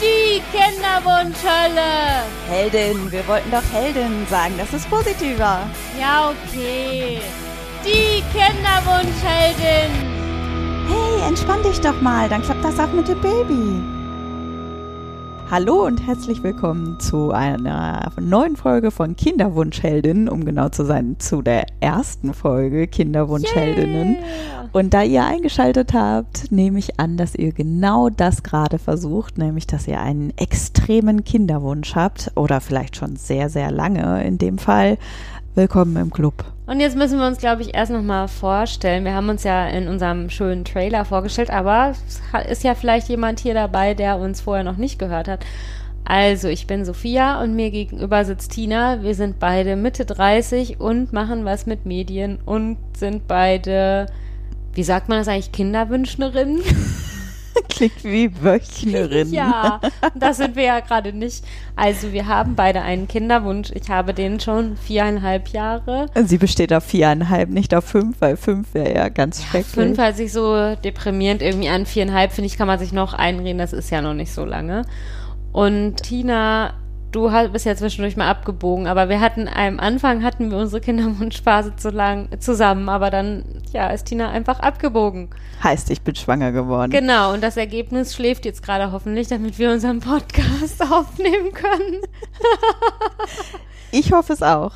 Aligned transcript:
Die 0.00 0.42
Kinderwunschhölle. 0.52 2.24
Heldin, 2.48 3.10
wir 3.10 3.26
wollten 3.26 3.50
doch 3.50 3.62
Heldin 3.72 4.26
sagen, 4.28 4.54
das 4.58 4.72
ist 4.72 4.88
positiver. 4.88 5.66
Ja, 5.98 6.30
okay. 6.30 7.20
Die 7.84 8.22
Kinderwunschheldin. 8.32 9.90
Hey, 10.88 11.28
entspann 11.28 11.62
dich 11.62 11.80
doch 11.80 12.00
mal, 12.00 12.28
dann 12.28 12.42
klappt 12.42 12.64
das 12.64 12.78
auch 12.78 12.92
mit 12.92 13.08
dem 13.08 13.20
Baby. 13.20 13.93
Hallo 15.50 15.84
und 15.84 16.04
herzlich 16.06 16.42
willkommen 16.42 16.98
zu 16.98 17.30
einer 17.30 18.10
neuen 18.18 18.56
Folge 18.56 18.90
von 18.90 19.14
Kinderwunschheldinnen, 19.14 20.28
um 20.28 20.44
genau 20.44 20.70
zu 20.70 20.84
sein, 20.84 21.16
zu 21.18 21.42
der 21.42 21.66
ersten 21.80 22.32
Folge 22.32 22.86
Kinderwunschheldinnen. 22.88 24.14
Yeah. 24.14 24.68
Und 24.72 24.94
da 24.94 25.02
ihr 25.02 25.24
eingeschaltet 25.24 25.92
habt, 25.92 26.50
nehme 26.50 26.78
ich 26.78 26.98
an, 26.98 27.16
dass 27.16 27.34
ihr 27.34 27.52
genau 27.52 28.08
das 28.08 28.42
gerade 28.42 28.78
versucht, 28.78 29.38
nämlich 29.38 29.66
dass 29.66 29.86
ihr 29.86 30.00
einen 30.00 30.32
extremen 30.36 31.24
Kinderwunsch 31.24 31.94
habt 31.94 32.32
oder 32.34 32.60
vielleicht 32.60 32.96
schon 32.96 33.14
sehr, 33.14 33.50
sehr 33.50 33.70
lange 33.70 34.24
in 34.24 34.38
dem 34.38 34.58
Fall. 34.58 34.98
Willkommen 35.56 35.96
im 35.96 36.10
Club. 36.10 36.44
Und 36.66 36.80
jetzt 36.80 36.96
müssen 36.96 37.16
wir 37.16 37.28
uns, 37.28 37.38
glaube 37.38 37.62
ich, 37.62 37.76
erst 37.76 37.92
nochmal 37.92 38.26
vorstellen. 38.26 39.04
Wir 39.04 39.14
haben 39.14 39.28
uns 39.28 39.44
ja 39.44 39.68
in 39.68 39.86
unserem 39.86 40.28
schönen 40.28 40.64
Trailer 40.64 41.04
vorgestellt, 41.04 41.50
aber 41.50 41.94
es 42.32 42.50
ist 42.50 42.64
ja 42.64 42.74
vielleicht 42.74 43.08
jemand 43.08 43.38
hier 43.38 43.54
dabei, 43.54 43.94
der 43.94 44.18
uns 44.18 44.40
vorher 44.40 44.64
noch 44.64 44.78
nicht 44.78 44.98
gehört 44.98 45.28
hat. 45.28 45.46
Also, 46.04 46.48
ich 46.48 46.66
bin 46.66 46.84
Sophia 46.84 47.40
und 47.40 47.54
mir 47.54 47.70
gegenüber 47.70 48.24
sitzt 48.24 48.50
Tina. 48.50 49.04
Wir 49.04 49.14
sind 49.14 49.38
beide 49.38 49.76
Mitte 49.76 50.04
30 50.04 50.80
und 50.80 51.12
machen 51.12 51.44
was 51.44 51.66
mit 51.66 51.86
Medien 51.86 52.40
und 52.44 52.76
sind 52.96 53.28
beide, 53.28 54.06
wie 54.72 54.82
sagt 54.82 55.08
man 55.08 55.18
das 55.18 55.28
eigentlich, 55.28 55.52
Kinderwünschnerinnen? 55.52 56.62
Klingt 57.68 58.04
wie 58.04 58.30
Wöchnerin. 58.42 59.32
Ja, 59.32 59.80
das 60.14 60.36
sind 60.38 60.56
wir 60.56 60.64
ja 60.64 60.80
gerade 60.80 61.12
nicht. 61.12 61.44
Also 61.76 62.12
wir 62.12 62.26
haben 62.26 62.54
beide 62.54 62.82
einen 62.82 63.08
Kinderwunsch. 63.08 63.70
Ich 63.74 63.88
habe 63.90 64.14
den 64.14 64.40
schon 64.40 64.76
viereinhalb 64.76 65.48
Jahre. 65.48 66.06
Sie 66.24 66.38
besteht 66.38 66.72
auf 66.72 66.84
viereinhalb, 66.84 67.50
nicht 67.50 67.74
auf 67.74 67.84
fünf, 67.84 68.20
weil 68.20 68.36
fünf 68.36 68.74
wäre 68.74 68.94
ja 68.94 69.08
ganz 69.08 69.40
Ja, 69.40 69.46
schrecklich. 69.48 69.74
fünf 69.74 69.98
hört 69.98 70.16
sich 70.16 70.32
so 70.32 70.74
deprimierend 70.76 71.42
irgendwie 71.42 71.68
an. 71.68 71.86
Viereinhalb, 71.86 72.32
finde 72.32 72.46
ich, 72.46 72.56
kann 72.56 72.66
man 72.66 72.78
sich 72.78 72.92
noch 72.92 73.14
einreden. 73.14 73.58
Das 73.58 73.72
ist 73.72 73.90
ja 73.90 74.02
noch 74.02 74.14
nicht 74.14 74.32
so 74.32 74.44
lange. 74.44 74.82
Und 75.52 76.02
Tina, 76.02 76.74
du 77.14 77.30
bist 77.50 77.64
ja 77.64 77.76
zwischendurch 77.76 78.16
mal 78.16 78.28
abgebogen, 78.28 78.86
aber 78.86 79.08
wir 79.08 79.20
hatten 79.20 79.48
am 79.48 79.78
Anfang 79.78 80.22
hatten 80.22 80.50
wir 80.50 80.58
unsere 80.58 80.80
Kinderwunschphase 80.80 81.76
zu 81.76 81.90
lang 81.90 82.28
zusammen, 82.40 82.88
aber 82.88 83.10
dann 83.10 83.44
ja 83.72 83.88
ist 83.88 84.06
Tina 84.06 84.30
einfach 84.30 84.60
abgebogen. 84.60 85.30
Heißt, 85.62 85.90
ich 85.90 86.02
bin 86.02 86.14
schwanger 86.14 86.52
geworden. 86.52 86.90
Genau, 86.90 87.32
und 87.32 87.42
das 87.42 87.56
Ergebnis 87.56 88.14
schläft 88.14 88.44
jetzt 88.44 88.62
gerade 88.62 88.92
hoffentlich, 88.92 89.28
damit 89.28 89.58
wir 89.58 89.70
unseren 89.70 90.00
Podcast 90.00 90.82
aufnehmen 90.92 91.52
können. 91.52 92.00
Ich 93.92 94.12
hoffe 94.12 94.32
es 94.32 94.42
auch. 94.42 94.72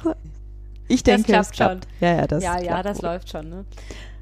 Ich 0.86 1.02
Das 1.02 1.16
denke, 1.16 1.32
klappt 1.32 1.44
es 1.46 1.50
klappt. 1.50 1.88
Ja, 2.00 2.14
ja, 2.14 2.26
das 2.26 2.44
ja, 2.44 2.60
ja, 2.60 2.82
das 2.82 3.02
läuft 3.02 3.30
schon, 3.30 3.50
ne? 3.50 3.64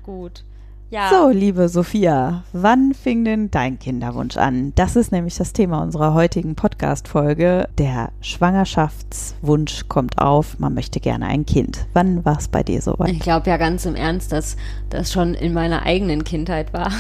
Gut. 0.03 0.43
Ja. 0.89 1.11
So, 1.11 1.31
liebe 1.31 1.69
Sophia, 1.69 2.45
wann 2.53 2.95
fing 2.95 3.25
denn 3.25 3.51
dein 3.51 3.81
Kinderwunsch 3.81 4.37
an? 4.37 4.73
Das 4.77 4.95
ist 4.95 5.11
nämlich 5.11 5.35
das 5.35 5.53
Thema 5.53 5.83
unserer 5.83 6.15
heutigen 6.15 6.55
Podcast-Folge. 6.55 7.69
Der 7.77 8.13
Schwangerschaftswunsch 8.21 9.89
kommt 9.89 10.19
auf, 10.19 10.61
man 10.61 10.75
möchte 10.75 11.01
gerne 11.01 11.27
ein 11.27 11.45
Kind. 11.45 11.87
Wann 11.93 12.25
war 12.25 12.39
es 12.39 12.47
bei 12.47 12.63
dir 12.63 12.81
soweit? 12.81 13.11
Ich 13.11 13.19
glaube 13.19 13.51
ja 13.51 13.57
ganz 13.57 13.85
im 13.85 13.97
Ernst, 13.97 14.31
dass 14.31 14.57
das 14.89 15.11
schon 15.11 15.35
in 15.35 15.53
meiner 15.53 15.83
eigenen 15.83 16.23
Kindheit 16.23 16.73
war. 16.73 16.93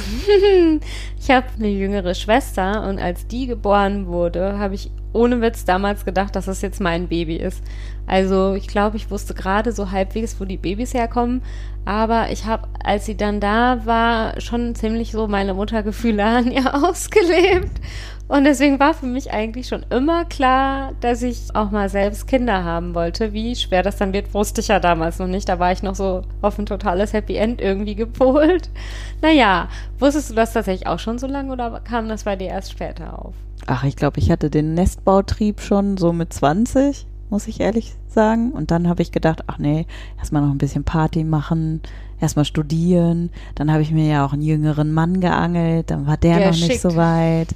ich 1.20 1.30
habe 1.30 1.46
eine 1.56 1.68
jüngere 1.68 2.14
Schwester 2.14 2.88
und 2.88 2.98
als 2.98 3.28
die 3.28 3.46
geboren 3.46 4.08
wurde, 4.08 4.58
habe 4.58 4.74
ich 4.74 4.90
ohne 5.16 5.40
Witz 5.40 5.64
damals 5.64 6.04
gedacht, 6.04 6.36
dass 6.36 6.46
das 6.46 6.62
jetzt 6.62 6.80
mein 6.80 7.08
Baby 7.08 7.36
ist. 7.36 7.62
Also 8.06 8.54
ich 8.54 8.68
glaube, 8.68 8.96
ich 8.96 9.10
wusste 9.10 9.34
gerade 9.34 9.72
so 9.72 9.90
halbwegs, 9.90 10.40
wo 10.40 10.44
die 10.44 10.56
Babys 10.56 10.94
herkommen, 10.94 11.42
aber 11.84 12.30
ich 12.30 12.44
habe, 12.46 12.68
als 12.82 13.06
sie 13.06 13.16
dann 13.16 13.40
da 13.40 13.84
war, 13.84 14.40
schon 14.40 14.74
ziemlich 14.74 15.12
so 15.12 15.28
meine 15.28 15.54
Muttergefühle 15.54 16.24
an 16.24 16.50
ihr 16.50 16.74
ausgelebt. 16.74 17.80
Und 18.28 18.42
deswegen 18.42 18.80
war 18.80 18.92
für 18.92 19.06
mich 19.06 19.30
eigentlich 19.32 19.68
schon 19.68 19.86
immer 19.88 20.24
klar, 20.24 20.94
dass 21.00 21.22
ich 21.22 21.54
auch 21.54 21.70
mal 21.70 21.88
selbst 21.88 22.26
Kinder 22.26 22.64
haben 22.64 22.92
wollte. 22.94 23.32
Wie 23.32 23.54
schwer 23.54 23.84
das 23.84 23.98
dann 23.98 24.12
wird, 24.12 24.34
wusste 24.34 24.60
ich 24.60 24.68
ja 24.68 24.80
damals 24.80 25.20
noch 25.20 25.28
nicht. 25.28 25.48
Da 25.48 25.60
war 25.60 25.70
ich 25.70 25.84
noch 25.84 25.94
so 25.94 26.22
auf 26.42 26.58
ein 26.58 26.66
totales 26.66 27.12
Happy 27.12 27.36
End 27.36 27.60
irgendwie 27.60 27.94
gepolt. 27.94 28.68
Naja, 29.22 29.68
wusstest 29.98 30.30
du 30.30 30.34
das 30.34 30.52
tatsächlich 30.52 30.86
auch 30.86 30.98
schon 30.98 31.18
so 31.18 31.26
lange 31.26 31.50
oder 31.50 31.80
kam 31.80 32.06
das 32.06 32.24
bei 32.24 32.36
dir 32.36 32.48
erst 32.48 32.72
später 32.72 33.18
auf? 33.18 33.34
Ach, 33.66 33.84
ich 33.84 33.96
glaube, 33.96 34.18
ich 34.20 34.30
hatte 34.30 34.48
den 34.50 34.74
Nestbautrieb 34.74 35.60
schon 35.60 35.96
so 35.96 36.12
mit 36.12 36.32
20, 36.32 37.06
muss 37.30 37.48
ich 37.48 37.60
ehrlich 37.60 37.94
sagen. 38.08 38.52
Und 38.52 38.70
dann 38.70 38.88
habe 38.88 39.02
ich 39.02 39.10
gedacht, 39.12 39.42
ach 39.46 39.58
nee, 39.58 39.86
erstmal 40.18 40.42
noch 40.42 40.50
ein 40.50 40.58
bisschen 40.58 40.84
Party 40.84 41.24
machen, 41.24 41.80
erstmal 42.20 42.44
studieren. 42.44 43.30
Dann 43.56 43.72
habe 43.72 43.82
ich 43.82 43.90
mir 43.90 44.06
ja 44.06 44.24
auch 44.24 44.32
einen 44.32 44.42
jüngeren 44.42 44.92
Mann 44.92 45.20
geangelt, 45.20 45.90
dann 45.90 46.06
war 46.06 46.16
der 46.16 46.38
Der 46.38 46.46
noch 46.48 46.54
nicht 46.54 46.66
schickt. 46.66 46.80
so 46.80 46.96
weit. 46.96 47.48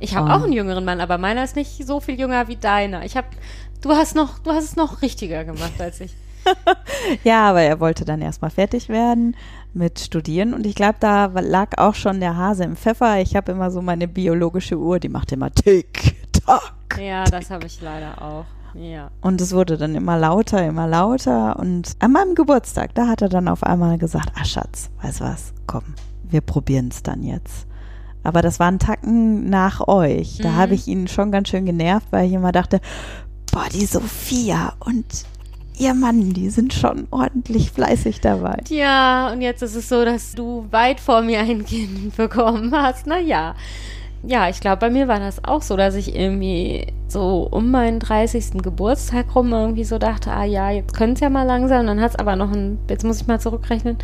Ich 0.00 0.14
habe 0.14 0.32
auch 0.32 0.44
einen 0.44 0.52
jüngeren 0.52 0.84
Mann, 0.84 1.00
aber 1.00 1.18
meiner 1.18 1.42
ist 1.42 1.56
nicht 1.56 1.84
so 1.84 1.98
viel 1.98 2.18
jünger 2.18 2.46
wie 2.46 2.54
deiner. 2.54 3.04
Ich 3.04 3.16
habe, 3.16 3.26
du 3.80 3.90
hast 3.90 4.14
noch, 4.14 4.38
du 4.38 4.52
hast 4.52 4.64
es 4.64 4.76
noch 4.76 5.02
richtiger 5.02 5.44
gemacht 5.44 5.80
als 5.80 6.00
ich. 6.00 6.14
Ja, 7.24 7.50
aber 7.50 7.60
er 7.60 7.78
wollte 7.78 8.04
dann 8.06 8.22
erstmal 8.22 8.50
fertig 8.50 8.88
werden 8.88 9.36
mit 9.74 9.98
Studieren. 10.00 10.54
Und 10.54 10.66
ich 10.66 10.74
glaube, 10.74 10.96
da 11.00 11.26
lag 11.26 11.78
auch 11.78 11.94
schon 11.94 12.20
der 12.20 12.36
Hase 12.36 12.64
im 12.64 12.76
Pfeffer. 12.76 13.20
Ich 13.20 13.36
habe 13.36 13.52
immer 13.52 13.70
so 13.70 13.82
meine 13.82 14.08
biologische 14.08 14.76
Uhr, 14.78 14.98
die 14.98 15.08
macht 15.08 15.32
immer 15.32 15.50
Tick, 15.52 16.16
Tack. 16.32 16.98
Ja, 17.00 17.24
das 17.24 17.50
habe 17.50 17.66
ich 17.66 17.80
leider 17.80 18.20
auch. 18.22 18.44
Ja. 18.74 19.10
Und 19.20 19.40
es 19.40 19.52
wurde 19.52 19.76
dann 19.78 19.94
immer 19.94 20.18
lauter, 20.18 20.64
immer 20.66 20.86
lauter. 20.86 21.58
Und 21.58 21.96
an 22.00 22.12
meinem 22.12 22.34
Geburtstag, 22.34 22.94
da 22.94 23.06
hat 23.08 23.22
er 23.22 23.28
dann 23.28 23.48
auf 23.48 23.62
einmal 23.62 23.98
gesagt, 23.98 24.32
ah 24.38 24.44
Schatz, 24.44 24.90
weißt 25.02 25.20
du 25.20 25.24
was, 25.24 25.52
komm, 25.66 25.82
wir 26.28 26.40
probieren 26.40 26.88
es 26.90 27.02
dann 27.02 27.22
jetzt. 27.22 27.66
Aber 28.24 28.42
das 28.42 28.58
war 28.60 28.68
ein 28.68 28.78
Tacken 28.78 29.48
nach 29.48 29.86
euch. 29.88 30.38
Da 30.42 30.50
Mhm. 30.50 30.56
habe 30.56 30.74
ich 30.74 30.86
ihn 30.86 31.08
schon 31.08 31.30
ganz 31.32 31.48
schön 31.48 31.64
genervt, 31.66 32.08
weil 32.10 32.26
ich 32.26 32.32
immer 32.34 32.52
dachte, 32.52 32.80
boah, 33.52 33.64
die 33.72 33.86
Sophia 33.86 34.74
und 34.80 35.04
ihr 35.78 35.94
Mann, 35.94 36.32
die 36.32 36.50
sind 36.50 36.74
schon 36.74 37.06
ordentlich 37.10 37.70
fleißig 37.70 38.20
dabei. 38.20 38.58
Ja, 38.68 39.30
und 39.32 39.40
jetzt 39.40 39.62
ist 39.62 39.74
es 39.74 39.88
so, 39.88 40.04
dass 40.04 40.34
du 40.34 40.66
weit 40.70 41.00
vor 41.00 41.22
mir 41.22 41.40
ein 41.40 41.64
Kind 41.64 42.16
bekommen 42.16 42.72
hast. 42.74 43.06
Naja. 43.06 43.54
Ja, 44.24 44.48
ich 44.48 44.58
glaube, 44.58 44.78
bei 44.78 44.90
mir 44.90 45.06
war 45.06 45.20
das 45.20 45.44
auch 45.44 45.62
so, 45.62 45.76
dass 45.76 45.94
ich 45.94 46.16
irgendwie 46.16 46.88
so 47.06 47.46
um 47.50 47.70
meinen 47.70 48.00
30. 48.00 48.62
Geburtstag 48.62 49.34
rum 49.34 49.52
irgendwie 49.52 49.84
so 49.84 49.98
dachte, 49.98 50.32
ah 50.32 50.44
ja, 50.44 50.70
jetzt 50.70 50.94
könnte 50.94 51.14
es 51.14 51.20
ja 51.20 51.30
mal 51.30 51.44
langsam. 51.44 51.86
Dann 51.86 52.00
hat 52.00 52.10
es 52.10 52.16
aber 52.16 52.34
noch 52.34 52.50
ein, 52.50 52.78
jetzt 52.90 53.04
muss 53.04 53.20
ich 53.20 53.28
mal 53.28 53.40
zurückrechnen, 53.40 53.96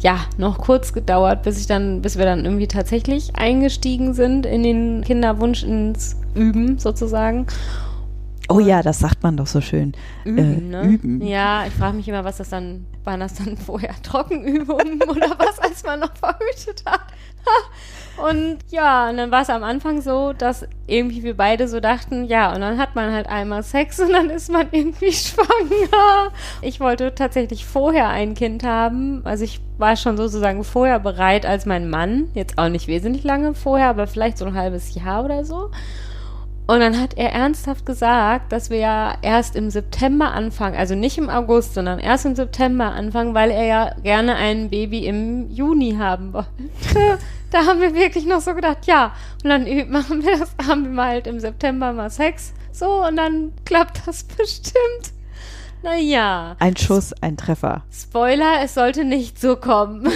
ja, 0.00 0.20
noch 0.38 0.58
kurz 0.58 0.94
gedauert, 0.94 1.42
bis 1.42 1.60
ich 1.60 1.66
dann, 1.66 2.00
bis 2.00 2.16
wir 2.16 2.24
dann 2.24 2.46
irgendwie 2.46 2.66
tatsächlich 2.66 3.36
eingestiegen 3.36 4.14
sind 4.14 4.46
in 4.46 4.62
den 4.62 5.04
Kinderwunsch 5.04 5.64
ins 5.64 6.16
Üben 6.34 6.78
sozusagen. 6.78 7.46
Oh 8.50 8.60
ja, 8.60 8.82
das 8.82 8.98
sagt 8.98 9.22
man 9.22 9.36
doch 9.36 9.46
so 9.46 9.60
schön. 9.60 9.92
Üben, 10.24 10.72
äh, 10.72 10.82
ne? 10.82 10.82
Üben. 10.84 11.20
Ja, 11.22 11.66
ich 11.66 11.74
frage 11.74 11.96
mich 11.96 12.08
immer, 12.08 12.24
was 12.24 12.38
das 12.38 12.48
dann, 12.48 12.86
waren 13.04 13.20
das 13.20 13.34
dann 13.34 13.58
vorher 13.58 13.94
Trockenübungen 14.02 15.02
oder 15.08 15.38
was, 15.38 15.58
als 15.58 15.82
man 15.84 16.00
noch 16.00 16.16
verhütet 16.16 16.82
hat? 16.86 17.02
und 18.30 18.58
ja, 18.70 19.10
und 19.10 19.18
dann 19.18 19.30
war 19.30 19.42
es 19.42 19.50
am 19.50 19.62
Anfang 19.62 20.00
so, 20.00 20.32
dass 20.32 20.66
irgendwie 20.86 21.22
wir 21.22 21.36
beide 21.36 21.68
so 21.68 21.78
dachten, 21.78 22.24
ja, 22.24 22.54
und 22.54 22.62
dann 22.62 22.78
hat 22.78 22.94
man 22.94 23.12
halt 23.12 23.28
einmal 23.28 23.62
Sex 23.62 24.00
und 24.00 24.12
dann 24.12 24.30
ist 24.30 24.50
man 24.50 24.68
irgendwie 24.70 25.12
schwanger. 25.12 26.32
Ich 26.62 26.80
wollte 26.80 27.14
tatsächlich 27.14 27.66
vorher 27.66 28.08
ein 28.08 28.34
Kind 28.34 28.64
haben. 28.64 29.20
Also 29.24 29.44
ich 29.44 29.60
war 29.76 29.96
schon 29.96 30.16
sozusagen 30.16 30.64
vorher 30.64 31.00
bereit 31.00 31.44
als 31.44 31.66
mein 31.66 31.90
Mann. 31.90 32.30
Jetzt 32.32 32.56
auch 32.56 32.70
nicht 32.70 32.88
wesentlich 32.88 33.24
lange 33.24 33.54
vorher, 33.54 33.88
aber 33.90 34.06
vielleicht 34.06 34.38
so 34.38 34.46
ein 34.46 34.54
halbes 34.54 34.94
Jahr 34.94 35.24
oder 35.24 35.44
so. 35.44 35.70
Und 36.68 36.80
dann 36.80 37.00
hat 37.00 37.16
er 37.16 37.32
ernsthaft 37.32 37.86
gesagt, 37.86 38.52
dass 38.52 38.68
wir 38.68 38.76
ja 38.76 39.14
erst 39.22 39.56
im 39.56 39.70
September 39.70 40.32
anfangen, 40.32 40.76
also 40.76 40.94
nicht 40.94 41.16
im 41.16 41.30
August, 41.30 41.72
sondern 41.72 41.98
erst 41.98 42.26
im 42.26 42.36
September 42.36 42.92
anfangen, 42.92 43.32
weil 43.32 43.50
er 43.50 43.64
ja 43.64 43.94
gerne 44.02 44.36
ein 44.36 44.68
Baby 44.68 45.06
im 45.06 45.50
Juni 45.50 45.96
haben 45.98 46.32
wollte. 46.34 46.48
Da 47.50 47.64
haben 47.64 47.80
wir 47.80 47.94
wirklich 47.94 48.26
noch 48.26 48.42
so 48.42 48.54
gedacht, 48.54 48.84
ja, 48.84 49.12
und 49.42 49.48
dann 49.48 49.64
machen 49.90 50.22
wir 50.22 50.36
das, 50.36 50.50
haben 50.68 50.82
wir 50.84 50.90
mal 50.90 51.08
halt 51.08 51.26
im 51.26 51.40
September 51.40 51.94
mal 51.94 52.10
Sex, 52.10 52.52
so, 52.72 53.06
und 53.06 53.16
dann 53.16 53.54
klappt 53.64 54.06
das 54.06 54.24
bestimmt. 54.36 55.14
Naja, 55.82 56.54
Ein 56.58 56.76
Schuss, 56.76 57.14
ein 57.22 57.38
Treffer. 57.38 57.84
Spoiler, 57.90 58.62
es 58.62 58.74
sollte 58.74 59.06
nicht 59.06 59.40
so 59.40 59.56
kommen. 59.56 60.06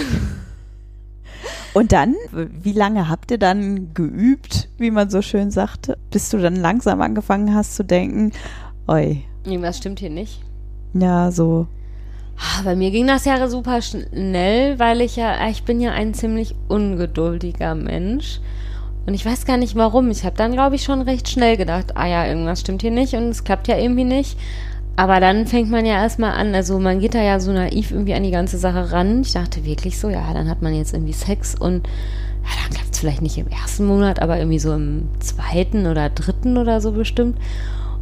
Und 1.73 1.91
dann, 1.91 2.15
wie 2.31 2.71
lange 2.73 3.09
habt 3.09 3.31
ihr 3.31 3.39
dann 3.39 3.93
geübt, 3.93 4.69
wie 4.77 4.91
man 4.91 5.09
so 5.09 5.21
schön 5.21 5.49
sagte, 5.51 5.97
bis 6.11 6.29
du 6.29 6.37
dann 6.37 6.55
langsam 6.55 7.01
angefangen 7.01 7.53
hast 7.55 7.75
zu 7.75 7.83
denken, 7.83 8.31
oi, 8.87 9.23
Irgendwas 9.45 9.77
stimmt 9.77 9.99
hier 9.99 10.09
nicht. 10.11 10.41
ja, 10.93 11.31
so, 11.31 11.67
Ah, 12.37 12.61
Bei 12.63 12.75
mir 12.75 12.89
ging 12.91 13.05
das 13.07 13.25
ja 13.25 13.47
super 13.47 13.81
schnell, 13.81 14.79
weil 14.79 15.01
ich 15.01 15.15
ja, 15.15 15.47
ich 15.49 15.63
bin 15.63 15.79
ja 15.79 15.91
ein 15.91 16.13
ziemlich 16.15 16.55
ungeduldiger 16.67 17.75
Mensch. 17.75 18.39
Und 19.05 19.13
ich 19.13 19.25
weiß 19.25 19.45
gar 19.45 19.57
nicht 19.57 19.75
warum. 19.75 20.09
Ich 20.09 20.23
habe 20.25 20.35
dann, 20.35 20.53
glaube 20.53 20.75
ich, 20.75 20.83
schon 20.83 21.01
recht 21.01 21.27
schnell 21.29 21.57
gedacht, 21.57 21.95
ah 21.95 22.07
ja, 22.07 22.25
irgendwas 22.25 22.61
stimmt 22.61 22.81
hier 22.81 22.91
nicht 22.91 23.13
und 23.13 23.29
es 23.29 23.43
klappt 23.43 23.67
ja 23.67 23.77
irgendwie 23.77 24.03
nicht. 24.05 24.37
Aber 24.95 25.19
dann 25.19 25.47
fängt 25.47 25.71
man 25.71 25.85
ja 25.85 25.93
erstmal 25.93 26.33
an, 26.33 26.53
also 26.53 26.77
man 26.77 26.99
geht 26.99 27.15
da 27.15 27.21
ja 27.21 27.39
so 27.39 27.51
naiv 27.51 27.91
irgendwie 27.91 28.13
an 28.13 28.23
die 28.23 28.31
ganze 28.31 28.57
Sache 28.57 28.91
ran. 28.91 29.21
Ich 29.21 29.33
dachte 29.33 29.65
wirklich 29.65 29.99
so, 29.99 30.09
ja, 30.09 30.33
dann 30.33 30.49
hat 30.49 30.61
man 30.61 30.75
jetzt 30.75 30.93
irgendwie 30.93 31.13
Sex 31.13 31.55
und 31.55 31.87
ja, 32.43 32.49
dann 32.61 32.73
klappt 32.75 32.93
es 32.93 32.99
vielleicht 32.99 33.21
nicht 33.21 33.37
im 33.37 33.47
ersten 33.47 33.85
Monat, 33.85 34.21
aber 34.21 34.37
irgendwie 34.37 34.59
so 34.59 34.73
im 34.73 35.09
zweiten 35.19 35.87
oder 35.87 36.09
dritten 36.09 36.57
oder 36.57 36.79
so 36.79 36.91
bestimmt. 36.91 37.37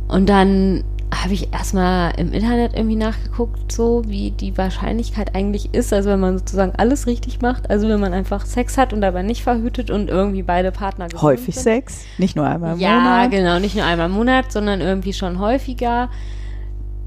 Und 0.09 0.27
dann 0.27 0.83
habe 1.13 1.33
ich 1.33 1.53
erstmal 1.53 2.13
im 2.17 2.33
Internet 2.33 2.73
irgendwie 2.73 2.95
nachgeguckt, 2.95 3.71
so 3.71 4.01
wie 4.07 4.31
die 4.31 4.57
Wahrscheinlichkeit 4.57 5.35
eigentlich 5.35 5.73
ist. 5.73 5.93
Also 5.93 6.09
wenn 6.09 6.19
man 6.19 6.37
sozusagen 6.39 6.73
alles 6.75 7.05
richtig 7.05 7.41
macht, 7.41 7.69
also 7.69 7.87
wenn 7.87 7.99
man 7.99 8.13
einfach 8.13 8.45
Sex 8.45 8.77
hat 8.77 8.91
und 8.91 9.01
dabei 9.01 9.21
nicht 9.21 9.43
verhütet 9.43 9.91
und 9.91 10.09
irgendwie 10.09 10.43
beide 10.43 10.71
Partner 10.71 11.07
Häufig 11.21 11.55
sind. 11.55 11.63
Sex, 11.63 12.05
nicht 12.17 12.35
nur 12.35 12.47
einmal 12.47 12.73
im 12.73 12.79
ja, 12.79 12.99
Monat. 12.99 13.31
Ja, 13.31 13.39
genau, 13.39 13.59
nicht 13.59 13.75
nur 13.75 13.85
einmal 13.85 14.07
im 14.07 14.13
Monat, 14.13 14.51
sondern 14.51 14.81
irgendwie 14.81 15.13
schon 15.13 15.39
häufiger. 15.39 16.09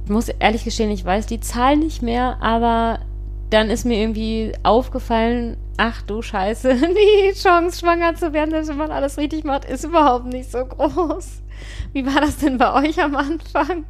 Ich 0.05 0.11
muss 0.11 0.29
ehrlich 0.29 0.65
gestehen, 0.65 0.91
ich 0.91 1.05
weiß 1.05 1.27
die 1.27 1.41
Zahl 1.41 1.77
nicht 1.77 2.03
mehr, 2.03 2.37
aber 2.43 3.01
dann 3.51 3.71
ist 3.71 3.87
mir 3.87 3.99
irgendwie 3.99 4.53
aufgefallen, 4.63 5.57
ach 5.77 6.03
du 6.03 6.21
Scheiße, 6.21 6.75
die 6.77 7.33
Chance, 7.33 7.81
schwanger 7.81 8.15
zu 8.15 8.33
werden, 8.33 8.53
wenn 8.53 8.77
man 8.77 8.91
alles 8.91 9.17
richtig 9.17 9.45
macht, 9.45 9.65
ist 9.65 9.85
überhaupt 9.85 10.27
nicht 10.27 10.51
so 10.51 10.65
groß. 10.65 11.43
Wie 11.93 12.05
war 12.05 12.21
das 12.21 12.37
denn 12.39 12.59
bei 12.59 12.73
euch 12.75 13.03
am 13.03 13.17
Anfang? 13.17 13.85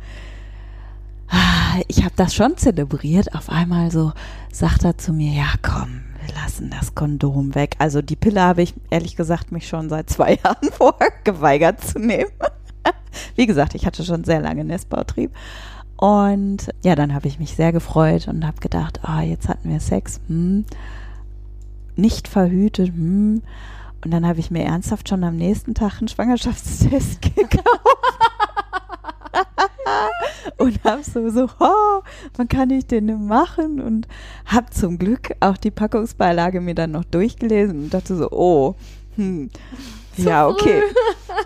Ich 1.89 2.05
habe 2.05 2.15
das 2.15 2.35
schon 2.35 2.57
zelebriert. 2.57 3.35
Auf 3.35 3.51
einmal 3.51 3.91
so 3.91 4.13
sagt 4.53 4.85
er 4.85 4.97
zu 4.97 5.13
mir, 5.13 5.33
ja 5.33 5.49
komm, 5.63 6.03
wir 6.25 6.35
lassen 6.35 6.71
das 6.71 6.95
Kondom 6.95 7.55
weg. 7.57 7.75
Also 7.79 8.03
die 8.03 8.17
Pille 8.17 8.41
habe 8.41 8.63
ich 8.63 8.75
ehrlich 8.91 9.17
gesagt 9.17 9.51
mich 9.51 9.67
schon 9.67 9.89
seit 9.89 10.11
zwei 10.11 10.35
Jahren 10.45 10.71
vorher 10.71 11.13
geweigert 11.25 11.83
zu 11.83 11.99
nehmen. 11.99 12.31
Wie 13.35 13.47
gesagt, 13.47 13.75
ich 13.75 13.87
hatte 13.87 14.05
schon 14.05 14.25
sehr 14.25 14.41
lange 14.41 14.65
Nestbautrieb. 14.65 15.33
Und 16.05 16.69
ja, 16.83 16.97
dann 16.97 17.15
habe 17.15 17.29
ich 17.29 17.39
mich 17.39 17.57
sehr 17.57 17.73
gefreut 17.73 18.29
und 18.29 18.47
habe 18.47 18.61
gedacht, 18.61 19.01
ah, 19.05 19.21
oh, 19.21 19.23
jetzt 19.23 19.49
hatten 19.49 19.71
wir 19.71 19.81
Sex. 19.81 20.21
Hm. 20.29 20.67
Nicht 21.97 22.29
verhütet. 22.29 22.89
Hm. 22.89 23.41
Und 24.05 24.11
dann 24.11 24.27
habe 24.27 24.39
ich 24.39 24.51
mir 24.51 24.65
ernsthaft 24.65 25.09
schon 25.09 25.25
am 25.25 25.37
nächsten 25.37 25.73
Tag 25.73 26.01
einen 26.01 26.09
Schwangerschaftstest 26.09 27.23
gekauft. 27.35 27.65
und 30.59 30.85
habe 30.85 31.03
so, 31.03 31.31
so, 31.31 31.49
oh, 31.59 32.03
wann 32.37 32.49
kann 32.49 32.69
ich 32.69 32.87
den 32.87 33.27
machen? 33.27 33.81
Und 33.81 34.07
habe 34.45 34.69
zum 34.73 34.99
Glück 34.99 35.35
auch 35.41 35.57
die 35.57 35.71
Packungsbeilage 35.71 36.61
mir 36.61 36.75
dann 36.75 36.91
noch 36.91 37.05
durchgelesen 37.05 37.85
und 37.85 37.95
dachte 37.95 38.15
so, 38.15 38.31
oh, 38.31 38.75
hm, 39.17 39.49
ja, 40.19 40.49
okay. 40.49 40.83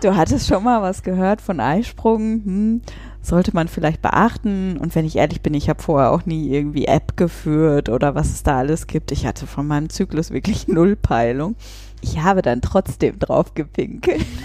Du 0.01 0.15
hattest 0.17 0.49
schon 0.49 0.65
mal 0.65 0.81
was 0.81 1.01
gehört 1.01 1.39
von 1.39 1.61
Eisprung, 1.61 2.43
hm, 2.43 2.81
sollte 3.21 3.53
man 3.53 3.67
vielleicht 3.67 4.01
beachten. 4.01 4.77
Und 4.77 4.95
wenn 4.95 5.05
ich 5.05 5.17
ehrlich 5.17 5.41
bin, 5.41 5.53
ich 5.53 5.69
habe 5.69 5.81
vorher 5.81 6.11
auch 6.11 6.25
nie 6.25 6.49
irgendwie 6.49 6.85
App 6.85 7.17
geführt 7.17 7.89
oder 7.89 8.15
was 8.15 8.29
es 8.29 8.43
da 8.43 8.57
alles 8.57 8.87
gibt. 8.87 9.11
Ich 9.11 9.25
hatte 9.25 9.47
von 9.47 9.67
meinem 9.67 9.89
Zyklus 9.89 10.31
wirklich 10.31 10.67
null 10.69 10.95
Peilung 10.95 11.55
ich 12.01 12.19
habe 12.19 12.41
dann 12.41 12.61
trotzdem 12.61 13.19
drauf 13.19 13.53
gepinkelt. 13.53 14.25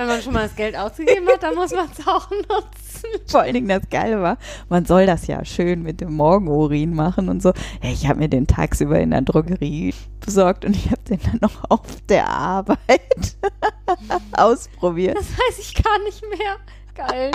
Wenn 0.00 0.06
man 0.06 0.22
schon 0.22 0.32
mal 0.32 0.44
das 0.44 0.56
Geld 0.56 0.76
ausgegeben 0.76 1.28
hat, 1.28 1.42
dann 1.42 1.54
muss 1.54 1.72
man 1.72 1.86
es 1.92 2.08
auch 2.08 2.30
nutzen. 2.30 3.20
Vor 3.26 3.42
allen 3.42 3.52
Dingen 3.52 3.68
das 3.68 3.82
Geile 3.90 4.22
war, 4.22 4.38
man 4.70 4.86
soll 4.86 5.04
das 5.04 5.26
ja 5.26 5.44
schön 5.44 5.82
mit 5.82 6.00
dem 6.00 6.14
Morgenurin 6.14 6.94
machen 6.94 7.28
und 7.28 7.42
so. 7.42 7.52
Ich 7.82 8.08
habe 8.08 8.20
mir 8.20 8.30
den 8.30 8.46
tagsüber 8.46 8.98
in 8.98 9.10
der 9.10 9.20
Drogerie 9.20 9.92
besorgt 10.24 10.64
und 10.64 10.74
ich 10.74 10.86
habe 10.86 11.02
den 11.06 11.20
dann 11.20 11.38
noch 11.42 11.68
auf 11.68 11.82
der 12.08 12.26
Arbeit 12.30 13.36
ausprobiert. 14.32 15.18
Das 15.18 15.32
weiß 15.32 15.58
ich 15.58 15.74
gar 15.74 16.02
nicht 16.04 16.22
mehr. 16.22 16.56
Geil. 16.94 17.32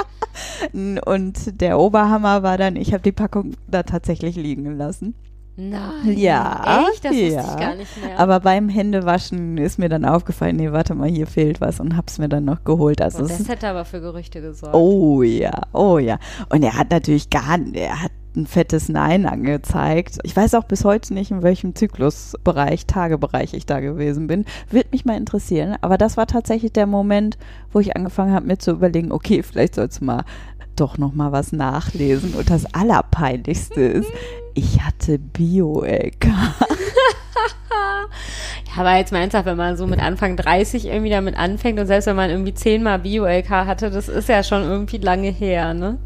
Und 1.05 1.61
der 1.61 1.77
Oberhammer 1.77 2.41
war 2.41 2.57
dann, 2.57 2.75
ich 2.75 2.93
habe 2.93 3.03
die 3.03 3.11
Packung 3.11 3.55
da 3.67 3.83
tatsächlich 3.83 4.35
liegen 4.35 4.75
lassen. 4.75 5.13
Nein. 5.57 6.17
Ja. 6.17 6.85
Echt? 6.91 7.05
Das 7.05 7.15
ja. 7.15 7.37
wusste 7.37 7.51
ich 7.51 7.59
gar 7.59 7.75
nicht 7.75 8.03
mehr. 8.03 8.19
Aber 8.19 8.41
beim 8.41 8.67
Händewaschen 8.67 9.57
ist 9.57 9.79
mir 9.79 9.89
dann 9.89 10.03
aufgefallen, 10.03 10.57
nee, 10.57 10.71
warte 10.71 10.95
mal, 10.95 11.09
hier 11.09 11.27
fehlt 11.27 11.61
was 11.61 11.79
und 11.79 11.95
hab's 11.95 12.17
mir 12.17 12.27
dann 12.27 12.45
noch 12.45 12.63
geholt. 12.63 13.01
Also 13.01 13.19
und 13.19 13.29
das 13.29 13.47
hätte 13.47 13.67
aber 13.69 13.85
für 13.85 14.01
Gerüchte 14.01 14.41
gesorgt. 14.41 14.75
Oh 14.75 15.23
ja, 15.23 15.61
oh 15.71 15.97
ja. 15.97 16.19
Und 16.49 16.63
er 16.63 16.77
hat 16.77 16.91
natürlich 16.91 17.29
gar, 17.29 17.57
er 17.73 18.03
hat 18.03 18.11
ein 18.35 18.47
fettes 18.47 18.89
Nein 18.89 19.25
angezeigt. 19.25 20.19
Ich 20.23 20.35
weiß 20.35 20.55
auch 20.55 20.65
bis 20.65 20.83
heute 20.83 21.13
nicht, 21.13 21.31
in 21.31 21.41
welchem 21.41 21.73
Zyklusbereich, 21.73 22.85
Tagebereich 22.85 23.53
ich 23.53 23.65
da 23.65 23.79
gewesen 23.79 24.27
bin. 24.27 24.45
Wird 24.69 24.91
mich 24.91 25.05
mal 25.05 25.17
interessieren. 25.17 25.77
Aber 25.81 25.97
das 25.97 26.17
war 26.17 26.27
tatsächlich 26.27 26.73
der 26.73 26.85
Moment, 26.85 27.37
wo 27.71 27.79
ich 27.79 27.95
angefangen 27.95 28.33
habe, 28.33 28.45
mir 28.45 28.57
zu 28.57 28.71
überlegen, 28.71 29.11
okay, 29.11 29.41
vielleicht 29.41 29.75
sollst 29.75 30.01
du 30.01 30.05
mal 30.05 30.25
doch 30.75 30.97
noch 30.97 31.13
mal 31.13 31.31
was 31.31 31.51
nachlesen. 31.51 32.33
Und 32.33 32.49
das 32.49 32.73
Allerpeinlichste 32.73 33.81
ist, 33.81 34.09
ich 34.53 34.81
hatte 34.81 35.19
Bio-LK. 35.19 36.25
ja, 36.25 38.07
aber 38.77 38.97
jetzt 38.97 39.11
meinst 39.11 39.35
du, 39.35 39.45
wenn 39.45 39.57
man 39.57 39.77
so 39.77 39.87
mit 39.87 39.99
Anfang 39.99 40.35
30 40.37 40.85
irgendwie 40.85 41.09
damit 41.09 41.37
anfängt 41.37 41.79
und 41.79 41.87
selbst 41.87 42.07
wenn 42.07 42.15
man 42.15 42.29
irgendwie 42.29 42.53
zehnmal 42.53 42.99
Bio-LK 42.99 43.49
hatte, 43.49 43.91
das 43.91 44.07
ist 44.07 44.29
ja 44.29 44.43
schon 44.43 44.63
irgendwie 44.63 44.97
lange 44.97 45.29
her, 45.29 45.73
ne? 45.73 45.97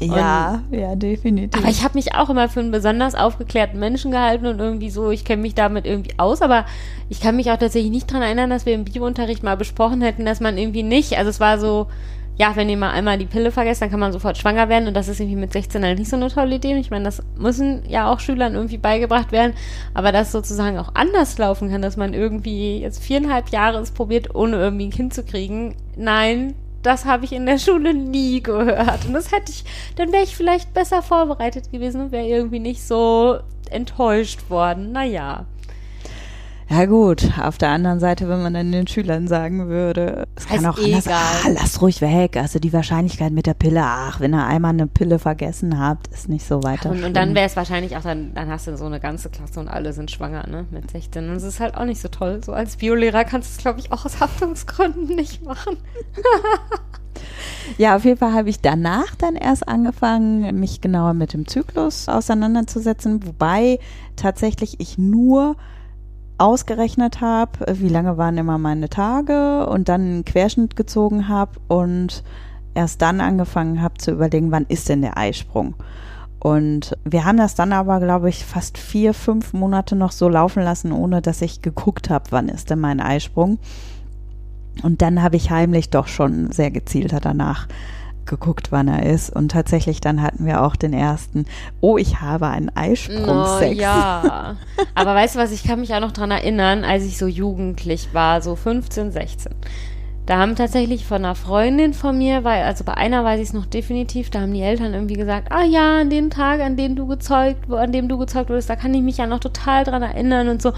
Ja, 0.00 0.62
und, 0.70 0.78
ja, 0.78 0.96
definitiv. 0.96 1.60
Aber 1.60 1.70
ich 1.70 1.84
habe 1.84 1.94
mich 1.94 2.14
auch 2.14 2.28
immer 2.28 2.48
für 2.48 2.60
einen 2.60 2.70
besonders 2.70 3.14
aufgeklärten 3.14 3.78
Menschen 3.78 4.10
gehalten 4.10 4.46
und 4.46 4.58
irgendwie 4.58 4.90
so, 4.90 5.10
ich 5.10 5.24
kenne 5.24 5.42
mich 5.42 5.54
damit 5.54 5.86
irgendwie 5.86 6.14
aus, 6.18 6.42
aber 6.42 6.66
ich 7.08 7.20
kann 7.20 7.36
mich 7.36 7.50
auch 7.50 7.58
tatsächlich 7.58 7.92
nicht 7.92 8.10
dran 8.10 8.22
erinnern, 8.22 8.50
dass 8.50 8.66
wir 8.66 8.74
im 8.74 8.84
Bio-Unterricht 8.84 9.42
mal 9.42 9.56
besprochen 9.56 10.02
hätten, 10.02 10.24
dass 10.24 10.40
man 10.40 10.58
irgendwie 10.58 10.82
nicht, 10.82 11.16
also 11.16 11.30
es 11.30 11.40
war 11.40 11.58
so, 11.58 11.86
ja, 12.36 12.56
wenn 12.56 12.68
ihr 12.68 12.76
mal 12.76 12.90
einmal 12.90 13.16
die 13.16 13.26
Pille 13.26 13.52
vergesst, 13.52 13.80
dann 13.80 13.90
kann 13.90 14.00
man 14.00 14.12
sofort 14.12 14.36
schwanger 14.36 14.68
werden 14.68 14.88
und 14.88 14.94
das 14.94 15.08
ist 15.08 15.20
irgendwie 15.20 15.36
mit 15.38 15.52
16 15.52 15.84
halt 15.84 15.98
nicht 15.98 16.10
so 16.10 16.16
eine 16.16 16.28
tolle 16.28 16.56
Idee. 16.56 16.76
Ich 16.76 16.90
meine, 16.90 17.04
das 17.04 17.22
müssen 17.38 17.82
ja 17.88 18.10
auch 18.10 18.18
Schülern 18.18 18.54
irgendwie 18.54 18.78
beigebracht 18.78 19.30
werden, 19.30 19.54
aber 19.94 20.10
dass 20.10 20.32
sozusagen 20.32 20.78
auch 20.78 20.94
anders 20.94 21.38
laufen 21.38 21.70
kann, 21.70 21.82
dass 21.82 21.96
man 21.96 22.12
irgendwie 22.12 22.80
jetzt 22.80 23.02
viereinhalb 23.02 23.50
Jahre 23.50 23.78
es 23.78 23.92
probiert, 23.92 24.34
ohne 24.34 24.56
irgendwie 24.56 24.86
ein 24.86 24.90
Kind 24.90 25.14
zu 25.14 25.22
kriegen. 25.22 25.76
Nein, 25.96 26.54
das 26.82 27.04
habe 27.04 27.24
ich 27.24 27.32
in 27.32 27.46
der 27.46 27.58
Schule 27.58 27.94
nie 27.94 28.42
gehört. 28.42 29.06
Und 29.06 29.14
das 29.14 29.30
hätte 29.32 29.52
ich, 29.52 29.64
dann 29.96 30.12
wäre 30.12 30.24
ich 30.24 30.36
vielleicht 30.36 30.74
besser 30.74 31.02
vorbereitet 31.02 31.70
gewesen 31.70 32.00
und 32.02 32.12
wäre 32.12 32.26
irgendwie 32.26 32.58
nicht 32.58 32.82
so 32.82 33.38
enttäuscht 33.70 34.50
worden. 34.50 34.92
Naja. 34.92 35.46
Ja 36.70 36.86
gut, 36.86 37.30
auf 37.38 37.58
der 37.58 37.68
anderen 37.68 38.00
Seite, 38.00 38.28
wenn 38.28 38.42
man 38.42 38.54
dann 38.54 38.72
den 38.72 38.86
Schülern 38.86 39.28
sagen 39.28 39.68
würde, 39.68 40.26
es 40.34 40.46
kann 40.46 40.64
auch 40.64 40.78
anders, 40.78 41.06
ah, 41.08 41.48
lasst 41.52 41.82
ruhig 41.82 42.00
weg. 42.00 42.36
Also 42.36 42.58
die 42.58 42.72
Wahrscheinlichkeit 42.72 43.32
mit 43.32 43.46
der 43.46 43.54
Pille, 43.54 43.82
ach, 43.84 44.20
wenn 44.20 44.34
ihr 44.34 44.44
einmal 44.44 44.70
eine 44.70 44.86
Pille 44.86 45.18
vergessen 45.18 45.78
habt, 45.78 46.08
ist 46.08 46.28
nicht 46.28 46.46
so 46.46 46.62
weiter. 46.62 46.90
Und, 46.90 47.04
und 47.04 47.14
dann 47.14 47.34
wäre 47.34 47.46
es 47.46 47.56
wahrscheinlich 47.56 47.96
auch, 47.96 48.02
dann, 48.02 48.32
dann 48.34 48.48
hast 48.48 48.66
du 48.66 48.76
so 48.76 48.86
eine 48.86 48.98
ganze 48.98 49.28
Klasse 49.28 49.60
und 49.60 49.68
alle 49.68 49.92
sind 49.92 50.10
schwanger, 50.10 50.46
ne, 50.48 50.66
mit 50.70 50.90
16. 50.90 51.28
Und 51.28 51.34
das 51.34 51.42
ist 51.42 51.60
halt 51.60 51.76
auch 51.76 51.84
nicht 51.84 52.00
so 52.00 52.08
toll. 52.08 52.40
So 52.42 52.52
als 52.52 52.76
Biolehrer 52.76 53.24
kannst 53.24 53.50
du 53.50 53.52
es, 53.56 53.58
glaube 53.58 53.80
ich, 53.80 53.92
auch 53.92 54.06
aus 54.06 54.20
Haftungsgründen 54.20 55.14
nicht 55.14 55.44
machen. 55.44 55.76
Ja, 57.78 57.96
auf 57.96 58.04
jeden 58.04 58.18
Fall 58.18 58.32
habe 58.32 58.50
ich 58.50 58.60
danach 58.60 59.14
dann 59.16 59.36
erst 59.36 59.66
angefangen, 59.68 60.58
mich 60.58 60.80
genauer 60.80 61.14
mit 61.14 61.32
dem 61.32 61.46
Zyklus 61.46 62.08
auseinanderzusetzen, 62.08 63.26
wobei 63.26 63.78
tatsächlich 64.16 64.80
ich 64.80 64.98
nur 64.98 65.56
ausgerechnet 66.38 67.20
habe, 67.20 67.78
wie 67.78 67.88
lange 67.88 68.16
waren 68.16 68.38
immer 68.38 68.58
meine 68.58 68.88
Tage 68.88 69.66
und 69.66 69.88
dann 69.88 70.00
einen 70.00 70.24
Querschnitt 70.24 70.76
gezogen 70.76 71.28
habe 71.28 71.52
und 71.68 72.24
erst 72.74 73.02
dann 73.02 73.20
angefangen 73.20 73.80
habe 73.80 73.98
zu 73.98 74.10
überlegen, 74.10 74.50
wann 74.50 74.66
ist 74.68 74.88
denn 74.88 75.02
der 75.02 75.16
Eisprung. 75.16 75.74
Und 76.40 76.98
wir 77.04 77.24
haben 77.24 77.38
das 77.38 77.54
dann 77.54 77.72
aber, 77.72 78.00
glaube 78.00 78.28
ich, 78.28 78.44
fast 78.44 78.76
vier, 78.76 79.14
fünf 79.14 79.54
Monate 79.54 79.96
noch 79.96 80.12
so 80.12 80.28
laufen 80.28 80.62
lassen, 80.62 80.92
ohne 80.92 81.22
dass 81.22 81.40
ich 81.40 81.62
geguckt 81.62 82.10
habe, 82.10 82.26
wann 82.30 82.48
ist 82.48 82.68
denn 82.68 82.80
mein 82.80 83.00
Eisprung. 83.00 83.58
Und 84.82 85.00
dann 85.00 85.22
habe 85.22 85.36
ich 85.36 85.50
heimlich 85.50 85.88
doch 85.88 86.06
schon 86.06 86.50
sehr 86.52 86.70
gezielter 86.70 87.20
danach 87.20 87.66
geguckt, 88.26 88.72
wann 88.72 88.88
er 88.88 89.04
ist. 89.04 89.30
Und 89.30 89.50
tatsächlich 89.50 90.00
dann 90.00 90.22
hatten 90.22 90.46
wir 90.46 90.62
auch 90.62 90.76
den 90.76 90.92
ersten, 90.92 91.46
oh, 91.80 91.96
ich 91.98 92.20
habe 92.20 92.48
einen 92.48 92.74
Eisprungsex. 92.74 93.76
Oh, 93.76 93.80
ja. 93.80 94.56
Aber 94.94 95.14
weißt 95.14 95.34
du 95.34 95.38
was, 95.38 95.52
ich 95.52 95.64
kann 95.64 95.80
mich 95.80 95.94
auch 95.94 96.00
noch 96.00 96.12
dran 96.12 96.30
erinnern, 96.30 96.84
als 96.84 97.04
ich 97.04 97.18
so 97.18 97.26
jugendlich 97.26 98.08
war, 98.12 98.42
so 98.42 98.56
15, 98.56 99.12
16. 99.12 99.52
Da 100.26 100.38
haben 100.38 100.56
tatsächlich 100.56 101.04
von 101.04 101.24
einer 101.24 101.34
Freundin 101.34 101.92
von 101.92 102.16
mir, 102.16 102.44
weil, 102.44 102.62
also 102.64 102.82
bei 102.82 102.94
einer 102.94 103.24
weiß 103.24 103.40
ich 103.40 103.48
es 103.48 103.52
noch 103.52 103.66
definitiv, 103.66 104.30
da 104.30 104.40
haben 104.40 104.54
die 104.54 104.62
Eltern 104.62 104.94
irgendwie 104.94 105.16
gesagt, 105.16 105.52
ah 105.52 105.64
ja, 105.64 106.00
an 106.00 106.08
den 106.08 106.30
Tag, 106.30 106.60
an 106.60 106.76
dem 106.76 106.96
du 106.96 107.06
gezeugt, 107.06 107.70
an 107.70 107.92
dem 107.92 108.08
du 108.08 108.16
gezeugt 108.16 108.48
wurdest, 108.48 108.70
da 108.70 108.76
kann 108.76 108.94
ich 108.94 109.02
mich 109.02 109.18
ja 109.18 109.26
noch 109.26 109.40
total 109.40 109.84
dran 109.84 110.02
erinnern 110.02 110.48
und 110.48 110.62
so. 110.62 110.72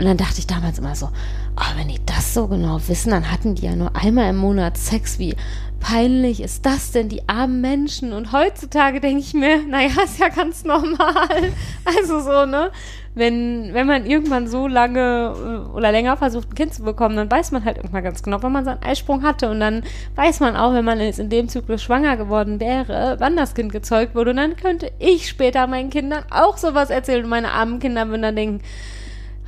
Und 0.00 0.06
dann 0.06 0.16
dachte 0.16 0.38
ich 0.38 0.46
damals 0.46 0.78
immer 0.78 0.94
so, 0.94 1.10
oh, 1.56 1.76
wenn 1.76 1.88
die 1.88 2.00
das 2.06 2.32
so 2.32 2.46
genau 2.46 2.80
wissen, 2.88 3.10
dann 3.10 3.30
hatten 3.30 3.54
die 3.54 3.66
ja 3.66 3.76
nur 3.76 3.94
einmal 3.94 4.30
im 4.30 4.38
Monat 4.38 4.78
Sex. 4.78 5.18
Wie 5.18 5.36
peinlich 5.78 6.40
ist 6.40 6.64
das 6.64 6.90
denn, 6.92 7.10
die 7.10 7.28
armen 7.28 7.60
Menschen? 7.60 8.14
Und 8.14 8.32
heutzutage 8.32 9.00
denke 9.00 9.20
ich 9.20 9.34
mir, 9.34 9.58
naja, 9.68 9.90
ist 10.02 10.18
ja 10.18 10.28
ganz 10.28 10.64
normal. 10.64 11.28
Also 11.84 12.20
so, 12.20 12.46
ne? 12.46 12.70
wenn, 13.14 13.74
wenn 13.74 13.86
man 13.86 14.06
irgendwann 14.06 14.46
so 14.46 14.68
lange 14.68 15.34
äh, 15.36 15.76
oder 15.76 15.92
länger 15.92 16.16
versucht, 16.16 16.50
ein 16.50 16.54
Kind 16.54 16.72
zu 16.72 16.82
bekommen, 16.82 17.16
dann 17.16 17.30
weiß 17.30 17.50
man 17.52 17.64
halt 17.64 17.76
irgendwann 17.76 18.04
ganz 18.04 18.22
genau, 18.22 18.38
wann 18.42 18.52
man 18.52 18.64
seinen 18.64 18.82
Eisprung 18.82 19.22
hatte. 19.22 19.50
Und 19.50 19.60
dann 19.60 19.82
weiß 20.14 20.40
man 20.40 20.56
auch, 20.56 20.72
wenn 20.72 20.84
man 20.84 21.00
jetzt 21.00 21.18
in 21.18 21.28
dem 21.28 21.48
Zyklus 21.48 21.82
schwanger 21.82 22.16
geworden 22.16 22.58
wäre, 22.58 23.16
wann 23.18 23.36
das 23.36 23.54
Kind 23.54 23.72
gezeugt 23.72 24.14
wurde. 24.14 24.30
Und 24.30 24.36
dann 24.36 24.56
könnte 24.56 24.92
ich 24.98 25.28
später 25.28 25.66
meinen 25.66 25.90
Kindern 25.90 26.24
auch 26.30 26.56
sowas 26.56 26.88
erzählen. 26.88 27.24
Und 27.24 27.30
meine 27.30 27.50
armen 27.50 27.80
Kinder 27.80 28.08
würden 28.08 28.22
dann 28.22 28.36
denken, 28.36 28.62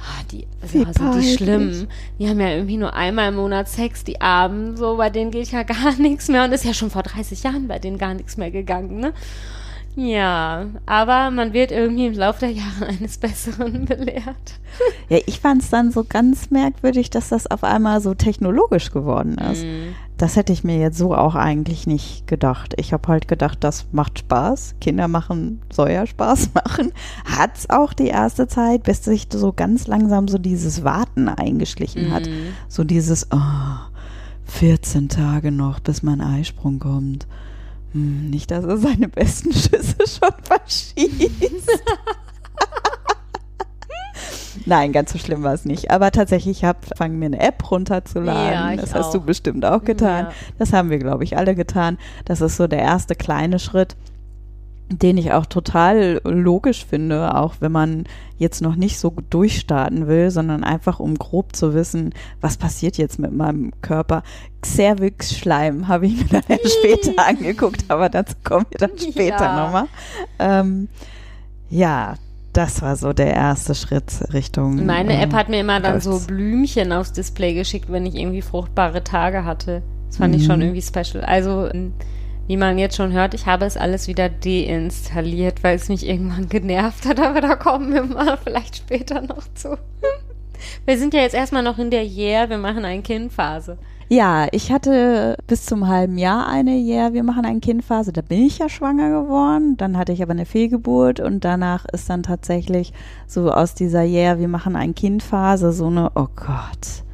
ah, 0.03 0.23
die, 0.31 0.47
Wie 0.73 0.85
also 0.85 0.99
die 0.99 1.11
peinlich. 1.11 1.35
schlimm. 1.35 1.87
Die 2.19 2.29
haben 2.29 2.41
ja 2.41 2.51
irgendwie 2.51 2.77
nur 2.77 2.95
einmal 2.95 3.29
im 3.29 3.37
Monat 3.37 3.69
Sex, 3.69 4.05
die 4.05 4.21
Armen. 4.21 4.77
So, 4.77 4.97
bei 4.97 5.11
denen 5.11 5.31
geht 5.31 5.51
ja 5.53 5.63
gar 5.63 5.93
nichts 5.99 6.29
mehr. 6.29 6.45
Und 6.45 6.53
ist 6.53 6.65
ja 6.65 6.75
schon 6.75 6.91
vor 6.91 7.03
30 7.03 7.43
Jahren 7.43 7.69
bei 7.69 7.79
denen 7.79 7.99
gar 7.99 8.15
nichts 8.15 8.37
mehr 8.37 8.51
gegangen, 8.51 8.99
ne? 8.99 9.13
Ja, 9.95 10.67
aber 10.87 11.31
man 11.31 11.53
wird 11.53 11.71
irgendwie 11.71 12.07
im 12.07 12.15
Laufe 12.15 12.41
der 12.41 12.51
Jahre 12.51 12.87
eines 12.89 13.19
Besseren 13.19 13.85
belehrt. 13.87 14.59
Ja, 15.09 15.19
ich 15.27 15.41
fand 15.41 15.63
es 15.63 15.71
dann 15.71 15.91
so 15.93 16.05
ganz 16.05 16.51
merkwürdig, 16.51 17.11
dass 17.11 17.29
das 17.29 17.47
auf 17.47 17.63
einmal 17.63 18.01
so 18.01 18.15
technologisch 18.15 18.91
geworden 18.91 19.37
ist. 19.39 19.65
Mhm. 19.65 19.95
Das 20.23 20.37
hätte 20.37 20.53
ich 20.53 20.63
mir 20.63 20.79
jetzt 20.79 20.99
so 20.99 21.17
auch 21.17 21.35
eigentlich 21.35 21.89
nicht 21.89 22.29
gedacht. 22.29 22.75
Ich 22.77 22.93
habe 22.93 23.09
halt 23.09 23.27
gedacht, 23.27 23.59
das 23.65 23.87
macht 23.91 24.21
Spaß. 24.21 24.77
Kinder 24.81 25.09
machen, 25.09 25.61
soll 25.73 25.91
ja 25.91 26.07
Spaß 26.07 26.51
machen. 26.55 26.93
Hat's 27.25 27.69
auch 27.69 27.93
die 27.93 28.07
erste 28.07 28.47
Zeit, 28.47 28.85
bis 28.85 29.03
sich 29.03 29.27
so 29.33 29.53
ganz 29.53 29.89
langsam 29.89 30.29
so 30.29 30.39
dieses 30.39 30.85
Warten 30.85 31.29
eingeschlichen 31.29 32.13
hat. 32.13 32.27
Mhm. 32.27 32.53
So 32.69 32.85
dieses, 32.85 33.33
oh, 33.33 33.81
14 34.45 35.09
Tage 35.09 35.51
noch, 35.51 35.81
bis 35.81 36.05
mein 36.05 36.21
Eisprung 36.21 36.79
kommt. 36.79 37.27
Hm, 37.91 38.31
nicht, 38.31 38.53
dass 38.53 38.65
er 38.65 38.79
seine 38.79 39.09
besten 39.09 39.53
Schüsse 39.53 40.07
schon 40.07 40.35
verschießt. 40.45 41.03
Nein, 44.67 44.93
ganz 44.93 45.13
so 45.13 45.19
schlimm 45.19 45.43
war 45.43 45.55
es 45.55 45.65
nicht. 45.65 45.91
Aber 45.91 46.11
tatsächlich, 46.11 46.59
ich 46.59 46.65
habe 46.65 46.79
fangen 46.97 47.19
mir 47.19 47.27
eine 47.27 47.41
App 47.41 47.71
runterzuladen. 47.71 48.77
Ja, 48.77 48.77
das 48.83 48.95
hast 48.95 49.15
du 49.15 49.19
auch. 49.19 49.23
bestimmt 49.25 49.65
auch 49.65 49.85
getan. 49.85 50.27
Ja. 50.27 50.33
Das 50.59 50.73
haben 50.73 50.91
wir, 50.91 50.99
glaube 50.99 51.25
ich, 51.25 51.37
alle 51.37 51.55
getan. 51.55 51.99
Das 52.25 52.41
ist 52.41 52.57
so 52.57 52.67
der 52.67 52.81
erste 52.81 53.15
kleine 53.15 53.59
Schritt, 53.59 53.97
den 54.89 55.17
ich 55.17 55.33
auch 55.33 55.47
total 55.47 56.21
logisch 56.25 56.85
finde, 56.85 57.35
auch 57.35 57.55
wenn 57.61 57.73
man 57.73 58.05
jetzt 58.37 58.61
noch 58.61 58.77
nicht 58.77 58.99
so 58.99 59.15
durchstarten 59.31 60.07
will, 60.07 60.31
sondern 60.31 60.65
einfach 60.65 61.01
um 61.01 61.15
grob 61.15 61.57
zu 61.57 61.73
wissen, 61.73 62.13
was 62.43 62.59
passiert 62.59 62.99
jetzt 62.99 63.19
mit 63.19 63.33
meinem 63.33 63.73
Körper. 63.81 64.23
Cervix-Schleim 64.65 65.89
habe 65.89 66.07
ich 66.07 66.17
mir 66.31 66.41
dann 66.41 66.59
später 66.81 67.27
angeguckt, 67.27 67.85
aber 67.89 68.09
dazu 68.11 68.35
kommen 68.45 68.67
wir 68.71 68.79
dann 68.87 68.99
später 68.99 69.45
Ja. 69.45 69.65
nochmal. 69.65 69.87
Ähm, 70.39 70.89
ja, 71.71 72.15
das 72.53 72.83
war 72.83 72.97
so 72.97 73.13
der 73.13 73.33
erste 73.35 73.75
Schritt 73.75 74.13
Richtung. 74.33 74.85
Meine 74.87 75.15
äh, 75.19 75.23
App 75.23 75.33
hat 75.33 75.49
mir 75.49 75.61
immer 75.61 75.81
dann 75.81 76.01
so. 76.01 76.21
Blümchen 76.27 76.93
aufs 76.93 77.13
Display 77.13 77.55
geschickt, 77.55 77.91
wenn 77.91 78.07
ich 78.07 78.15
irgendwie 78.15 78.43
fruchtbare 78.43 79.03
Tage 79.05 79.45
hatte. 79.45 79.83
Das 80.09 80.19
fand 80.19 80.35
ich 80.37 80.43
Mhm. 80.43 80.47
schon 80.47 80.61
irgendwie 80.63 80.83
special. 80.83 81.25
Also, 81.25 81.69
ähm, 81.73 81.95
wie 82.49 82.57
man 82.57 82.77
jetzt 82.77 82.97
schon 82.97 83.13
hört, 83.13 83.35
ich 83.35 83.47
habe 83.47 83.65
es 83.65 83.77
alles 83.77 84.09
wieder 84.09 84.29
deinstalliert, 84.29 85.63
weil 85.65 85.77
es 85.77 85.89
mich 85.89 86.07
irgendwann 86.07 86.49
genervt 86.49 87.07
hat, 87.07 87.21
aber 87.25 87.41
da 87.41 87.57
kommen 87.57 87.93
wir 87.93 88.05
mal 88.05 88.37
vielleicht 88.43 88.77
später 88.77 89.23
noch 89.23 89.43
zu. 89.55 89.79
Wir 90.87 90.97
sind 90.97 91.13
ja 91.13 91.21
jetzt 91.21 91.35
erstmal 91.35 91.65
noch 91.65 91.79
in 91.79 91.91
der 91.91 92.05
Yeah, 92.07 92.49
wir 92.49 92.57
machen 92.59 92.85
ein 92.85 93.03
Kind-Phase. 93.03 93.79
Ja, 94.09 94.47
ich 94.53 94.71
hatte 94.71 95.37
bis 95.47 95.65
zum 95.65 95.89
halben 95.89 96.19
Jahr 96.19 96.47
eine, 96.47 96.77
ja, 96.77 97.13
wir 97.15 97.23
machen 97.23 97.45
ein 97.47 97.61
Kindphase, 97.61 98.13
da 98.13 98.21
bin 98.21 98.43
ich 98.45 98.59
ja 98.59 98.69
schwanger 98.69 99.23
geworden, 99.23 99.77
dann 99.79 99.97
hatte 99.97 100.13
ich 100.13 100.23
aber 100.23 100.33
eine 100.33 100.45
Fehlgeburt 100.45 101.21
und 101.21 101.45
danach 101.45 101.87
ist 101.87 102.11
dann 102.11 102.23
tatsächlich 102.23 102.93
so 103.27 103.51
aus 103.51 103.75
dieser, 103.75 104.03
ja, 104.03 104.39
wir 104.39 104.49
machen 104.49 104.77
ein 104.77 104.95
Kindphase 104.95 105.73
so 105.73 105.87
eine, 105.87 106.11
oh 106.15 106.29
Gott, 106.37 107.05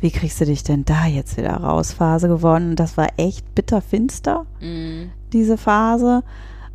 wie 0.00 0.10
kriegst 0.10 0.40
du 0.40 0.46
dich 0.46 0.64
denn 0.64 0.84
da 0.84 1.06
jetzt 1.06 1.36
wieder 1.36 1.54
raus, 1.54 1.92
Phase 1.92 2.28
geworden. 2.28 2.70
Und 2.70 2.80
das 2.80 2.96
war 2.96 3.08
echt 3.18 3.54
bitterfinster, 3.54 4.46
Mhm. 4.60 5.10
diese 5.32 5.56
Phase. 5.58 6.22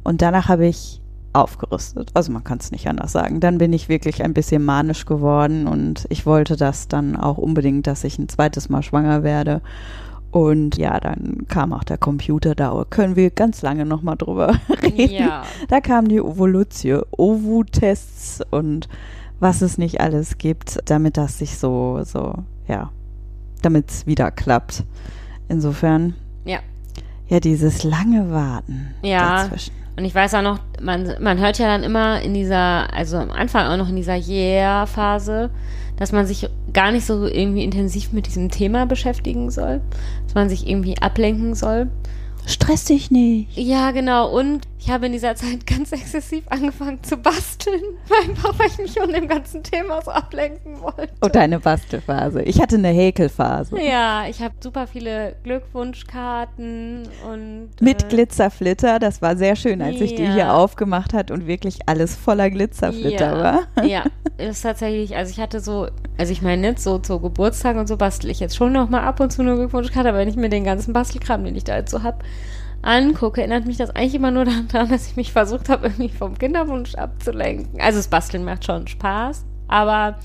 Und 0.04 0.22
danach 0.22 0.48
habe 0.50 0.68
ich 0.68 1.02
aufgerüstet. 1.38 2.10
Also 2.14 2.32
man 2.32 2.44
kann 2.44 2.58
es 2.60 2.72
nicht 2.72 2.88
anders 2.88 3.12
sagen. 3.12 3.40
Dann 3.40 3.58
bin 3.58 3.72
ich 3.74 3.90
wirklich 3.90 4.24
ein 4.24 4.34
bisschen 4.34 4.64
manisch 4.66 5.06
geworden 5.06 5.68
und 5.68 6.06
ich 6.10 6.26
wollte 6.26 6.56
das 6.58 6.88
dann 6.88 7.16
auch 7.16 7.38
unbedingt, 7.38 7.88
dass 7.88 8.04
ich 8.04 8.18
ein 8.20 8.30
zweites 8.30 8.70
Mal 8.70 8.84
schwanger 8.84 9.24
werde. 9.24 9.62
Und 10.32 10.78
ja, 10.78 11.00
dann 11.00 11.46
kam 11.48 11.72
auch 11.74 11.84
der 11.86 11.98
Computer, 11.98 12.54
da 12.54 12.86
können 12.90 13.16
wir 13.16 13.30
ganz 13.32 13.62
lange 13.62 13.86
nochmal 13.86 14.18
drüber 14.18 14.54
reden. 14.84 15.14
Ja. 15.14 15.44
Da 15.70 15.80
kam 15.80 16.08
die 16.10 16.22
Ovolutio, 16.22 17.04
Ovu-Tests 17.12 18.42
und 18.52 18.90
was 19.40 19.62
es 19.62 19.78
nicht 19.78 20.02
alles 20.02 20.38
gibt, 20.38 20.80
damit 20.86 21.16
das 21.18 21.38
sich 21.38 21.58
so, 21.58 22.02
so, 22.04 22.34
ja, 22.68 22.90
damit 23.62 23.90
es 23.90 24.08
wieder 24.08 24.32
klappt. 24.32 24.84
Insofern, 25.48 26.16
Ja. 26.44 26.60
ja, 27.28 27.40
dieses 27.40 27.84
lange 27.84 28.30
Warten 28.32 28.94
Ja. 29.04 29.44
dazwischen. 29.44 29.74
Und 29.98 30.06
ich 30.06 30.14
weiß 30.14 30.36
auch 30.36 30.44
noch, 30.44 30.60
man, 30.80 31.16
man 31.20 31.40
hört 31.40 31.58
ja 31.58 31.66
dann 31.66 31.84
immer 31.84 32.22
in 32.22 32.36
dieser, 32.36 32.94
also 32.94 33.18
am 33.18 33.32
Anfang 33.32 33.66
auch 33.66 33.78
noch 33.78 33.90
in 33.90 33.96
dieser 33.96 34.16
Yeah-Phase, 34.16 35.50
dass 35.98 36.12
man 36.12 36.28
sich 36.28 36.48
gar 36.72 36.92
nicht 36.92 37.06
so 37.06 37.26
irgendwie 37.26 37.64
intensiv 37.64 38.14
mit 38.14 38.28
diesem 38.28 38.52
Thema 38.52 38.86
beschäftigen 38.86 39.50
soll, 39.50 39.82
dass 40.26 40.36
man 40.36 40.50
sich 40.50 40.68
irgendwie 40.70 41.00
ablenken 41.00 41.56
soll. 41.56 41.90
Stress 42.46 42.86
dich 42.86 43.10
nicht. 43.10 43.58
Ja, 43.58 43.90
genau. 43.90 44.30
Und 44.30 44.68
ich 44.88 44.94
habe 44.94 45.08
in 45.08 45.12
dieser 45.12 45.36
Zeit 45.36 45.68
ganz 45.68 45.92
exzessiv 45.92 46.46
angefangen 46.50 47.04
zu 47.04 47.18
basteln, 47.18 47.82
einfach 48.26 48.58
weil 48.58 48.68
ich 48.68 48.78
mich 48.78 48.94
von 48.94 49.12
dem 49.12 49.28
ganzen 49.28 49.62
Thema 49.62 50.02
so 50.02 50.12
ablenken 50.12 50.80
wollte. 50.80 51.10
Und 51.20 51.36
deine 51.36 51.60
Bastelphase. 51.60 52.42
Ich 52.44 52.62
hatte 52.62 52.78
eine 52.78 52.88
Häkelphase. 52.88 53.78
Ja, 53.82 54.28
ich 54.30 54.42
habe 54.42 54.54
super 54.62 54.88
viele 54.88 55.36
Glückwunschkarten 55.44 57.04
und 57.30 57.70
Mit 57.82 58.04
äh, 58.04 58.08
Glitzerflitter, 58.08 59.00
das 59.00 59.22
war 59.22 59.36
sehr 59.36 59.58
schön, 59.58 59.82
als 59.82 60.00
ich 60.00 60.16
die 60.16 60.24
Ja. 60.24 60.34
hier 60.34 60.54
aufgemacht 60.54 61.14
hat 61.14 61.32
und 61.32 61.48
wirklich 61.48 61.80
alles 61.88 62.16
voller 62.16 62.50
Glitzerflitter 62.50 63.38
war. 63.44 63.60
Ja, 63.86 64.04
ist 64.38 64.62
tatsächlich, 64.62 65.18
also 65.18 65.32
ich 65.32 65.40
hatte 65.42 65.60
so, 65.60 65.88
also 66.18 66.32
ich 66.32 66.42
meine 66.42 66.66
jetzt 66.66 66.84
so 66.84 66.98
zu 66.98 67.20
Geburtstag 67.20 67.76
und 67.76 67.88
so 67.88 67.98
bastel 67.98 68.30
ich 68.30 68.40
jetzt 68.40 68.56
schon 68.56 68.72
noch 68.72 68.90
mal 68.90 69.02
ab 69.02 69.20
und 69.20 69.32
zu 69.34 69.42
eine 69.42 69.56
Glückwunschkarte, 69.56 70.08
aber 70.10 70.20
wenn 70.20 70.30
ich 70.30 70.38
mir 70.38 70.50
den 70.50 70.64
ganzen 70.64 70.94
Bastelkram, 70.94 71.44
den 71.44 71.56
ich 71.58 71.66
da 71.66 71.76
jetzt 71.76 71.92
so 71.92 72.04
hab, 72.04 72.24
angucke, 72.82 73.42
erinnert 73.42 73.66
mich 73.66 73.78
das 73.78 73.90
eigentlich 73.90 74.16
immer 74.16 74.32
nur 74.32 74.46
daran, 74.72 74.90
dass 74.90 75.08
ich 75.08 75.16
mich 75.16 75.32
versucht 75.32 75.70
habe, 75.70 75.88
irgendwie 75.88 76.10
vom 76.10 76.38
Kinderwunsch 76.38 76.96
abzulenken. 76.96 77.80
Also 77.80 78.00
das 78.00 78.08
Basteln 78.08 78.44
macht 78.44 78.66
schon 78.66 78.88
Spaß, 78.88 79.46
aber 79.68 80.18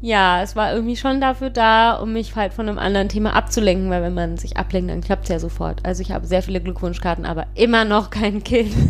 ja, 0.00 0.42
es 0.42 0.54
war 0.54 0.74
irgendwie 0.74 0.96
schon 0.96 1.20
dafür 1.20 1.48
da, 1.48 1.94
um 1.94 2.12
mich 2.12 2.36
halt 2.36 2.52
von 2.52 2.68
einem 2.68 2.78
anderen 2.78 3.08
Thema 3.08 3.34
abzulenken, 3.34 3.88
weil 3.88 4.02
wenn 4.02 4.12
man 4.12 4.36
sich 4.36 4.58
ablenkt, 4.58 4.90
dann 4.90 5.00
klappt 5.00 5.24
es 5.24 5.30
ja 5.30 5.38
sofort. 5.38 5.80
Also 5.86 6.02
ich 6.02 6.12
habe 6.12 6.26
sehr 6.26 6.42
viele 6.42 6.60
Glückwunschkarten, 6.60 7.24
aber 7.24 7.46
immer 7.54 7.86
noch 7.86 8.10
kein 8.10 8.44
Kind. 8.44 8.74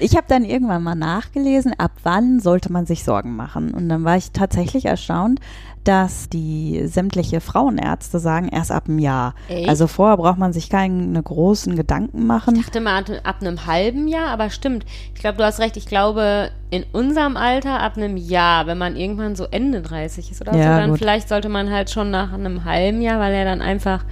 Ich 0.00 0.16
habe 0.16 0.26
dann 0.28 0.44
irgendwann 0.44 0.82
mal 0.82 0.94
nachgelesen, 0.94 1.72
ab 1.78 1.92
wann 2.02 2.40
sollte 2.40 2.72
man 2.72 2.86
sich 2.86 3.04
Sorgen 3.04 3.36
machen. 3.36 3.72
Und 3.72 3.88
dann 3.88 4.04
war 4.04 4.16
ich 4.16 4.32
tatsächlich 4.32 4.84
erstaunt, 4.86 5.40
dass 5.84 6.28
die 6.28 6.86
sämtliche 6.86 7.40
Frauenärzte 7.40 8.20
sagen, 8.20 8.48
erst 8.48 8.70
ab 8.70 8.84
einem 8.88 9.00
Jahr. 9.00 9.34
Echt? 9.48 9.68
Also 9.68 9.86
vorher 9.88 10.16
braucht 10.16 10.38
man 10.38 10.52
sich 10.52 10.70
keine 10.70 11.20
großen 11.22 11.74
Gedanken 11.74 12.26
machen. 12.26 12.54
Ich 12.56 12.66
dachte 12.66 12.80
mal 12.80 13.00
ab, 13.00 13.10
ab 13.24 13.36
einem 13.40 13.66
halben 13.66 14.06
Jahr, 14.06 14.28
aber 14.28 14.50
stimmt. 14.50 14.84
Ich 15.14 15.20
glaube, 15.20 15.38
du 15.38 15.44
hast 15.44 15.58
recht. 15.58 15.76
Ich 15.76 15.86
glaube, 15.86 16.50
in 16.70 16.84
unserem 16.92 17.36
Alter 17.36 17.80
ab 17.80 17.96
einem 17.96 18.16
Jahr, 18.16 18.66
wenn 18.66 18.78
man 18.78 18.96
irgendwann 18.96 19.34
so 19.34 19.44
Ende 19.50 19.82
30 19.82 20.30
ist 20.30 20.40
oder 20.40 20.56
Ja, 20.56 20.74
so, 20.74 20.80
dann 20.80 20.90
gut. 20.90 20.98
vielleicht 20.98 21.28
sollte 21.28 21.48
man 21.48 21.70
halt 21.70 21.90
schon 21.90 22.10
nach 22.10 22.32
einem 22.32 22.64
halben 22.64 23.02
Jahr, 23.02 23.18
weil 23.18 23.34
er 23.34 23.44
dann 23.44 23.60
einfach, 23.60 24.04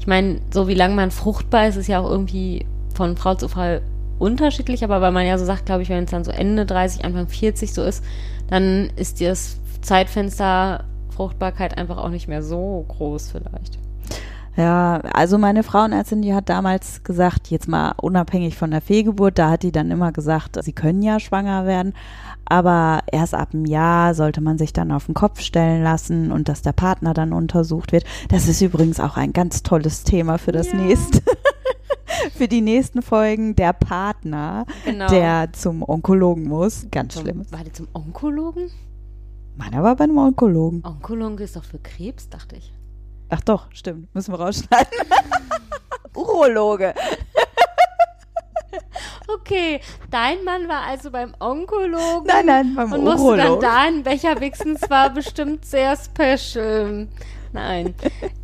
ich 0.00 0.06
meine, 0.08 0.40
so 0.52 0.66
wie 0.66 0.74
lange 0.74 0.94
man 0.96 1.12
fruchtbar 1.12 1.68
ist, 1.68 1.76
ist 1.76 1.86
ja 1.86 2.00
auch 2.00 2.10
irgendwie 2.10 2.66
von 2.94 3.16
Frau 3.16 3.34
zu 3.34 3.48
Frau 3.48 3.78
unterschiedlich, 4.18 4.82
aber 4.82 5.00
weil 5.00 5.12
man 5.12 5.26
ja 5.26 5.38
so 5.38 5.44
sagt, 5.44 5.66
glaube 5.66 5.82
ich, 5.82 5.88
wenn 5.88 6.04
es 6.04 6.10
dann 6.10 6.24
so 6.24 6.30
Ende 6.32 6.66
30, 6.66 7.04
Anfang 7.04 7.28
40 7.28 7.72
so 7.72 7.82
ist, 7.84 8.02
dann 8.48 8.90
ist 8.96 9.20
das 9.20 9.58
Zeitfenster 9.82 10.84
Fruchtbarkeit 11.16 11.76
einfach 11.78 11.96
auch 11.98 12.10
nicht 12.10 12.28
mehr 12.28 12.42
so 12.42 12.84
groß 12.88 13.30
vielleicht. 13.32 13.78
Ja, 14.56 15.00
also 15.12 15.36
meine 15.36 15.62
Frauenärztin, 15.62 16.22
die 16.22 16.34
hat 16.34 16.48
damals 16.48 17.04
gesagt, 17.04 17.48
jetzt 17.48 17.68
mal 17.68 17.92
unabhängig 18.00 18.56
von 18.56 18.70
der 18.70 18.80
Fehlgeburt, 18.80 19.38
da 19.38 19.50
hat 19.50 19.62
die 19.62 19.72
dann 19.72 19.90
immer 19.90 20.12
gesagt, 20.12 20.56
sie 20.64 20.72
können 20.72 21.02
ja 21.02 21.20
schwanger 21.20 21.66
werden, 21.66 21.92
aber 22.46 23.00
erst 23.12 23.34
ab 23.34 23.50
einem 23.52 23.66
Jahr 23.66 24.14
sollte 24.14 24.40
man 24.40 24.56
sich 24.56 24.72
dann 24.72 24.92
auf 24.92 25.06
den 25.06 25.14
Kopf 25.14 25.40
stellen 25.40 25.82
lassen 25.82 26.32
und 26.32 26.48
dass 26.48 26.62
der 26.62 26.72
Partner 26.72 27.12
dann 27.12 27.34
untersucht 27.34 27.92
wird. 27.92 28.04
Das 28.30 28.48
ist 28.48 28.62
übrigens 28.62 28.98
auch 28.98 29.18
ein 29.18 29.34
ganz 29.34 29.62
tolles 29.62 30.04
Thema 30.04 30.38
für 30.38 30.52
das 30.52 30.72
Ja. 30.72 30.78
nächste. 30.78 31.20
für 32.34 32.48
die 32.48 32.62
nächsten 32.62 33.02
Folgen 33.02 33.56
der 33.56 33.74
Partner, 33.74 34.64
Genau. 34.86 35.08
der 35.08 35.52
zum 35.52 35.82
Onkologen 35.86 36.44
muss. 36.44 36.86
Ganz 36.90 37.20
schlimm. 37.20 37.44
war 37.50 37.62
der 37.62 37.74
zum 37.74 37.88
Onkologen? 37.92 38.70
Meiner 39.56 39.82
war 39.82 39.96
bei 39.96 40.04
einem 40.04 40.18
Onkologen. 40.18 40.84
Onkologe 40.84 41.44
ist 41.44 41.56
doch 41.56 41.64
für 41.64 41.78
Krebs, 41.78 42.28
dachte 42.28 42.56
ich. 42.56 42.72
Ach 43.30 43.40
doch, 43.40 43.66
stimmt. 43.72 44.14
Müssen 44.14 44.32
wir 44.32 44.40
rausschneiden. 44.40 44.92
Urologe. 46.14 46.94
Okay, 49.28 49.80
dein 50.10 50.44
Mann 50.44 50.68
war 50.68 50.82
also 50.86 51.10
beim 51.10 51.34
Onkologen. 51.40 52.26
Nein, 52.26 52.46
nein, 52.46 52.74
beim 52.76 52.92
Und 52.92 53.04
musste 53.04 53.36
dann 53.36 53.46
Urolog. 53.46 53.60
da 53.60 53.80
einen 53.82 54.02
Becher 54.02 54.40
wichsen. 54.40 54.76
Es 54.80 54.88
war 54.88 55.10
bestimmt 55.10 55.64
sehr 55.64 55.96
special. 55.96 57.08
Nein. 57.52 57.94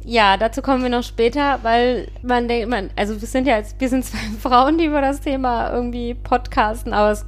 Ja, 0.04 0.37
dazu 0.37 0.62
kommen 0.62 0.83
wir 0.83 0.90
noch 0.90 1.02
später, 1.02 1.61
weil 1.62 2.09
man 2.23 2.49
denkt, 2.49 2.69
man, 2.69 2.90
also 2.97 3.21
wir 3.21 3.28
sind 3.28 3.47
ja 3.47 3.59
jetzt, 3.59 3.78
wir 3.81 3.88
sind 3.88 4.04
zwei 4.04 4.19
Frauen, 4.40 4.78
die 4.78 4.87
über 4.87 5.00
das 5.00 5.21
Thema 5.21 5.73
irgendwie 5.73 6.14
podcasten, 6.14 6.92
aber 6.92 7.12
es 7.12 7.26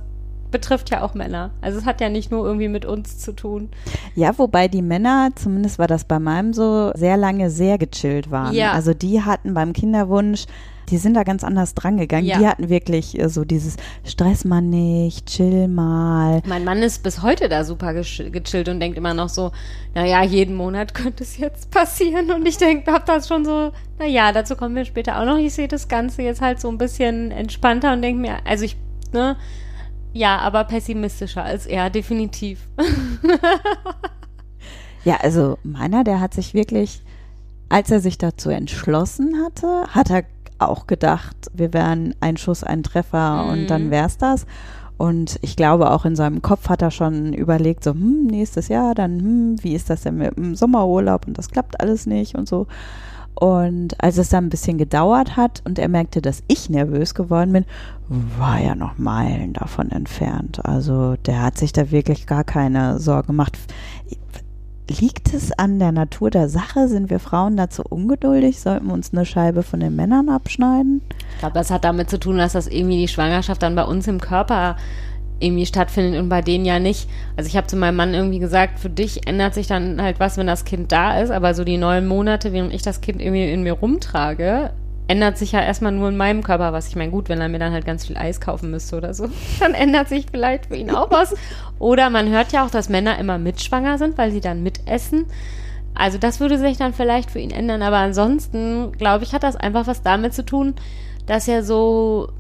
betrifft 0.55 0.91
ja 0.91 1.03
auch 1.03 1.15
Männer. 1.15 1.51
Also 1.61 1.81
es 1.81 1.85
hat 1.85 2.01
ja 2.01 2.09
nicht 2.09 2.31
nur 2.31 2.47
irgendwie 2.47 2.69
mit 2.69 2.87
uns 2.87 3.19
zu 3.19 3.33
tun. 3.33 3.71
Ja, 4.15 4.39
wobei 4.39 4.69
die 4.69 4.83
Männer, 4.83 5.31
zumindest 5.35 5.81
war 5.81 5.89
das 5.89 6.05
bei 6.05 6.21
meinem 6.21 6.53
so, 6.53 6.93
sehr 6.95 7.17
lange 7.17 7.51
sehr 7.51 7.77
gechillt 7.77 8.31
waren. 8.31 8.55
Ja. 8.55 8.71
Also 8.71 8.95
die 8.95 9.21
hatten 9.21 9.53
beim 9.53 9.73
Kinderwunsch, 9.73 10.47
die 10.91 10.99
sind 10.99 11.15
da 11.15 11.25
ganz 11.25 11.43
anders 11.43 11.75
dran 11.75 11.97
gegangen. 11.97 12.27
Ja. 12.27 12.39
Die 12.39 12.47
hatten 12.47 12.69
wirklich 12.69 13.19
äh, 13.19 13.29
so 13.29 13.45
dieses 13.45 13.77
Stress 14.05 14.45
mal 14.45 14.61
nicht, 14.61 15.27
chill 15.27 15.67
mal. 15.67 16.41
Mein 16.47 16.63
Mann 16.63 16.85
ist 16.85 17.03
bis 17.03 17.21
heute 17.23 17.49
da 17.49 17.65
super 17.65 17.95
gechillt 17.95 18.69
und 18.69 18.79
denkt 18.79 18.97
immer 18.97 19.13
noch 19.13 19.29
so, 19.29 19.51
naja, 19.97 20.23
jeden 20.23 20.55
Monat 20.55 20.95
könnte 20.95 21.25
es 21.25 21.37
jetzt 21.37 21.73
passieren. 21.73 22.31
Und 22.31 22.47
ich 22.47 22.59
denke, 22.59 22.93
hab 22.93 23.07
das 23.07 23.27
schon 23.27 23.45
so, 23.45 23.73
naja, 23.99 24.31
dazu 24.31 24.55
kommen 24.55 24.77
wir 24.77 24.85
später 24.85 25.21
auch 25.21 25.25
noch. 25.25 25.39
Ich 25.39 25.55
sehe 25.55 25.67
das 25.67 25.89
Ganze 25.89 26.23
jetzt 26.23 26.41
halt 26.41 26.61
so 26.61 26.69
ein 26.69 26.79
bisschen 26.79 27.33
entspannter 27.33 27.93
und 27.93 28.03
denke 28.03 28.21
mir, 28.21 28.37
also 28.45 28.65
ich, 28.65 28.77
ne, 29.13 29.37
ja, 30.15 30.39
aber 30.39 30.65
pessimistischer 30.65 31.43
als 31.45 31.67
er, 31.67 31.91
definitiv. 31.91 32.61
Ja, 35.05 35.17
also 35.23 35.59
meiner, 35.63 36.03
der 36.03 36.19
hat 36.21 36.33
sich 36.33 36.55
wirklich, 36.55 37.03
als 37.69 37.91
er 37.91 38.01
sich 38.01 38.17
dazu 38.17 38.49
entschlossen 38.49 39.35
hatte, 39.45 39.85
hat 39.91 40.11
er 40.11 40.25
auch 40.59 40.87
gedacht, 40.87 41.37
wir 41.53 41.75
wären 41.75 42.15
ein 42.21 42.39
Schuss, 42.39 42.65
ein 42.65 42.83
Treffer 42.83 43.45
Mhm. 43.45 43.51
und 43.51 43.67
dann 43.67 43.91
wär's 43.91 44.17
das. 44.17 44.47
Und 44.97 45.39
ich 45.43 45.57
glaube, 45.57 45.91
auch 45.91 46.05
in 46.07 46.17
seinem 46.17 46.41
Kopf 46.41 46.69
hat 46.71 46.81
er 46.81 46.91
schon 46.93 47.35
überlegt, 47.35 47.85
so, 47.85 47.91
hm, 47.91 48.29
nächstes 48.29 48.69
Jahr, 48.69 48.95
dann, 48.95 49.19
hm, 49.21 49.57
wie 49.63 49.75
ist 49.75 49.91
das 49.91 50.03
denn 50.03 50.17
mit 50.17 50.37
dem 50.37 50.55
Sommerurlaub 50.55 51.27
und 51.27 51.37
das 51.37 51.51
klappt 51.51 51.81
alles 51.81 52.07
nicht 52.07 52.35
und 52.37 52.49
so. 52.49 52.67
Und 53.35 54.01
als 54.03 54.17
es 54.19 54.29
dann 54.29 54.47
ein 54.47 54.51
bisschen 54.51 54.79
gedauert 54.79 55.37
hat 55.37 55.63
und 55.65 55.79
er 55.79 55.89
merkte, 55.89 56.23
dass 56.23 56.43
ich 56.47 56.71
nervös 56.71 57.15
geworden 57.15 57.53
bin, 57.53 57.65
war 58.39 58.61
er 58.61 58.75
noch 58.75 58.99
Meilen 58.99 59.55
davon 59.55 59.91
entfernt. 59.91 60.65
Also 60.65 61.17
der 61.27 61.43
hat 61.43 61.59
sich 61.59 61.73
da 61.73 61.91
wirklich 61.91 62.27
gar 62.27 62.45
keine 62.45 62.99
Sorge 62.99 63.29
gemacht. 63.29 63.59
Liegt 65.01 65.33
es 65.33 65.51
an 65.53 65.79
der 65.79 65.93
Natur 65.93 66.31
der 66.31 66.49
Sache? 66.49 66.89
Sind 66.89 67.09
wir 67.09 67.19
Frauen 67.19 67.57
dazu 67.57 67.83
ungeduldig? 67.89 68.61
Sollten 68.61 68.87
wir 68.89 68.93
uns 68.93 69.13
eine 69.13 69.25
Scheibe 69.25 69.63
von 69.63 69.81
den 69.81 69.97
Männern 69.97 70.29
abschneiden? 70.29 71.01
Ich 71.33 71.39
glaube, 71.39 71.55
das 71.55 71.71
hat 71.71 71.85
damit 71.85 72.11
zu 72.11 72.21
tun, 72.21 72.37
dass 72.37 72.53
das 72.53 72.67
irgendwie 72.67 72.99
die 72.99 73.09
Schwangerschaft 73.09 73.63
dann 73.63 73.75
bei 73.75 73.85
uns 73.85 74.07
im 74.07 74.21
Körper 74.21 74.77
irgendwie 75.41 75.67
stattfindet 75.67 76.21
und 76.21 76.29
bei 76.29 76.41
denen 76.41 76.65
ja 76.65 76.79
nicht. 76.79 77.09
Also 77.37 77.49
ich 77.49 77.57
habe 77.57 77.67
zu 77.67 77.77
meinem 77.77 77.97
Mann 77.97 78.15
irgendwie 78.15 78.39
gesagt, 78.39 78.79
für 78.79 78.91
dich 78.91 79.27
ändert 79.27 79.55
sich 79.55 79.67
dann 79.67 80.01
halt 80.01 80.21
was, 80.21 80.37
wenn 80.37 80.47
das 80.47 80.65
Kind 80.65 80.93
da 80.93 81.21
ist, 81.21 81.31
aber 81.31 81.55
so 81.55 81.65
die 81.65 81.77
neun 81.77 82.07
Monate, 82.07 82.53
während 82.53 82.73
ich 82.73 82.83
das 82.83 83.01
Kind 83.01 83.21
irgendwie 83.21 83.51
in 83.51 83.63
mir 83.63 83.73
rumtrage, 83.73 84.71
ändert 85.07 85.37
sich 85.37 85.53
ja 85.53 85.61
erstmal 85.61 85.93
nur 85.93 86.09
in 86.09 86.17
meinem 86.17 86.43
Körper 86.43 86.73
was. 86.73 86.89
Ich 86.89 86.97
meine, 86.97 87.11
gut, 87.11 87.29
wenn 87.29 87.41
er 87.41 87.49
mir 87.49 87.59
dann 87.59 87.73
halt 87.73 87.85
ganz 87.85 88.07
viel 88.07 88.17
Eis 88.17 88.41
kaufen 88.41 88.71
müsste 88.71 88.97
oder 88.97 89.13
so, 89.13 89.29
dann 89.61 89.75
ändert 89.75 90.09
sich 90.09 90.27
vielleicht 90.31 90.67
für 90.67 90.77
ihn 90.77 90.91
auch 90.91 91.11
was. 91.11 91.35
Oder 91.79 92.11
man 92.11 92.31
hört 92.31 92.53
ja 92.53 92.65
auch, 92.65 92.71
dass 92.71 92.89
Männer 92.89 93.19
immer 93.19 93.39
mitschwanger 93.39 93.99
sind, 93.99 94.17
weil 94.17 94.31
sie 94.31 94.41
dann 94.41 94.63
mitessen. 94.63 95.27
Also 95.95 96.19
das 96.19 96.41
würde 96.41 96.59
sich 96.59 96.77
dann 96.77 96.93
vielleicht 96.93 97.31
für 97.31 97.39
ihn 97.39 97.53
ändern, 97.53 97.83
aber 97.83 97.99
ansonsten, 97.99 98.93
glaube 98.93 99.23
ich, 99.23 99.33
hat 99.33 99.45
das 99.45 99.55
einfach 99.55 99.87
was 99.87 100.03
damit 100.03 100.35
zu 100.35 100.45
tun, 100.45 100.75
dass 101.27 101.47
er 101.47 101.63
so, 101.63 102.31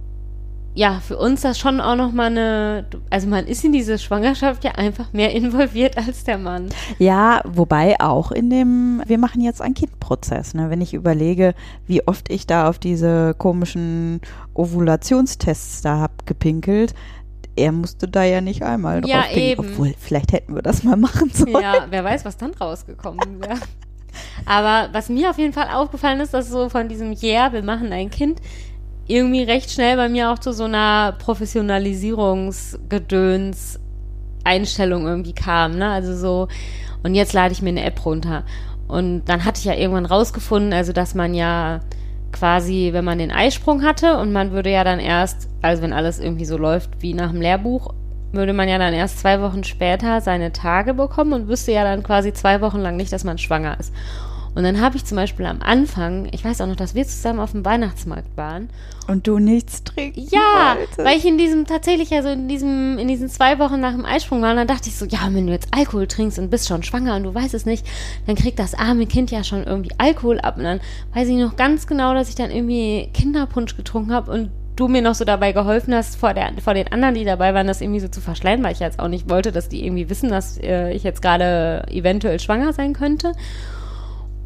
ja, 0.77 1.01
für 1.01 1.17
uns 1.17 1.43
das 1.43 1.59
schon 1.59 1.81
auch 1.81 1.95
nochmal 1.95 2.27
eine, 2.27 2.85
also 3.09 3.29
man 3.29 3.47
ist 3.47 3.65
in 3.65 3.71
diese 3.73 3.97
Schwangerschaft 3.99 4.65
ja 4.65 4.73
einfach 4.73 5.13
mehr 5.13 5.33
involviert 5.33 5.97
als 5.97 6.25
der 6.25 6.37
Mann. 6.37 6.69
Ja, 6.99 7.43
wobei 7.45 8.01
auch 8.01 8.33
in 8.33 8.51
dem, 8.51 9.01
wir 9.07 9.19
machen 9.19 9.41
jetzt 9.41 9.63
einen 9.63 9.75
Kindprozess. 9.75 10.55
Ne? 10.55 10.71
Wenn 10.71 10.81
ich 10.81 10.93
überlege, 10.93 11.55
wie 11.87 12.07
oft 12.07 12.29
ich 12.31 12.47
da 12.49 12.69
auf 12.69 12.79
diese 12.81 13.35
komischen 13.39 14.21
Ovulationstests 14.55 15.83
da 15.83 16.01
hab 16.01 16.27
gepinkelt, 16.27 16.95
er 17.57 17.71
musste 17.71 18.09
da 18.09 18.25
ja 18.25 18.41
nicht 18.41 18.63
einmal 18.65 19.01
drauf 19.01 19.11
Ja, 19.11 19.23
pinkeln. 19.23 19.43
eben. 19.47 19.61
Obwohl, 19.61 19.95
vielleicht 19.99 20.33
hätten 20.33 20.55
wir 20.57 20.63
das 20.63 20.83
mal 20.83 20.97
machen 20.97 21.31
sollen. 21.33 21.53
Ja, 21.63 21.87
wer 21.89 22.03
weiß, 22.03 22.25
was 22.25 22.37
dann 22.37 22.53
rausgekommen 22.53 23.41
wäre. 23.41 23.61
Aber 24.47 24.89
was 24.93 25.09
mir 25.09 25.31
auf 25.31 25.39
jeden 25.39 25.53
Fall 25.53 25.69
aufgefallen 25.73 26.21
ist, 26.21 26.35
dass 26.35 26.49
so 26.49 26.69
von 26.69 26.89
diesem 26.89 27.13
Yeah, 27.13 27.53
wir 27.53 27.63
machen 27.63 27.93
ein 27.93 28.11
Kind, 28.11 28.41
irgendwie 29.07 29.43
recht 29.43 29.71
schnell 29.71 29.97
bei 29.97 30.09
mir 30.09 30.31
auch 30.31 30.39
zu 30.39 30.53
so 30.53 30.65
einer 30.65 31.13
Professionalisierungsgedöns 31.19 33.81
Einstellung 34.45 35.07
irgendwie 35.07 35.35
kam, 35.35 35.77
ne? 35.77 35.91
Also 35.91 36.17
so, 36.17 36.49
und 37.03 37.15
jetzt 37.15 37.33
lade 37.33 37.53
ich 37.53 37.63
mir 37.63 37.71
eine 37.71 37.85
App 37.85 38.05
runter. 38.05 38.45
Und 38.87 39.25
dann 39.25 39.45
hatte 39.45 39.59
ich 39.59 39.65
ja 39.65 39.75
irgendwann 39.75 40.07
rausgefunden, 40.07 40.73
also 40.73 40.93
dass 40.93 41.15
man 41.15 41.35
ja 41.35 41.81
quasi, 42.33 42.91
wenn 42.93 43.05
man 43.05 43.19
den 43.19 43.31
Eisprung 43.31 43.83
hatte 43.83 44.19
und 44.19 44.33
man 44.33 44.53
würde 44.53 44.71
ja 44.71 44.85
dann 44.85 45.01
erst, 45.01 45.49
also 45.63 45.83
wenn 45.83 45.93
alles 45.93 46.19
irgendwie 46.19 46.45
so 46.45 46.57
läuft 46.57 46.91
wie 47.01 47.15
nach 47.15 47.31
dem 47.31 47.41
Lehrbuch, 47.41 47.95
würde 48.33 48.53
man 48.53 48.69
ja 48.69 48.79
dann 48.79 48.93
erst 48.93 49.21
zwei 49.21 49.41
Wochen 49.41 49.65
später 49.65 50.21
seine 50.21 50.53
Tage 50.53 50.95
bekommen 50.95 51.33
und 51.33 51.49
wüsste 51.49 51.73
ja 51.73 51.85
dann 51.85 52.03
quasi 52.03 52.33
zwei 52.33 52.61
Wochen 52.61 52.81
lang 52.81 52.97
nicht, 52.97 53.13
dass 53.13 53.25
man 53.25 53.39
schwanger 53.39 53.79
ist. 53.79 53.93
Und 54.55 54.63
dann 54.63 54.81
habe 54.81 54.97
ich 54.97 55.05
zum 55.05 55.17
Beispiel 55.17 55.47
am 55.47 55.61
Anfang, 55.61 56.29
ich 56.33 56.45
weiß 56.45 56.61
auch 56.61 56.67
noch, 56.67 56.77
dass 56.77 56.95
wir 56.95 57.05
zusammen 57.05 57.41
auf 57.41 57.53
dem 57.53 57.65
Weihnachtsmarkt 57.65 58.37
waren 58.37 58.69
Und 59.09 59.27
du 59.27 59.39
nichts 59.39 59.83
trinken 59.83 60.29
ja, 60.31 60.77
wolltest. 60.77 60.99
weil 60.99 61.19
ich 61.19 61.25
in 61.25 61.39
diesem 61.39 61.67
tatsächlich 61.67 62.13
also 62.13 62.29
in 62.29 62.47
diesem 62.47 62.99
in 62.99 63.09
diesen 63.09 63.29
zwei 63.29 63.59
Wochen 63.59 63.81
nach 63.81 63.93
dem 63.93 64.05
Eisprung 64.05 64.43
war, 64.43 64.51
und 64.51 64.57
dann 64.57 64.69
dachte 64.69 64.89
ich 64.89 64.97
so, 64.97 65.07
ja, 65.07 65.21
wenn 65.31 65.47
du 65.47 65.53
jetzt 65.53 65.69
Alkohol 65.73 66.07
trinkst 66.07 66.39
und 66.39 66.51
bist 66.51 66.69
schon 66.69 66.83
schwanger 66.83 67.17
und 67.17 67.25
du 67.25 67.35
weißt 67.35 67.55
es 67.55 67.67
nicht, 67.67 67.85
dann 68.27 68.37
kriegt 68.37 68.59
das 68.59 68.75
arme 68.75 69.07
Kind 69.07 69.31
ja 69.31 69.43
schon 69.43 69.65
irgendwie 69.65 69.93
Alkohol 69.99 70.41
ab 70.41 70.57
und 70.57 70.65
dann 70.65 70.81
weiß 71.15 71.29
ich 71.29 71.37
noch 71.37 71.57
ganz 71.57 71.87
genau, 71.87 72.15
dass 72.15 72.29
ich 72.29 72.35
dann 72.37 72.51
irgendwie 72.51 73.11
Kinderpunsch 73.13 73.77
getrunken 73.77 74.13
habe 74.13 74.31
und 74.31 74.51
du 74.77 74.89
mir 74.89 75.03
noch 75.03 75.15
so 75.15 75.25
dabei 75.25 75.53
geholfen 75.53 75.95
hast, 75.95 76.17
vor, 76.17 76.35
der, 76.35 76.51
vor 76.63 76.75
den 76.75 76.91
anderen, 76.93 77.15
die 77.15 77.25
dabei 77.25 77.55
waren, 77.55 77.67
das 77.67 77.81
irgendwie 77.81 78.01
so 78.01 78.09
zu 78.09 78.21
verschleiern, 78.21 78.63
weil 78.63 78.73
ich 78.73 78.81
jetzt 78.81 78.99
auch 78.99 79.09
nicht 79.09 79.29
wollte, 79.31 79.53
dass 79.53 79.69
die 79.69 79.85
irgendwie 79.85 80.11
wissen, 80.11 80.31
dass 80.31 80.59
äh, 80.59 80.93
ich 80.93 81.05
jetzt 81.05 81.23
gerade 81.23 81.85
eventuell 81.91 82.41
schwanger 82.41 82.73
sein 82.73 82.93
könnte. 82.93 83.33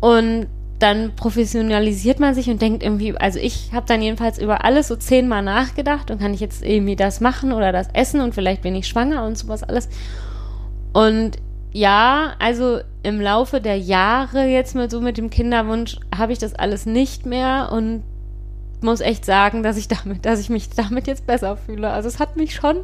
Und 0.00 0.46
dann 0.78 1.16
professionalisiert 1.16 2.20
man 2.20 2.34
sich 2.34 2.48
und 2.48 2.62
denkt 2.62 2.82
irgendwie, 2.82 3.16
also 3.16 3.38
ich 3.40 3.70
habe 3.72 3.86
dann 3.86 4.00
jedenfalls 4.00 4.38
über 4.38 4.64
alles 4.64 4.88
so 4.88 4.96
zehnmal 4.96 5.42
nachgedacht 5.42 6.10
und 6.10 6.20
kann 6.20 6.34
ich 6.34 6.40
jetzt 6.40 6.64
irgendwie 6.64 6.94
das 6.94 7.20
machen 7.20 7.52
oder 7.52 7.72
das 7.72 7.88
essen 7.94 8.20
und 8.20 8.34
vielleicht 8.34 8.62
bin 8.62 8.76
ich 8.76 8.86
schwanger 8.86 9.24
und 9.24 9.36
sowas 9.36 9.64
alles. 9.64 9.88
Und 10.92 11.32
ja, 11.72 12.34
also 12.38 12.78
im 13.02 13.20
Laufe 13.20 13.60
der 13.60 13.78
Jahre 13.78 14.46
jetzt 14.46 14.74
mal 14.74 14.88
so 14.88 15.00
mit 15.00 15.18
dem 15.18 15.30
Kinderwunsch 15.30 15.98
habe 16.16 16.32
ich 16.32 16.38
das 16.38 16.54
alles 16.54 16.86
nicht 16.86 17.26
mehr 17.26 17.70
und 17.72 18.04
muss 18.80 19.00
echt 19.00 19.24
sagen, 19.24 19.64
dass 19.64 19.76
ich 19.76 19.88
damit, 19.88 20.24
dass 20.24 20.38
ich 20.38 20.48
mich 20.48 20.70
damit 20.70 21.08
jetzt 21.08 21.26
besser 21.26 21.56
fühle. 21.56 21.90
Also 21.90 22.08
es 22.08 22.20
hat 22.20 22.36
mich 22.36 22.54
schon 22.54 22.78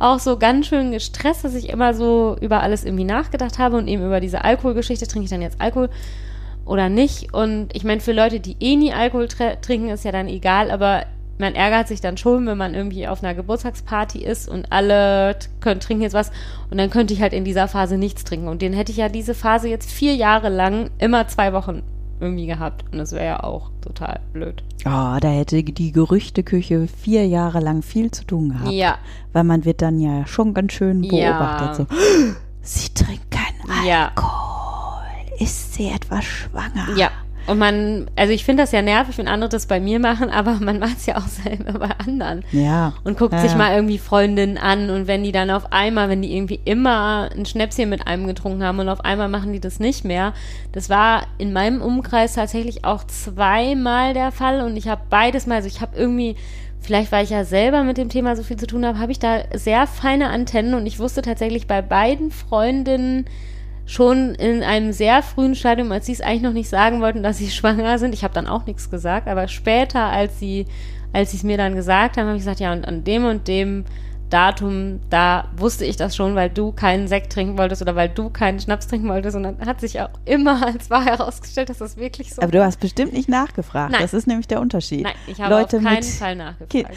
auch 0.00 0.18
so 0.18 0.36
ganz 0.36 0.66
schön 0.66 0.90
gestresst, 0.90 1.44
dass 1.44 1.54
ich 1.54 1.68
immer 1.68 1.94
so 1.94 2.36
über 2.40 2.62
alles 2.62 2.84
irgendwie 2.84 3.04
nachgedacht 3.04 3.58
habe 3.58 3.76
und 3.76 3.86
eben 3.86 4.04
über 4.04 4.18
diese 4.18 4.44
Alkoholgeschichte, 4.44 5.06
trinke 5.06 5.24
ich 5.24 5.30
dann 5.30 5.42
jetzt 5.42 5.60
Alkohol 5.60 5.88
oder 6.68 6.88
nicht? 6.88 7.32
Und 7.34 7.74
ich 7.74 7.84
meine, 7.84 8.00
für 8.00 8.12
Leute, 8.12 8.40
die 8.40 8.56
eh 8.60 8.76
nie 8.76 8.92
Alkohol 8.92 9.24
tr- 9.24 9.60
trinken, 9.60 9.88
ist 9.88 10.04
ja 10.04 10.12
dann 10.12 10.28
egal, 10.28 10.70
aber 10.70 11.04
man 11.40 11.54
ärgert 11.54 11.86
sich 11.88 12.00
dann 12.00 12.16
schon, 12.16 12.46
wenn 12.46 12.58
man 12.58 12.74
irgendwie 12.74 13.06
auf 13.06 13.22
einer 13.22 13.32
Geburtstagsparty 13.34 14.18
ist 14.24 14.48
und 14.48 14.72
alle 14.72 15.36
können 15.60 15.78
trinken 15.80 16.02
jetzt 16.02 16.12
was 16.14 16.32
und 16.70 16.78
dann 16.78 16.90
könnte 16.90 17.14
ich 17.14 17.22
halt 17.22 17.32
in 17.32 17.44
dieser 17.44 17.68
Phase 17.68 17.96
nichts 17.96 18.24
trinken. 18.24 18.48
Und 18.48 18.60
den 18.60 18.72
hätte 18.72 18.90
ich 18.90 18.98
ja 18.98 19.08
diese 19.08 19.34
Phase 19.34 19.68
jetzt 19.68 19.90
vier 19.90 20.14
Jahre 20.16 20.48
lang 20.48 20.90
immer 20.98 21.28
zwei 21.28 21.52
Wochen 21.52 21.82
irgendwie 22.20 22.46
gehabt. 22.46 22.84
Und 22.90 22.98
das 22.98 23.12
wäre 23.12 23.24
ja 23.24 23.44
auch 23.44 23.70
total 23.80 24.18
blöd. 24.32 24.64
Oh, 24.84 25.16
da 25.20 25.28
hätte 25.28 25.62
die 25.62 25.92
Gerüchteküche 25.92 26.88
vier 26.88 27.24
Jahre 27.28 27.60
lang 27.60 27.82
viel 27.82 28.10
zu 28.10 28.24
tun 28.24 28.48
gehabt. 28.48 28.72
Ja, 28.72 28.98
Weil 29.32 29.44
man 29.44 29.64
wird 29.64 29.80
dann 29.80 30.00
ja 30.00 30.26
schon 30.26 30.54
ganz 30.54 30.72
schön 30.72 31.02
beobachtet. 31.02 31.68
Ja. 31.68 31.74
So, 31.74 31.86
sie 32.62 32.88
trinkt 32.94 33.30
keinen 33.30 33.86
ja. 33.86 34.10
Ist 35.38 35.74
sie 35.74 35.88
etwas 35.88 36.24
schwanger? 36.24 36.96
Ja. 36.96 37.10
Und 37.48 37.56
man, 37.56 38.10
also 38.14 38.34
ich 38.34 38.44
finde 38.44 38.62
das 38.62 38.72
ja 38.72 38.82
nervig, 38.82 39.16
wenn 39.16 39.26
andere 39.26 39.48
das 39.48 39.64
bei 39.64 39.80
mir 39.80 39.98
machen, 39.98 40.28
aber 40.32 40.54
man 40.60 40.78
macht 40.78 40.98
es 40.98 41.06
ja 41.06 41.16
auch 41.16 41.26
selber 41.26 41.78
bei 41.78 41.90
anderen. 41.98 42.44
Ja. 42.52 42.92
Und 43.04 43.18
guckt 43.18 43.32
Ja, 43.32 43.40
sich 43.40 43.56
mal 43.56 43.74
irgendwie 43.74 43.96
Freundinnen 43.96 44.58
an 44.58 44.90
und 44.90 45.06
wenn 45.06 45.22
die 45.24 45.32
dann 45.32 45.50
auf 45.50 45.72
einmal, 45.72 46.10
wenn 46.10 46.20
die 46.20 46.36
irgendwie 46.36 46.60
immer 46.66 47.30
ein 47.34 47.46
Schnäpschen 47.46 47.88
mit 47.88 48.06
einem 48.06 48.26
getrunken 48.26 48.62
haben 48.62 48.80
und 48.80 48.90
auf 48.90 49.02
einmal 49.02 49.30
machen 49.30 49.54
die 49.54 49.60
das 49.60 49.80
nicht 49.80 50.04
mehr. 50.04 50.34
Das 50.72 50.90
war 50.90 51.22
in 51.38 51.54
meinem 51.54 51.80
Umkreis 51.80 52.34
tatsächlich 52.34 52.84
auch 52.84 53.04
zweimal 53.04 54.12
der 54.12 54.30
Fall 54.30 54.60
und 54.60 54.76
ich 54.76 54.88
habe 54.88 55.00
beides 55.08 55.46
mal, 55.46 55.54
also 55.54 55.68
ich 55.68 55.80
habe 55.80 55.96
irgendwie, 55.96 56.36
vielleicht 56.80 57.12
weil 57.12 57.24
ich 57.24 57.30
ja 57.30 57.44
selber 57.44 57.82
mit 57.82 57.96
dem 57.96 58.10
Thema 58.10 58.36
so 58.36 58.42
viel 58.42 58.58
zu 58.58 58.66
tun 58.66 58.84
habe, 58.84 58.98
habe 58.98 59.12
ich 59.12 59.20
da 59.20 59.44
sehr 59.54 59.86
feine 59.86 60.28
Antennen 60.28 60.74
und 60.74 60.84
ich 60.84 60.98
wusste 60.98 61.22
tatsächlich 61.22 61.66
bei 61.66 61.80
beiden 61.80 62.30
Freundinnen 62.30 63.24
schon 63.88 64.34
in 64.34 64.62
einem 64.62 64.92
sehr 64.92 65.22
frühen 65.22 65.54
Stadium, 65.54 65.90
als 65.92 66.04
sie 66.04 66.12
es 66.12 66.20
eigentlich 66.20 66.42
noch 66.42 66.52
nicht 66.52 66.68
sagen 66.68 67.00
wollten, 67.00 67.22
dass 67.22 67.38
sie 67.38 67.50
schwanger 67.50 67.98
sind. 67.98 68.14
Ich 68.14 68.22
habe 68.22 68.34
dann 68.34 68.46
auch 68.46 68.66
nichts 68.66 68.90
gesagt, 68.90 69.26
aber 69.26 69.48
später, 69.48 70.04
als 70.04 70.38
sie, 70.38 70.66
als 71.12 71.30
sie 71.30 71.38
es 71.38 71.42
mir 71.42 71.56
dann 71.56 71.74
gesagt 71.74 72.16
haben, 72.16 72.26
habe 72.26 72.36
ich 72.36 72.42
gesagt, 72.42 72.60
ja, 72.60 72.72
und 72.72 72.86
an 72.86 73.02
dem 73.02 73.24
und 73.24 73.48
dem 73.48 73.86
Datum, 74.30 75.00
da 75.10 75.48
wusste 75.56 75.84
ich 75.84 75.96
das 75.96 76.14
schon, 76.14 76.34
weil 76.34 76.50
du 76.50 76.72
keinen 76.72 77.08
Sekt 77.08 77.32
trinken 77.32 77.56
wolltest 77.58 77.82
oder 77.82 77.96
weil 77.96 78.08
du 78.08 78.30
keinen 78.30 78.60
Schnaps 78.60 78.86
trinken 78.86 79.08
wolltest. 79.08 79.36
Und 79.36 79.42
dann 79.44 79.60
hat 79.60 79.80
sich 79.80 80.00
auch 80.00 80.10
immer 80.24 80.66
als 80.66 80.90
wahr 80.90 81.04
herausgestellt, 81.04 81.70
dass 81.70 81.78
das 81.78 81.96
wirklich 81.96 82.34
so 82.34 82.42
Aber 82.42 82.52
du 82.52 82.64
hast 82.64 82.80
bestimmt 82.80 83.12
nicht 83.12 83.28
nachgefragt. 83.28 83.92
Nein. 83.92 84.02
Das 84.02 84.14
ist 84.14 84.26
nämlich 84.26 84.46
der 84.46 84.60
Unterschied. 84.60 85.02
Nein, 85.04 85.14
ich 85.26 85.40
habe 85.40 85.54
Leute 85.54 85.78
auf 85.78 85.82
keinen 85.82 86.02
Fall 86.02 86.36
nachgefragt. 86.36 86.70
Kind. 86.70 86.88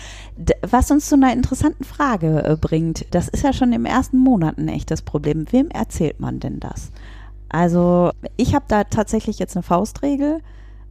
Was 0.61 0.91
uns 0.91 1.07
zu 1.07 1.15
einer 1.15 1.33
interessanten 1.33 1.83
Frage 1.83 2.43
äh, 2.43 2.57
bringt, 2.59 3.05
das 3.13 3.27
ist 3.27 3.43
ja 3.43 3.53
schon 3.53 3.73
im 3.73 3.85
ersten 3.85 4.17
Monat 4.17 4.57
ein 4.57 4.67
echtes 4.67 5.01
Problem. 5.01 5.45
Wem 5.51 5.69
erzählt 5.69 6.19
man 6.19 6.39
denn 6.39 6.59
das? 6.59 6.91
Also, 7.49 8.11
ich 8.37 8.55
habe 8.55 8.65
da 8.67 8.85
tatsächlich 8.85 9.39
jetzt 9.39 9.55
eine 9.55 9.63
Faustregel. 9.63 10.41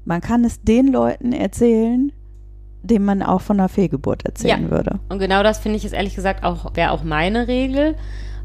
Man 0.05 0.21
kann 0.21 0.45
es 0.45 0.63
den 0.63 0.89
Leuten 0.89 1.33
erzählen, 1.33 2.13
denen 2.83 3.05
man 3.05 3.23
auch 3.23 3.41
von 3.41 3.59
einer 3.61 3.69
Fehlgeburt 3.69 4.25
erzählen 4.25 4.65
Ja. 4.65 4.71
würde. 4.71 4.99
Und 5.09 5.19
genau 5.19 5.43
das 5.43 5.59
finde 5.59 5.77
ich 5.79 5.85
ist 5.85 5.93
ehrlich 5.93 6.15
gesagt 6.15 6.45
auch, 6.45 6.75
wäre 6.75 6.93
auch 6.93 7.03
meine 7.05 7.47
Regel. 7.49 7.95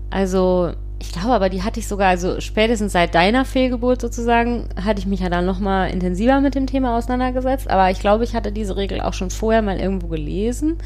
Also, 0.09 0.71
ich 0.99 1.11
glaube 1.11 1.31
aber, 1.33 1.49
die 1.49 1.63
hatte 1.63 1.79
ich 1.79 1.87
sogar, 1.87 2.07
also 2.09 2.39
spätestens 2.39 2.93
seit 2.93 3.15
deiner 3.15 3.45
Fehlgeburt 3.45 4.01
sozusagen, 4.01 4.69
hatte 4.83 4.99
ich 4.99 5.05
mich 5.07 5.19
ja 5.19 5.29
dann 5.29 5.45
nochmal 5.45 5.89
intensiver 5.89 6.39
mit 6.41 6.55
dem 6.55 6.67
Thema 6.67 6.97
auseinandergesetzt. 6.97 7.69
Aber 7.69 7.91
ich 7.91 7.99
glaube, 7.99 8.23
ich 8.23 8.33
hatte 8.35 8.51
diese 8.51 8.77
Regel 8.77 9.01
auch 9.01 9.13
schon 9.13 9.29
vorher 9.29 9.61
mal 9.61 9.77
irgendwo 9.79 10.07
gelesen 10.07 10.77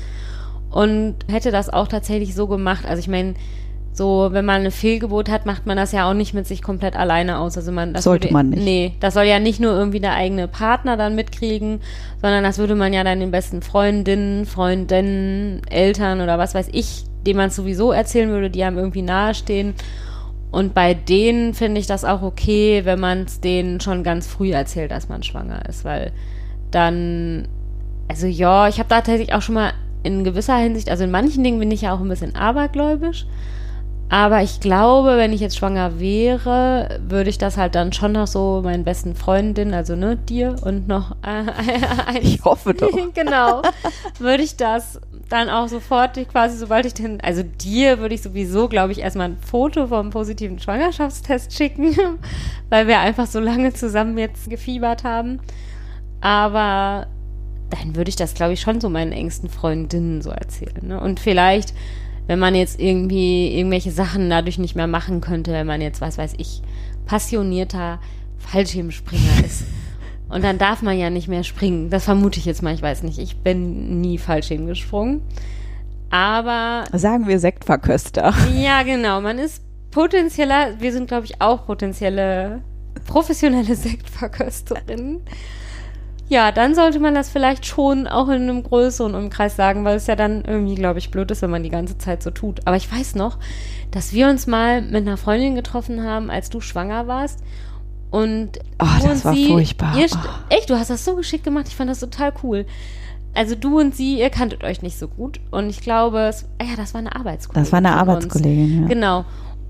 und 0.71 1.15
hätte 1.27 1.51
das 1.51 1.69
auch 1.69 1.87
tatsächlich 1.87 2.35
so 2.35 2.47
gemacht. 2.47 2.85
Also 2.85 2.99
ich 2.99 3.07
meine, 3.07 3.33
so, 3.93 4.29
wenn 4.31 4.45
man 4.45 4.61
eine 4.61 4.71
Fehlgeburt 4.71 5.29
hat, 5.29 5.45
macht 5.45 5.65
man 5.65 5.75
das 5.75 5.91
ja 5.91 6.09
auch 6.09 6.13
nicht 6.13 6.33
mit 6.33 6.47
sich 6.47 6.61
komplett 6.61 6.95
alleine 6.95 7.39
aus. 7.39 7.57
Also 7.57 7.71
man, 7.71 7.93
das 7.93 8.05
Sollte 8.05 8.25
würde, 8.25 8.33
man 8.33 8.49
nicht. 8.49 8.63
Nee, 8.63 8.93
das 8.99 9.13
soll 9.13 9.25
ja 9.25 9.39
nicht 9.39 9.59
nur 9.59 9.73
irgendwie 9.73 9.99
der 9.99 10.13
eigene 10.13 10.47
Partner 10.47 10.95
dann 10.95 11.15
mitkriegen, 11.15 11.81
sondern 12.21 12.43
das 12.43 12.57
würde 12.57 12.75
man 12.75 12.93
ja 12.93 13.03
dann 13.03 13.19
den 13.19 13.31
besten 13.31 13.61
Freundinnen, 13.61 14.45
Freundinnen, 14.45 15.61
Eltern 15.69 16.21
oder 16.21 16.37
was 16.37 16.55
weiß 16.55 16.69
ich, 16.71 17.03
dem 17.27 17.37
man 17.37 17.49
sowieso 17.49 17.91
erzählen 17.91 18.29
würde, 18.29 18.49
die 18.49 18.63
einem 18.63 18.77
irgendwie 18.77 19.01
nahestehen. 19.01 19.73
Und 20.51 20.73
bei 20.73 20.93
denen 20.93 21.53
finde 21.53 21.79
ich 21.79 21.87
das 21.87 22.05
auch 22.05 22.21
okay, 22.21 22.81
wenn 22.85 22.99
man 22.99 23.23
es 23.23 23.39
denen 23.39 23.79
schon 23.81 24.03
ganz 24.03 24.27
früh 24.27 24.51
erzählt, 24.51 24.91
dass 24.91 25.09
man 25.09 25.21
schwanger 25.21 25.67
ist, 25.67 25.85
weil 25.85 26.11
dann, 26.71 27.47
also 28.07 28.25
ja, 28.25 28.67
ich 28.67 28.79
habe 28.79 28.89
da 28.89 28.97
tatsächlich 28.97 29.33
auch 29.33 29.41
schon 29.41 29.55
mal 29.55 29.73
in 30.01 30.23
gewisser 30.23 30.55
Hinsicht, 30.57 30.89
also 30.89 31.03
in 31.03 31.11
manchen 31.11 31.43
Dingen 31.43 31.59
bin 31.59 31.71
ich 31.71 31.81
ja 31.81 31.93
auch 31.93 31.99
ein 31.99 32.09
bisschen 32.09 32.35
abergläubisch, 32.35 33.27
aber 34.09 34.41
ich 34.41 34.59
glaube, 34.59 35.17
wenn 35.17 35.31
ich 35.31 35.39
jetzt 35.39 35.57
schwanger 35.57 35.99
wäre, 35.99 36.99
würde 37.07 37.29
ich 37.29 37.37
das 37.37 37.57
halt 37.57 37.75
dann 37.75 37.93
schon 37.93 38.13
noch 38.13 38.25
so 38.25 38.61
meinen 38.63 38.83
besten 38.83 39.15
Freundinnen, 39.15 39.75
also 39.75 39.95
ne, 39.95 40.17
dir 40.17 40.55
und 40.63 40.87
noch 40.87 41.11
äh, 41.21 41.45
ein, 42.07 42.17
Ich 42.21 42.43
hoffe 42.43 42.73
doch. 42.73 42.89
genau, 43.13 43.61
würde 44.17 44.41
ich 44.41 44.57
das 44.57 44.99
dann 45.29 45.47
auch 45.47 45.67
sofort 45.67 46.17
quasi, 46.31 46.57
sobald 46.57 46.87
ich 46.87 46.95
den, 46.95 47.21
also 47.21 47.43
dir 47.43 47.99
würde 47.99 48.15
ich 48.15 48.23
sowieso, 48.23 48.67
glaube 48.67 48.91
ich, 48.93 48.99
erstmal 48.99 49.29
ein 49.29 49.37
Foto 49.37 49.85
vom 49.85 50.09
positiven 50.09 50.57
Schwangerschaftstest 50.57 51.55
schicken, 51.55 51.95
weil 52.69 52.87
wir 52.87 52.99
einfach 52.99 53.27
so 53.27 53.39
lange 53.39 53.73
zusammen 53.73 54.17
jetzt 54.17 54.49
gefiebert 54.49 55.03
haben. 55.03 55.39
Aber 56.19 57.05
dann 57.69 57.95
würde 57.95 58.09
ich 58.09 58.15
das, 58.15 58.33
glaube 58.33 58.53
ich, 58.53 58.61
schon 58.61 58.81
so 58.81 58.89
meinen 58.89 59.11
engsten 59.11 59.49
Freundinnen 59.49 60.23
so 60.23 60.31
erzählen. 60.31 60.87
Ne? 60.87 60.99
Und 60.99 61.19
vielleicht, 61.19 61.75
wenn 62.29 62.37
man 62.37 62.53
jetzt 62.53 62.79
irgendwie 62.79 63.57
irgendwelche 63.57 63.89
Sachen 63.89 64.29
dadurch 64.29 64.59
nicht 64.59 64.75
mehr 64.75 64.85
machen 64.85 65.19
könnte, 65.19 65.51
wenn 65.51 65.65
man 65.65 65.81
jetzt, 65.81 65.99
was 65.99 66.19
weiß 66.19 66.35
ich, 66.37 66.61
passionierter 67.07 67.99
Fallschirmspringer 68.37 69.43
ist. 69.45 69.63
Und 70.29 70.43
dann 70.43 70.59
darf 70.59 70.83
man 70.83 70.95
ja 70.95 71.09
nicht 71.09 71.27
mehr 71.27 71.43
springen. 71.43 71.89
Das 71.89 72.05
vermute 72.05 72.37
ich 72.37 72.45
jetzt 72.45 72.61
mal, 72.61 72.75
ich 72.75 72.83
weiß 72.83 73.01
nicht. 73.01 73.17
Ich 73.17 73.37
bin 73.37 73.99
nie 73.99 74.19
Fallschirm 74.19 74.67
gesprungen. 74.67 75.21
Aber 76.11 76.83
Sagen 76.93 77.27
wir 77.27 77.39
Sektverköster. 77.39 78.31
ja, 78.55 78.83
genau. 78.83 79.21
Man 79.21 79.39
ist 79.39 79.63
potenzieller, 79.89 80.79
wir 80.79 80.93
sind, 80.93 81.07
glaube 81.07 81.25
ich, 81.25 81.41
auch 81.41 81.65
potenzielle 81.65 82.61
professionelle 83.07 83.75
Sektverkösterinnen. 83.75 85.21
Ja, 86.29 86.51
dann 86.51 86.75
sollte 86.75 86.99
man 86.99 87.15
das 87.15 87.29
vielleicht 87.29 87.65
schon 87.65 88.07
auch 88.07 88.27
in 88.29 88.43
einem 88.43 88.61
größeren 88.63 89.15
Umkreis 89.15 89.55
sagen, 89.55 89.83
weil 89.83 89.97
es 89.97 90.05
ja 90.07 90.15
dann 90.15 90.43
irgendwie, 90.45 90.75
glaube 90.75 90.99
ich, 90.99 91.09
blöd 91.09 91.31
ist, 91.31 91.41
wenn 91.41 91.49
man 91.49 91.63
die 91.63 91.69
ganze 91.71 91.97
Zeit 91.97 92.21
so 92.21 92.29
tut. 92.29 92.61
Aber 92.65 92.77
ich 92.77 92.91
weiß 92.91 93.15
noch, 93.15 93.39
dass 93.91 94.13
wir 94.13 94.29
uns 94.29 94.45
mal 94.45 94.81
mit 94.83 95.07
einer 95.07 95.17
Freundin 95.17 95.55
getroffen 95.55 96.03
haben, 96.03 96.29
als 96.29 96.49
du 96.51 96.61
schwanger 96.61 97.07
warst. 97.07 97.39
Und 98.11 98.59
Oh, 98.79 98.85
du 99.01 99.07
das 99.07 99.17
und 99.17 99.25
war 99.25 99.33
sie, 99.33 99.47
furchtbar. 99.47 99.97
Ihr, 99.97 100.05
Oh. 100.13 100.17
Echt, 100.55 100.69
du 100.69 100.75
hast 100.77 100.89
das 100.91 101.03
so 101.03 101.15
geschickt 101.15 101.43
gemacht. 101.43 101.65
Ich 101.67 101.75
fand 101.75 101.89
das 101.89 101.99
total 101.99 102.31
cool. 102.43 102.65
Also 103.35 103.55
du 103.55 103.79
und 103.79 103.95
sie, 103.95 104.19
ihr 104.19 104.29
kanntet 104.29 104.63
euch 104.63 104.81
nicht 104.81 104.97
so 104.97 105.07
gut. 105.07 105.39
Und 105.51 105.69
ich 105.69 105.81
glaube, 105.81 106.19
es, 106.21 106.45
ah 106.59 106.65
ja, 106.65 106.75
das 106.75 106.93
war 106.93 106.99
eine 106.99 107.15
Arbeitskollegin. 107.15 107.63
Das 107.63 107.71
war 107.71 107.77
eine. 107.77 107.91
Arbeitskollegin, 107.95 108.81
ja. 108.83 108.87
Genau. 108.87 109.25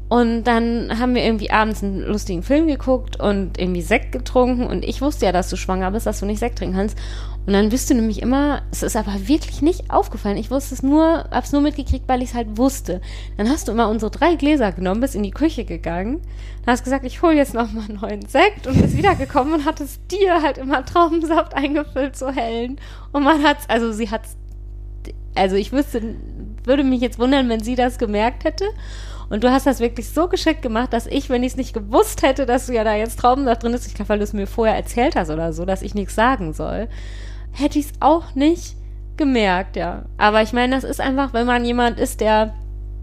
Und 0.10 0.44
dann 0.46 1.00
haben 1.00 1.14
wir 1.14 1.24
irgendwie 1.24 1.52
abends 1.52 1.84
einen 1.84 2.02
lustigen 2.02 2.42
Film 2.42 2.66
geguckt 2.66 3.20
und 3.20 3.60
irgendwie 3.60 3.84
Sekt 3.84 4.12
getrunken. 4.12 4.66
Und 4.66 4.84
ich 4.84 5.02
wusste 5.02 5.28
ja, 5.28 5.32
dass 5.32 5.50
du 5.50 5.56
schwanger 5.56 5.92
bist, 5.92 6.08
dass 6.08 6.20
du 6.20 6.26
nicht 6.26 6.40
Sekt 6.40 6.58
trinken 6.58 6.76
kannst. 6.76 6.98
Und 7.46 7.54
dann 7.54 7.70
bist 7.70 7.90
du 7.90 7.94
nämlich 7.94 8.22
immer, 8.22 8.64
es 8.72 8.82
ist 8.82 8.96
aber 8.96 9.28
wirklich 9.28 9.62
nicht 9.62 9.92
aufgefallen. 9.92 10.38
Ich 10.38 10.50
wusste 10.50 10.74
es 10.74 10.82
nur, 10.82 11.26
hab's 11.32 11.52
nur 11.52 11.62
mitgekriegt, 11.62 12.08
weil 12.08 12.24
ich 12.24 12.30
es 12.30 12.36
halt 12.36 12.58
wusste. 12.58 13.02
Dann 13.38 13.50
hast 13.50 13.68
du 13.68 13.72
immer 13.72 13.88
unsere 13.88 14.10
drei 14.10 14.34
Gläser 14.36 14.72
genommen, 14.72 15.02
bist 15.02 15.16
in 15.16 15.24
die 15.24 15.32
Küche 15.32 15.64
gegangen, 15.64 16.22
dann 16.66 16.74
hast 16.74 16.84
gesagt, 16.84 17.06
ich 17.06 17.22
hole 17.22 17.36
jetzt 17.36 17.54
noch 17.54 17.72
mal 17.72 17.86
einen 17.88 18.00
neuen 18.02 18.26
Sekt 18.28 18.68
und 18.68 18.82
bist 18.82 18.98
wiedergekommen 18.98 19.54
und 19.54 19.66
hattest 19.66 20.02
dir 20.12 20.42
halt 20.42 20.58
immer 20.58 20.86
Traubensaft 20.86 21.54
eingefüllt 21.56 22.16
zu 22.16 22.32
hellen. 22.32 22.80
Und 23.12 23.24
man 23.24 23.44
hat's, 23.44 23.66
also 23.68 23.92
sie 23.92 24.10
hat's 24.10 24.38
also 25.36 25.56
ich 25.56 25.72
wüsste, 25.72 26.16
würde 26.66 26.84
mich 26.84 27.02
jetzt 27.02 27.20
wundern, 27.20 27.50
wenn 27.50 27.64
sie 27.64 27.76
das 27.76 27.98
gemerkt 27.98 28.44
hätte. 28.44 28.66
Und 29.30 29.44
du 29.44 29.52
hast 29.52 29.68
das 29.68 29.80
wirklich 29.80 30.10
so 30.10 30.28
geschickt 30.28 30.62
gemacht, 30.62 30.92
dass 30.92 31.06
ich, 31.06 31.30
wenn 31.30 31.44
ich 31.44 31.52
es 31.52 31.58
nicht 31.58 31.74
gewusst 31.74 32.24
hätte, 32.24 32.46
dass 32.46 32.66
du 32.66 32.74
ja 32.74 32.84
da 32.84 32.96
jetzt 32.96 33.20
Traubensaft 33.20 33.64
drin 33.64 33.74
ist, 33.74 33.88
ich 33.88 33.94
glaube, 33.94 34.10
weil 34.10 34.18
du 34.18 34.24
es 34.24 34.34
mir 34.34 34.48
vorher 34.48 34.76
erzählt 34.76 35.16
hast 35.16 35.30
oder 35.30 35.54
so, 35.54 35.66
dass 35.66 35.82
ich 35.82 35.94
nichts 35.94 36.16
sagen 36.16 36.54
soll, 36.54 36.88
hätte 37.52 37.80
ich 37.80 37.86
es 37.86 37.92
auch 38.00 38.34
nicht 38.36 38.76
gemerkt, 39.18 39.76
ja. 39.76 40.06
Aber 40.18 40.42
ich 40.42 40.54
meine, 40.54 40.76
das 40.76 40.84
ist 40.84 41.00
einfach, 41.00 41.34
wenn 41.34 41.46
man 41.46 41.64
jemand 41.64 42.00
ist, 42.00 42.22
der, 42.22 42.54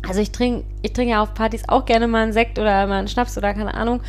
also 0.09 0.21
ich 0.21 0.33
trinke, 0.33 0.65
ich 0.83 0.93
trinke 0.93 1.12
ja 1.12 1.23
auf 1.23 1.35
Partys 1.35 1.69
auch 1.69 1.85
gerne 1.85 2.09
mal 2.09 2.25
einen 2.25 2.33
Sekt 2.33 2.59
oder 2.59 2.87
mal 2.87 2.99
einen 2.99 3.09
Schnaps 3.09 3.39
oder 3.39 3.55
keine 3.55 3.75
Ahnung. 3.75 4.01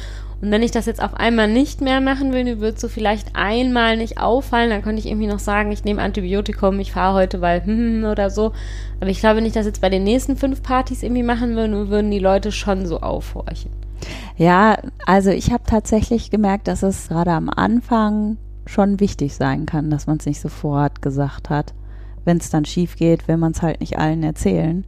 Und 0.41 0.51
wenn 0.51 0.61
ich 0.61 0.71
das 0.71 0.85
jetzt 0.85 1.01
auf 1.01 1.15
einmal 1.15 1.47
nicht 1.47 1.81
mehr 1.81 1.99
machen 1.99 2.31
will, 2.31 2.59
würde 2.59 2.79
so 2.79 2.87
vielleicht 2.87 3.35
einmal 3.35 3.97
nicht 3.97 4.19
auffallen, 4.19 4.69
dann 4.69 4.83
könnte 4.83 4.99
ich 4.99 5.07
irgendwie 5.07 5.27
noch 5.27 5.39
sagen, 5.39 5.71
ich 5.71 5.83
nehme 5.83 6.01
Antibiotikum, 6.01 6.79
ich 6.79 6.91
fahre 6.91 7.15
heute, 7.15 7.41
weil 7.41 7.61
hm 7.65 8.03
oder 8.03 8.29
so. 8.29 8.51
Aber 8.99 9.09
ich 9.09 9.19
glaube, 9.19 9.37
wenn 9.37 9.45
ich 9.45 9.53
das 9.53 9.65
jetzt 9.65 9.81
bei 9.81 9.89
den 9.89 10.03
nächsten 10.03 10.37
fünf 10.37 10.61
Partys 10.61 11.01
irgendwie 11.01 11.23
machen 11.23 11.55
würde, 11.55 11.89
würden 11.89 12.11
die 12.11 12.19
Leute 12.19 12.51
schon 12.51 12.85
so 12.85 12.99
aufhorchen. 12.99 13.71
Ja, 14.37 14.77
also 15.05 15.31
ich 15.31 15.51
habe 15.51 15.63
tatsächlich 15.65 16.29
gemerkt, 16.29 16.67
dass 16.67 16.83
es 16.83 17.07
gerade 17.07 17.31
am 17.31 17.49
Anfang 17.49 18.37
schon 18.67 18.99
wichtig 18.99 19.35
sein 19.35 19.65
kann, 19.65 19.89
dass 19.89 20.05
man 20.05 20.17
es 20.17 20.25
nicht 20.25 20.39
sofort 20.39 21.01
gesagt 21.01 21.49
hat. 21.49 21.73
Wenn 22.25 22.37
es 22.37 22.49
dann 22.49 22.65
schief 22.65 22.97
geht, 22.97 23.27
will 23.27 23.37
man 23.37 23.53
es 23.53 23.61
halt 23.61 23.79
nicht 23.79 23.97
allen 23.97 24.21
erzählen. 24.21 24.85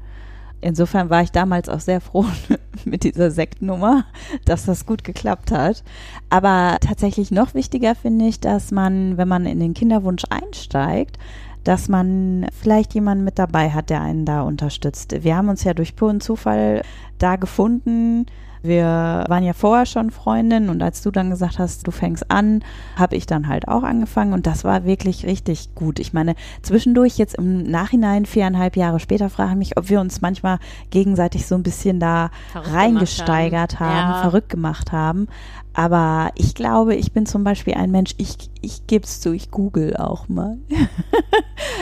Insofern 0.62 1.10
war 1.10 1.22
ich 1.22 1.32
damals 1.32 1.69
auch 1.69 1.80
sehr 1.80 2.02
froh 2.02 2.26
mit 2.86 3.04
dieser 3.04 3.32
Sektnummer, 3.32 4.06
dass 4.45 4.65
das 4.65 4.86
gut 4.86 5.04
geklappt 5.04 5.52
hat. 5.52 5.84
Aber 6.30 6.78
tatsächlich 6.82 7.32
noch 7.32 7.54
wichtiger 7.54 7.95
finde 7.95 8.26
ich, 8.26 8.39
dass 8.39 8.72
man, 8.72 9.17
wenn 9.17 9.28
man 9.28 9.45
in 9.45 9.60
den 9.60 9.74
Kinderwunsch 9.74 10.24
einsteigt, 10.30 11.17
dass 11.63 11.89
man 11.89 12.48
vielleicht 12.52 12.93
jemanden 12.93 13.24
mit 13.24 13.38
dabei 13.38 13.69
hat, 13.72 13.89
der 13.89 14.02
einen 14.02 14.26
da 14.26 14.41
unterstützt. 14.41 15.24
Wir 15.24 15.36
haben 15.36 15.50
uns 15.50 15.63
ja 15.63 15.74
durch 15.74 15.95
puren 15.95 16.22
Zufall 16.22 16.84
da 17.17 17.36
gefunden. 17.36 18.26
Wir 18.62 19.24
waren 19.28 19.43
ja 19.43 19.54
vorher 19.54 19.86
schon 19.86 20.12
Freundinnen 20.12 20.69
und 20.69 20.82
als 20.82 21.02
du 21.02 21.12
dann 21.12 21.30
gesagt 21.30 21.60
hast, 21.60 21.88
du 21.88 21.91
fängst 21.91 22.30
an, 22.30 22.63
habe 22.95 23.15
ich 23.15 23.26
dann 23.26 23.48
halt 23.48 23.67
auch 23.67 23.84
angefangen 23.84 24.34
und 24.34 24.45
das 24.48 24.63
war 24.63 24.86
wirklich 24.86 25.26
richtig 25.26 25.76
gut. 25.76 26.00
Ich 26.00 26.13
meine, 26.13 26.36
zwischendurch 26.62 27.17
jetzt 27.17 27.36
im 27.36 27.63
Nachhinein, 27.63 28.26
viereinhalb 28.26 28.76
Jahre 28.76 29.00
später, 29.00 29.30
frage 29.30 29.52
ich 29.52 29.58
mich, 29.58 29.78
ob 29.78 29.89
wir 29.89 30.02
uns 30.02 30.22
manchmal 30.22 30.60
gegenseitig 30.89 31.48
so 31.48 31.56
ein 31.56 31.63
bisschen 31.63 32.00
da 32.00 32.32
Verrückt 32.52 32.74
reingesteigert 32.74 33.80
haben, 33.80 33.89
haben. 33.89 34.12
Ja. 34.12 34.22
verrückt 34.22 34.50
gemacht 34.50 34.91
haben. 34.91 35.28
Aber 35.74 36.32
ich 36.36 36.56
glaube, 36.56 36.96
ich 36.96 37.12
bin 37.12 37.26
zum 37.26 37.44
Beispiel 37.44 37.76
ein 37.76 37.92
Mensch, 37.92 38.14
ich, 38.18 38.38
ich 38.62 38.88
gebe 38.88 39.06
es 39.06 39.22
zu, 39.22 39.34
ich 39.34 39.52
google 39.52 39.96
auch 39.98 40.28
mal. 40.28 40.58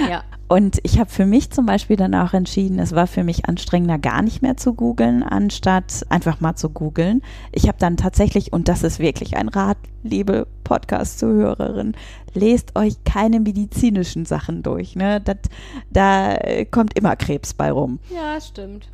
Ja. 0.09 0.23
Und 0.47 0.79
ich 0.83 0.97
habe 0.97 1.09
für 1.09 1.25
mich 1.25 1.51
zum 1.51 1.65
Beispiel 1.65 1.97
dann 1.97 2.15
auch 2.15 2.33
entschieden, 2.33 2.79
es 2.79 2.93
war 2.93 3.05
für 3.05 3.23
mich 3.23 3.47
anstrengender, 3.47 3.97
gar 3.97 4.21
nicht 4.21 4.41
mehr 4.41 4.55
zu 4.55 4.73
googeln, 4.73 5.21
anstatt 5.23 6.05
einfach 6.09 6.39
mal 6.39 6.55
zu 6.55 6.69
googeln. 6.69 7.21
Ich 7.51 7.67
habe 7.67 7.77
dann 7.79 7.97
tatsächlich, 7.97 8.53
und 8.53 8.69
das 8.69 8.83
ist 8.83 8.99
wirklich 8.99 9.35
ein 9.35 9.49
Rat, 9.49 9.77
liebe 10.03 10.47
Podcast-Zuhörerin, 10.63 11.95
lest 12.33 12.77
euch 12.77 13.03
keine 13.03 13.41
medizinischen 13.41 14.25
Sachen 14.25 14.63
durch. 14.63 14.95
Ne? 14.95 15.19
Das, 15.19 15.37
da 15.91 16.35
äh, 16.35 16.65
kommt 16.65 16.97
immer 16.97 17.17
Krebs 17.17 17.53
bei 17.53 17.71
rum. 17.71 17.99
Ja, 18.13 18.39
stimmt. 18.39 18.89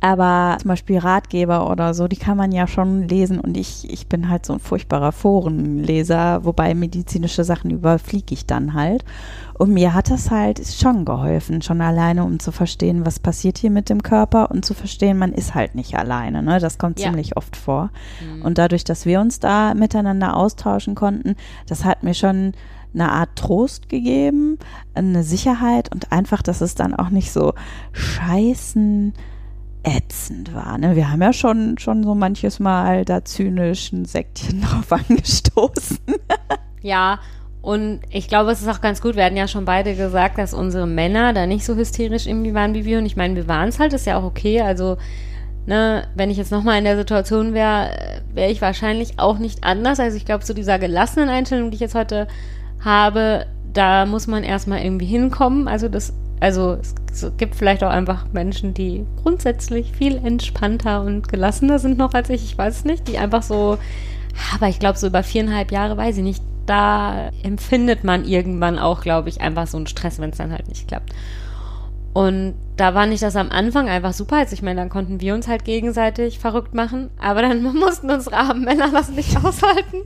Aber 0.00 0.56
zum 0.60 0.68
Beispiel 0.68 0.98
Ratgeber 0.98 1.70
oder 1.70 1.92
so, 1.94 2.06
die 2.08 2.16
kann 2.16 2.36
man 2.36 2.52
ja 2.52 2.66
schon 2.66 3.08
lesen 3.08 3.40
und 3.40 3.56
ich, 3.56 3.90
ich 3.90 4.06
bin 4.06 4.28
halt 4.28 4.46
so 4.46 4.52
ein 4.52 4.60
furchtbarer 4.60 5.12
Forenleser, 5.12 6.44
wobei 6.44 6.74
medizinische 6.74 7.44
Sachen 7.44 7.70
überfliege 7.70 8.32
ich 8.32 8.46
dann 8.46 8.74
halt. 8.74 9.04
Und 9.54 9.72
mir 9.72 9.92
hat 9.94 10.08
das 10.10 10.30
halt 10.30 10.64
schon 10.66 11.04
geholfen, 11.04 11.62
schon 11.62 11.80
alleine, 11.80 12.22
um 12.24 12.38
zu 12.38 12.52
verstehen, 12.52 13.04
was 13.04 13.18
passiert 13.18 13.58
hier 13.58 13.70
mit 13.70 13.88
dem 13.90 14.02
Körper 14.04 14.52
und 14.52 14.64
zu 14.64 14.72
verstehen, 14.72 15.18
man 15.18 15.32
ist 15.32 15.54
halt 15.56 15.74
nicht 15.74 15.96
alleine. 15.96 16.42
Ne? 16.44 16.60
Das 16.60 16.78
kommt 16.78 17.00
Ja. 17.00 17.06
ziemlich 17.08 17.36
oft 17.36 17.56
vor. 17.56 17.90
Mhm. 18.20 18.42
Und 18.42 18.58
dadurch, 18.58 18.84
dass 18.84 19.04
wir 19.04 19.20
uns 19.20 19.40
da 19.40 19.74
miteinander 19.74 20.36
austauschen 20.36 20.94
konnten, 20.94 21.34
das 21.66 21.84
hat 21.84 22.04
mir 22.04 22.14
schon 22.14 22.52
eine 22.94 23.10
Art 23.10 23.30
Trost 23.36 23.88
gegeben, 23.88 24.58
eine 24.94 25.22
Sicherheit 25.24 25.92
und 25.92 26.12
einfach, 26.12 26.40
dass 26.42 26.60
es 26.60 26.74
dann 26.76 26.94
auch 26.94 27.10
nicht 27.10 27.32
so 27.32 27.52
scheißen 27.92 29.12
ätzend 29.82 30.54
war. 30.54 30.78
Ne? 30.78 30.96
Wir 30.96 31.10
haben 31.10 31.22
ja 31.22 31.32
schon, 31.32 31.78
schon 31.78 32.02
so 32.02 32.14
manches 32.14 32.60
Mal 32.60 33.04
da 33.04 33.24
zynisch 33.24 33.92
ein 33.92 34.04
Säckchen 34.04 34.60
drauf 34.62 34.92
angestoßen. 34.92 35.98
Ja, 36.82 37.18
und 37.60 38.00
ich 38.10 38.28
glaube, 38.28 38.50
es 38.50 38.62
ist 38.62 38.68
auch 38.68 38.80
ganz 38.80 39.00
gut. 39.00 39.16
Wir 39.16 39.24
hatten 39.24 39.36
ja 39.36 39.48
schon 39.48 39.64
beide 39.64 39.94
gesagt, 39.94 40.38
dass 40.38 40.54
unsere 40.54 40.86
Männer 40.86 41.32
da 41.32 41.46
nicht 41.46 41.64
so 41.64 41.74
hysterisch 41.74 42.26
irgendwie 42.26 42.54
waren 42.54 42.74
wie 42.74 42.84
wir. 42.84 42.98
Und 42.98 43.06
ich 43.06 43.16
meine, 43.16 43.36
wir 43.36 43.48
waren 43.48 43.68
es 43.68 43.78
halt, 43.78 43.92
ist 43.92 44.06
ja 44.06 44.18
auch 44.18 44.24
okay. 44.24 44.60
Also, 44.60 44.96
ne, 45.66 46.06
wenn 46.14 46.30
ich 46.30 46.36
jetzt 46.36 46.52
nochmal 46.52 46.78
in 46.78 46.84
der 46.84 46.96
Situation 46.96 47.54
wäre, 47.54 48.22
wäre 48.32 48.50
ich 48.50 48.62
wahrscheinlich 48.62 49.18
auch 49.18 49.38
nicht 49.38 49.64
anders. 49.64 50.00
Also 50.00 50.16
ich 50.16 50.24
glaube, 50.24 50.44
zu 50.44 50.54
dieser 50.54 50.78
gelassenen 50.78 51.28
Einstellung, 51.28 51.70
die 51.70 51.74
ich 51.74 51.80
jetzt 51.80 51.94
heute 51.94 52.28
habe, 52.80 53.46
da 53.72 54.06
muss 54.06 54.26
man 54.26 54.44
erstmal 54.44 54.82
irgendwie 54.82 55.06
hinkommen. 55.06 55.68
Also 55.68 55.88
das, 55.88 56.14
also 56.40 56.78
es, 56.80 56.94
gibt 57.36 57.56
vielleicht 57.56 57.82
auch 57.82 57.90
einfach 57.90 58.26
Menschen, 58.32 58.74
die 58.74 59.04
grundsätzlich 59.22 59.92
viel 59.92 60.16
entspannter 60.16 61.02
und 61.02 61.28
gelassener 61.28 61.78
sind 61.78 61.98
noch 61.98 62.14
als 62.14 62.30
ich. 62.30 62.44
Ich 62.44 62.56
weiß 62.56 62.78
es 62.78 62.84
nicht, 62.84 63.08
die 63.08 63.18
einfach 63.18 63.42
so 63.42 63.78
aber 64.54 64.68
ich 64.68 64.78
glaube, 64.78 64.98
so 64.98 65.06
über 65.06 65.22
viereinhalb 65.22 65.72
Jahre, 65.72 65.96
weiß 65.96 66.18
ich 66.18 66.22
nicht, 66.22 66.42
da 66.66 67.30
empfindet 67.42 68.04
man 68.04 68.24
irgendwann 68.24 68.78
auch, 68.78 69.00
glaube 69.00 69.28
ich, 69.28 69.40
einfach 69.40 69.66
so 69.66 69.76
einen 69.76 69.86
Stress, 69.86 70.18
wenn 70.18 70.30
es 70.30 70.38
dann 70.38 70.52
halt 70.52 70.68
nicht 70.68 70.88
klappt. 70.88 71.12
Und 72.12 72.54
da 72.76 72.94
war 72.94 73.06
nicht 73.06 73.22
das 73.22 73.36
am 73.36 73.50
Anfang 73.50 73.88
einfach 73.88 74.12
super. 74.12 74.36
Also 74.36 74.54
ich 74.54 74.62
meine, 74.62 74.80
dann 74.80 74.88
konnten 74.88 75.20
wir 75.20 75.34
uns 75.34 75.46
halt 75.46 75.64
gegenseitig 75.64 76.38
verrückt 76.38 76.74
machen, 76.74 77.10
aber 77.18 77.42
dann 77.42 77.62
mussten 77.78 78.10
unsere 78.10 78.36
armen 78.36 78.64
Männer 78.64 78.90
das 78.90 79.10
nicht 79.10 79.36
aushalten. 79.44 80.02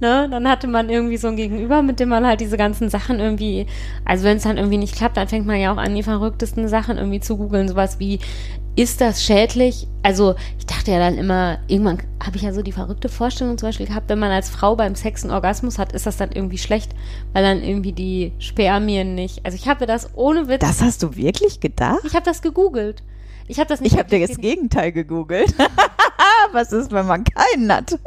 Ne? 0.00 0.28
Dann 0.30 0.48
hatte 0.48 0.68
man 0.68 0.90
irgendwie 0.90 1.16
so 1.16 1.28
ein 1.28 1.36
Gegenüber, 1.36 1.82
mit 1.82 1.98
dem 1.98 2.08
man 2.08 2.26
halt 2.26 2.40
diese 2.40 2.56
ganzen 2.56 2.88
Sachen 2.88 3.18
irgendwie, 3.18 3.66
also 4.04 4.24
wenn 4.24 4.36
es 4.36 4.44
dann 4.44 4.56
irgendwie 4.56 4.78
nicht 4.78 4.94
klappt, 4.94 5.16
dann 5.16 5.26
fängt 5.26 5.46
man 5.46 5.60
ja 5.60 5.72
auch 5.72 5.76
an, 5.76 5.94
die 5.94 6.04
verrücktesten 6.04 6.68
Sachen 6.68 6.98
irgendwie 6.98 7.20
zu 7.20 7.36
googeln. 7.36 7.66
Sowas 7.66 7.98
wie, 7.98 8.20
ist 8.78 9.00
das 9.00 9.24
schädlich? 9.24 9.88
Also 10.04 10.36
ich 10.56 10.64
dachte 10.66 10.92
ja 10.92 11.00
dann 11.00 11.18
immer, 11.18 11.58
irgendwann 11.66 11.98
habe 12.22 12.36
ich 12.36 12.42
ja 12.42 12.52
so 12.52 12.62
die 12.62 12.70
verrückte 12.70 13.08
Vorstellung 13.08 13.58
zum 13.58 13.70
Beispiel 13.70 13.86
gehabt, 13.86 14.08
wenn 14.08 14.20
man 14.20 14.30
als 14.30 14.50
Frau 14.50 14.76
beim 14.76 14.94
Sex 14.94 15.24
einen 15.24 15.32
Orgasmus 15.32 15.78
hat, 15.78 15.92
ist 15.92 16.06
das 16.06 16.16
dann 16.16 16.30
irgendwie 16.30 16.58
schlecht, 16.58 16.92
weil 17.32 17.42
dann 17.42 17.60
irgendwie 17.60 17.92
die 17.92 18.32
Spermien 18.38 19.16
nicht. 19.16 19.44
Also 19.44 19.56
ich 19.56 19.66
habe 19.66 19.86
das 19.86 20.14
ohne 20.14 20.46
Witz. 20.46 20.60
Das 20.60 20.80
hast 20.80 21.02
du 21.02 21.16
wirklich 21.16 21.58
gedacht? 21.58 22.04
ich 22.04 22.14
habe 22.14 22.24
das 22.24 22.40
gegoogelt. 22.40 23.02
Ich 23.48 23.58
habe 23.58 23.68
das 23.68 23.80
nicht. 23.80 23.94
Ich 23.94 23.98
habe 23.98 24.10
dir 24.10 24.24
das 24.24 24.36
Gegenteil 24.36 24.92
gegoogelt. 24.92 25.52
Was 26.52 26.70
ist, 26.72 26.92
wenn 26.92 27.06
man 27.06 27.24
keinen 27.24 27.72
hat? 27.72 27.98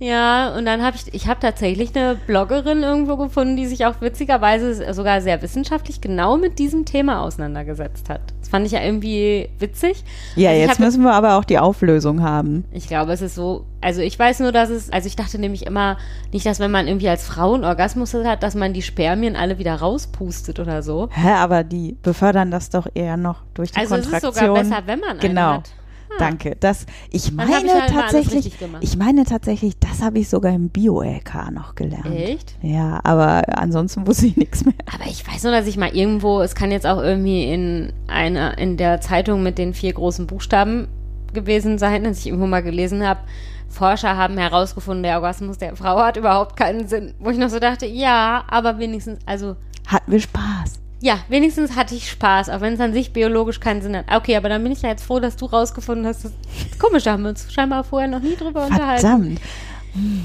Ja, 0.00 0.54
und 0.56 0.64
dann 0.66 0.82
habe 0.82 0.96
ich, 0.96 1.14
ich 1.14 1.28
habe 1.28 1.38
tatsächlich 1.40 1.94
eine 1.96 2.16
Bloggerin 2.26 2.82
irgendwo 2.82 3.16
gefunden, 3.16 3.56
die 3.56 3.66
sich 3.66 3.86
auch 3.86 4.00
witzigerweise 4.00 4.92
sogar 4.92 5.20
sehr 5.20 5.40
wissenschaftlich 5.40 6.00
genau 6.00 6.36
mit 6.36 6.58
diesem 6.58 6.84
Thema 6.84 7.22
auseinandergesetzt 7.22 8.10
hat. 8.10 8.20
Das 8.40 8.48
fand 8.48 8.66
ich 8.66 8.72
ja 8.72 8.82
irgendwie 8.82 9.48
witzig. 9.60 10.02
Ja, 10.34 10.50
Also 10.50 10.60
jetzt 10.62 10.70
hab- 10.72 10.78
müssen 10.80 11.02
wir 11.02 11.12
aber 11.12 11.36
auch 11.38 11.44
die 11.44 11.58
Auflösung 11.58 12.22
haben. 12.22 12.64
Ich 12.72 12.88
glaube, 12.88 13.12
es 13.12 13.22
ist 13.22 13.36
so, 13.36 13.66
also 13.80 14.00
ich 14.00 14.18
weiß 14.18 14.40
nur, 14.40 14.50
dass 14.52 14.68
es, 14.68 14.90
also 14.90 15.06
ich 15.06 15.14
dachte 15.16 15.38
nämlich 15.38 15.64
immer 15.64 15.96
nicht, 16.32 16.44
dass 16.44 16.58
wenn 16.58 16.72
man 16.72 16.88
irgendwie 16.88 17.08
als 17.08 17.24
Frau 17.24 17.54
einen 17.54 17.64
Orgasmus 17.64 18.14
hat, 18.14 18.42
dass 18.42 18.54
man 18.56 18.72
die 18.72 18.82
Spermien 18.82 19.36
alle 19.36 19.58
wieder 19.58 19.76
rauspustet 19.76 20.58
oder 20.58 20.82
so. 20.82 21.08
Hä, 21.12 21.30
aber 21.36 21.62
die 21.62 21.96
befördern 22.02 22.50
das 22.50 22.68
doch 22.68 22.88
eher 22.94 23.16
noch 23.16 23.42
durch 23.54 23.70
die 23.70 23.78
Also 23.78 23.94
es 23.94 24.06
ist 24.06 24.10
Kontraktion. 24.10 24.44
sogar 24.48 24.62
besser, 24.64 24.82
wenn 24.86 25.00
man 25.00 25.18
Genau. 25.20 25.40
einen 25.50 25.52
hat. 25.58 25.70
Danke. 26.18 26.56
Das, 26.60 26.86
ich 27.10 27.32
meine 27.32 27.66
ich 27.66 27.72
halt 27.72 27.90
tatsächlich, 27.90 28.52
ich 28.80 28.96
meine 28.96 29.24
tatsächlich, 29.24 29.78
das 29.78 30.02
habe 30.02 30.18
ich 30.18 30.28
sogar 30.28 30.52
im 30.52 30.68
Bio-LK 30.68 31.50
noch 31.52 31.74
gelernt. 31.74 32.14
Echt? 32.14 32.56
Ja, 32.62 33.00
aber 33.04 33.42
ansonsten 33.58 34.06
wusste 34.06 34.26
ich 34.26 34.36
nichts 34.36 34.64
mehr. 34.64 34.74
Aber 34.92 35.08
ich 35.08 35.26
weiß 35.26 35.42
nur, 35.44 35.52
dass 35.52 35.66
ich 35.66 35.76
mal 35.76 35.94
irgendwo, 35.94 36.40
es 36.40 36.54
kann 36.54 36.70
jetzt 36.70 36.86
auch 36.86 37.02
irgendwie 37.02 37.44
in 37.44 37.92
einer, 38.06 38.58
in 38.58 38.76
der 38.76 39.00
Zeitung 39.00 39.42
mit 39.42 39.58
den 39.58 39.74
vier 39.74 39.92
großen 39.92 40.26
Buchstaben 40.26 40.88
gewesen 41.32 41.78
sein, 41.78 42.04
dass 42.04 42.20
ich 42.20 42.26
irgendwo 42.28 42.46
mal 42.46 42.62
gelesen 42.62 43.06
habe, 43.06 43.20
Forscher 43.68 44.16
haben 44.16 44.38
herausgefunden, 44.38 45.02
der 45.02 45.16
Orgasmus 45.16 45.58
der 45.58 45.74
Frau 45.74 45.98
hat 45.98 46.16
überhaupt 46.16 46.56
keinen 46.56 46.86
Sinn. 46.86 47.14
Wo 47.18 47.30
ich 47.30 47.38
noch 47.38 47.48
so 47.50 47.58
dachte, 47.58 47.86
ja, 47.86 48.44
aber 48.48 48.78
wenigstens, 48.78 49.18
also 49.26 49.56
Hatten 49.86 50.12
wir 50.12 50.20
Spaß. 50.20 50.83
Ja, 51.04 51.18
wenigstens 51.28 51.76
hatte 51.76 51.94
ich 51.94 52.10
Spaß, 52.10 52.48
auch 52.48 52.62
wenn 52.62 52.72
es 52.72 52.80
an 52.80 52.94
sich 52.94 53.12
biologisch 53.12 53.60
keinen 53.60 53.82
Sinn 53.82 53.94
hat. 53.94 54.06
Okay, 54.10 54.36
aber 54.36 54.48
dann 54.48 54.62
bin 54.62 54.72
ich 54.72 54.80
ja 54.80 54.88
jetzt 54.88 55.04
froh, 55.04 55.20
dass 55.20 55.36
du 55.36 55.44
rausgefunden 55.44 56.06
hast. 56.06 56.24
Dass, 56.24 56.32
komisch, 56.78 57.02
da 57.02 57.12
haben 57.12 57.24
wir 57.24 57.28
uns 57.28 57.52
scheinbar 57.52 57.84
vorher 57.84 58.08
noch 58.08 58.20
nie 58.20 58.34
drüber 58.36 58.64
unterhalten. 58.64 59.02
Verdammt. 59.02 59.40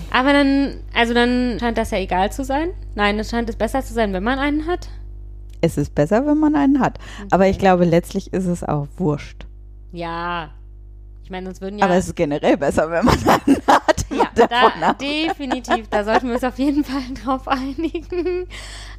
Aber 0.09 0.31
dann, 0.31 0.77
also 0.93 1.13
dann 1.13 1.57
scheint 1.59 1.77
das 1.77 1.91
ja 1.91 1.97
egal 1.97 2.31
zu 2.31 2.45
sein. 2.45 2.69
Nein, 2.95 3.19
es 3.19 3.29
scheint 3.29 3.49
es 3.49 3.57
besser 3.57 3.83
zu 3.83 3.93
sein, 3.93 4.13
wenn 4.13 4.23
man 4.23 4.39
einen 4.39 4.67
hat. 4.67 4.87
Es 5.59 5.77
ist 5.77 5.93
besser, 5.93 6.25
wenn 6.25 6.37
man 6.37 6.55
einen 6.55 6.79
hat. 6.79 6.97
Aber 7.29 7.47
ich 7.47 7.59
glaube, 7.59 7.83
letztlich 7.83 8.31
ist 8.31 8.45
es 8.45 8.63
auch 8.63 8.87
wurscht. 8.95 9.47
Ja. 9.91 10.51
Ich 11.25 11.29
meine, 11.29 11.47
sonst 11.47 11.59
würden 11.59 11.77
ja. 11.77 11.85
Aber 11.85 11.95
es 11.95 12.07
ist 12.07 12.15
generell 12.15 12.55
besser, 12.55 12.89
wenn 12.89 13.03
man 13.03 13.17
einen 13.27 13.57
hat. 13.67 14.05
ja, 14.09 14.29
da, 14.79 14.93
definitiv. 14.93 15.89
Da 15.89 16.05
sollten 16.05 16.27
wir 16.27 16.35
uns 16.35 16.43
auf 16.45 16.57
jeden 16.57 16.85
Fall 16.85 17.03
drauf 17.21 17.49
einigen. 17.49 18.47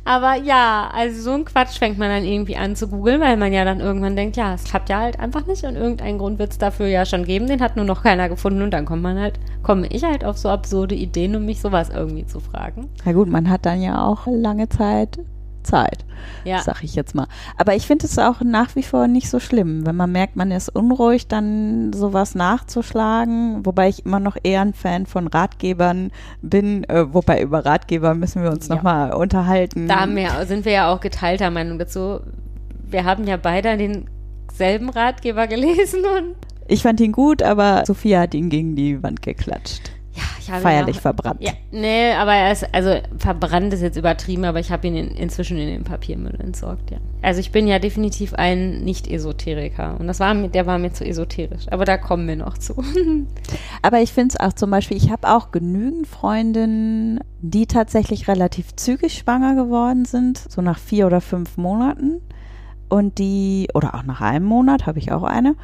Aber 0.04 0.34
ja, 0.34 0.90
also 0.92 1.22
so 1.22 1.32
ein 1.32 1.44
Quatsch 1.44 1.78
fängt 1.78 1.98
man 1.98 2.08
dann 2.08 2.24
irgendwie 2.24 2.56
an 2.56 2.74
zu 2.74 2.88
googeln, 2.88 3.20
weil 3.20 3.36
man 3.36 3.52
ja 3.52 3.64
dann 3.64 3.80
irgendwann 3.80 4.16
denkt, 4.16 4.36
ja, 4.36 4.54
es 4.54 4.64
klappt 4.64 4.88
ja 4.88 5.00
halt 5.00 5.20
einfach 5.20 5.46
nicht 5.46 5.64
und 5.64 5.76
irgendeinen 5.76 6.18
Grund 6.18 6.38
wird 6.38 6.52
es 6.52 6.58
dafür 6.58 6.86
ja 6.86 7.04
schon 7.04 7.24
geben, 7.24 7.46
den 7.46 7.60
hat 7.60 7.76
nur 7.76 7.84
noch 7.84 8.02
keiner 8.02 8.28
gefunden 8.28 8.62
und 8.62 8.70
dann 8.70 8.86
kommt 8.86 9.02
man 9.02 9.18
halt, 9.18 9.38
komme 9.62 9.86
ich 9.88 10.02
halt 10.02 10.24
auf 10.24 10.38
so 10.38 10.48
absurde 10.48 10.94
Ideen, 10.94 11.36
um 11.36 11.44
mich 11.44 11.60
sowas 11.60 11.90
irgendwie 11.90 12.26
zu 12.26 12.40
fragen. 12.40 12.88
Na 13.04 13.12
gut, 13.12 13.28
man 13.28 13.48
hat 13.50 13.66
dann 13.66 13.82
ja 13.82 14.04
auch 14.04 14.26
lange 14.26 14.68
Zeit 14.68 15.18
Zeit, 15.62 16.04
Ja. 16.44 16.60
sag 16.60 16.82
ich 16.84 16.94
jetzt 16.94 17.14
mal. 17.14 17.26
Aber 17.56 17.74
ich 17.74 17.86
finde 17.86 18.06
es 18.06 18.18
auch 18.18 18.40
nach 18.42 18.74
wie 18.76 18.82
vor 18.82 19.06
nicht 19.08 19.28
so 19.30 19.38
schlimm, 19.40 19.86
wenn 19.86 19.96
man 19.96 20.10
merkt, 20.12 20.36
man 20.36 20.50
ist 20.50 20.68
unruhig, 20.68 21.28
dann 21.28 21.92
sowas 21.92 22.34
nachzuschlagen. 22.34 23.64
Wobei 23.66 23.88
ich 23.88 24.04
immer 24.06 24.20
noch 24.20 24.36
eher 24.42 24.62
ein 24.62 24.74
Fan 24.74 25.06
von 25.06 25.26
Ratgebern 25.26 26.10
bin. 26.42 26.84
Äh, 26.84 27.12
wobei 27.12 27.42
über 27.42 27.64
Ratgeber 27.64 28.14
müssen 28.14 28.42
wir 28.42 28.50
uns 28.50 28.68
Ja. 28.68 28.76
nochmal 28.76 29.12
unterhalten. 29.12 29.86
Da 29.88 30.06
wir, 30.08 30.46
sind 30.46 30.64
wir 30.64 30.72
ja 30.72 30.92
auch 30.92 31.00
geteilter 31.00 31.50
Meinung 31.50 31.78
dazu. 31.78 32.20
Wir 32.88 33.04
haben 33.04 33.26
ja 33.26 33.36
beide 33.36 33.76
denselben 33.76 34.88
Ratgeber 34.90 35.46
gelesen 35.46 36.00
und 36.00 36.34
ich 36.68 36.82
fand 36.82 37.00
ihn 37.00 37.12
gut, 37.12 37.42
aber 37.42 37.82
Sophia 37.86 38.20
hat 38.20 38.34
ihn 38.34 38.48
gegen 38.48 38.76
die 38.76 39.02
Wand 39.02 39.22
geklatscht. 39.22 39.90
Ja, 40.46 40.58
Feierlich 40.60 40.98
auch, 40.98 41.02
verbrannt. 41.02 41.42
Ja, 41.42 41.52
nee, 41.70 42.12
aber 42.12 42.34
er 42.34 42.52
ist, 42.52 42.66
also 42.72 42.96
verbrannt 43.18 43.72
ist 43.72 43.82
jetzt 43.82 43.96
übertrieben, 43.96 44.44
aber 44.44 44.60
ich 44.60 44.70
habe 44.70 44.86
ihn 44.86 44.96
in, 44.96 45.08
inzwischen 45.10 45.58
in 45.58 45.68
den 45.68 45.84
Papiermüll 45.84 46.38
entsorgt, 46.40 46.90
ja. 46.90 46.98
Also 47.22 47.40
ich 47.40 47.52
bin 47.52 47.66
ja 47.66 47.78
definitiv 47.78 48.34
ein 48.34 48.82
Nicht-Esoteriker 48.84 49.96
und 49.98 50.06
das 50.06 50.20
war 50.20 50.32
mir, 50.34 50.48
der 50.48 50.66
war 50.66 50.78
mir 50.78 50.92
zu 50.92 51.04
esoterisch, 51.04 51.66
aber 51.70 51.84
da 51.84 51.98
kommen 51.98 52.26
wir 52.26 52.36
noch 52.36 52.58
zu. 52.58 52.74
Aber 53.82 54.00
ich 54.00 54.12
finde 54.12 54.34
es 54.34 54.40
auch 54.40 54.52
zum 54.52 54.70
Beispiel, 54.70 54.96
ich 54.96 55.10
habe 55.10 55.28
auch 55.28 55.50
genügend 55.50 56.06
Freundinnen, 56.06 57.20
die 57.40 57.66
tatsächlich 57.66 58.28
relativ 58.28 58.76
zügig 58.76 59.14
schwanger 59.14 59.54
geworden 59.54 60.04
sind, 60.04 60.38
so 60.38 60.60
nach 60.60 60.78
vier 60.78 61.06
oder 61.06 61.20
fünf 61.20 61.56
Monaten. 61.56 62.20
Und 62.88 63.18
die, 63.18 63.68
oder 63.72 63.94
auch 63.94 64.02
nach 64.02 64.20
einem 64.20 64.44
Monat 64.46 64.86
habe 64.86 64.98
ich 64.98 65.12
auch 65.12 65.22
eine, 65.22 65.54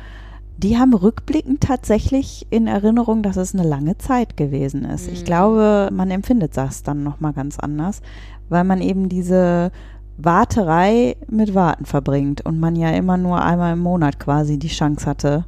die 0.59 0.79
haben 0.79 0.95
rückblickend 0.95 1.61
tatsächlich 1.61 2.47
in 2.51 2.67
Erinnerung, 2.67 3.23
dass 3.23 3.37
es 3.37 3.55
eine 3.55 3.67
lange 3.69 3.99
Zeit 3.99 4.37
gewesen 4.37 4.85
ist. 4.85 5.09
Ich 5.09 5.21
Mhm. 5.21 5.25
glaube, 5.25 5.89
man 5.93 6.11
empfindet 6.11 6.57
das 6.57 6.83
dann 6.83 7.03
nochmal 7.03 7.33
ganz 7.35 7.59
anders, 7.59 8.01
weil 8.49 8.65
man 8.65 8.81
eben 8.81 9.09
diese 9.09 9.71
Warterei 10.19 11.17
mit 11.29 11.55
Warten 11.55 11.85
verbringt 11.85 12.41
und 12.47 12.59
man 12.59 12.75
ja 12.75 12.91
immer 12.91 13.19
nur 13.19 13.43
einmal 13.43 13.75
im 13.75 13.81
Monat 13.81 14.19
quasi 14.19 14.59
die 14.59 14.69
Chance 14.69 15.05
hatte, 15.05 15.45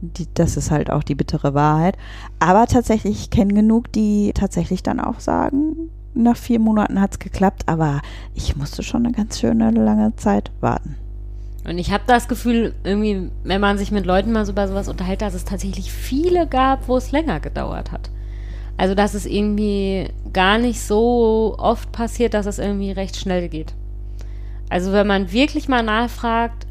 die, 0.00 0.26
das 0.34 0.56
ist 0.56 0.70
halt 0.70 0.90
auch 0.90 1.02
die 1.04 1.14
bittere 1.14 1.54
Wahrheit. 1.54 1.96
Aber 2.40 2.66
tatsächlich, 2.66 3.20
ich 3.20 3.30
kenne 3.30 3.54
genug, 3.54 3.92
die 3.92 4.32
tatsächlich 4.34 4.82
dann 4.82 4.98
auch 4.98 5.20
sagen, 5.20 5.76
nach 6.14 6.36
vier 6.36 6.58
Monaten 6.58 7.00
hat 7.00 7.12
es 7.12 7.18
geklappt, 7.20 7.64
aber 7.66 8.00
ich 8.34 8.56
musste 8.56 8.82
schon 8.82 9.04
eine 9.06 9.14
ganz 9.14 9.38
schöne 9.38 9.70
lange 9.70 10.16
Zeit 10.16 10.50
warten. 10.60 10.96
Und 11.64 11.78
ich 11.78 11.92
habe 11.92 12.04
das 12.06 12.26
Gefühl, 12.26 12.74
irgendwie, 12.84 13.30
wenn 13.44 13.60
man 13.60 13.76
sich 13.76 13.90
mit 13.90 14.06
Leuten 14.06 14.32
mal 14.32 14.46
so 14.46 14.52
über 14.52 14.66
sowas 14.66 14.88
unterhält, 14.88 15.22
dass 15.22 15.34
es 15.34 15.44
tatsächlich 15.44 15.92
viele 15.92 16.46
gab, 16.46 16.88
wo 16.88 16.96
es 16.96 17.12
länger 17.12 17.40
gedauert 17.40 17.92
hat. 17.92 18.10
Also, 18.78 18.94
dass 18.94 19.12
es 19.12 19.26
irgendwie 19.26 20.08
gar 20.32 20.56
nicht 20.58 20.80
so 20.80 21.54
oft 21.58 21.92
passiert, 21.92 22.32
dass 22.32 22.46
es 22.46 22.58
irgendwie 22.58 22.92
recht 22.92 23.16
schnell 23.16 23.48
geht. 23.48 23.74
Also, 24.70 24.92
wenn 24.92 25.06
man 25.06 25.32
wirklich 25.32 25.68
mal 25.68 25.82
nachfragt, 25.82 26.66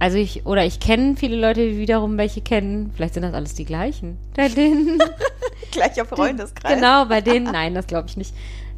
also 0.00 0.18
ich, 0.18 0.44
oder 0.44 0.64
ich 0.64 0.80
kenne 0.80 1.14
viele 1.16 1.36
Leute, 1.36 1.60
die 1.60 1.78
wiederum 1.78 2.18
welche 2.18 2.40
kennen. 2.40 2.90
Vielleicht 2.94 3.14
sind 3.14 3.22
das 3.22 3.34
alles 3.34 3.54
die 3.54 3.64
gleichen. 3.64 4.18
Bei 4.36 4.48
denen. 4.48 4.98
Gleicher 5.70 6.04
Freundeskreis. 6.04 6.74
Genau, 6.74 7.06
bei 7.06 7.20
denen, 7.20 7.44
nein, 7.44 7.74
das 7.74 7.86
glaube 7.86 8.08
ich 8.08 8.16
nicht. 8.16 8.34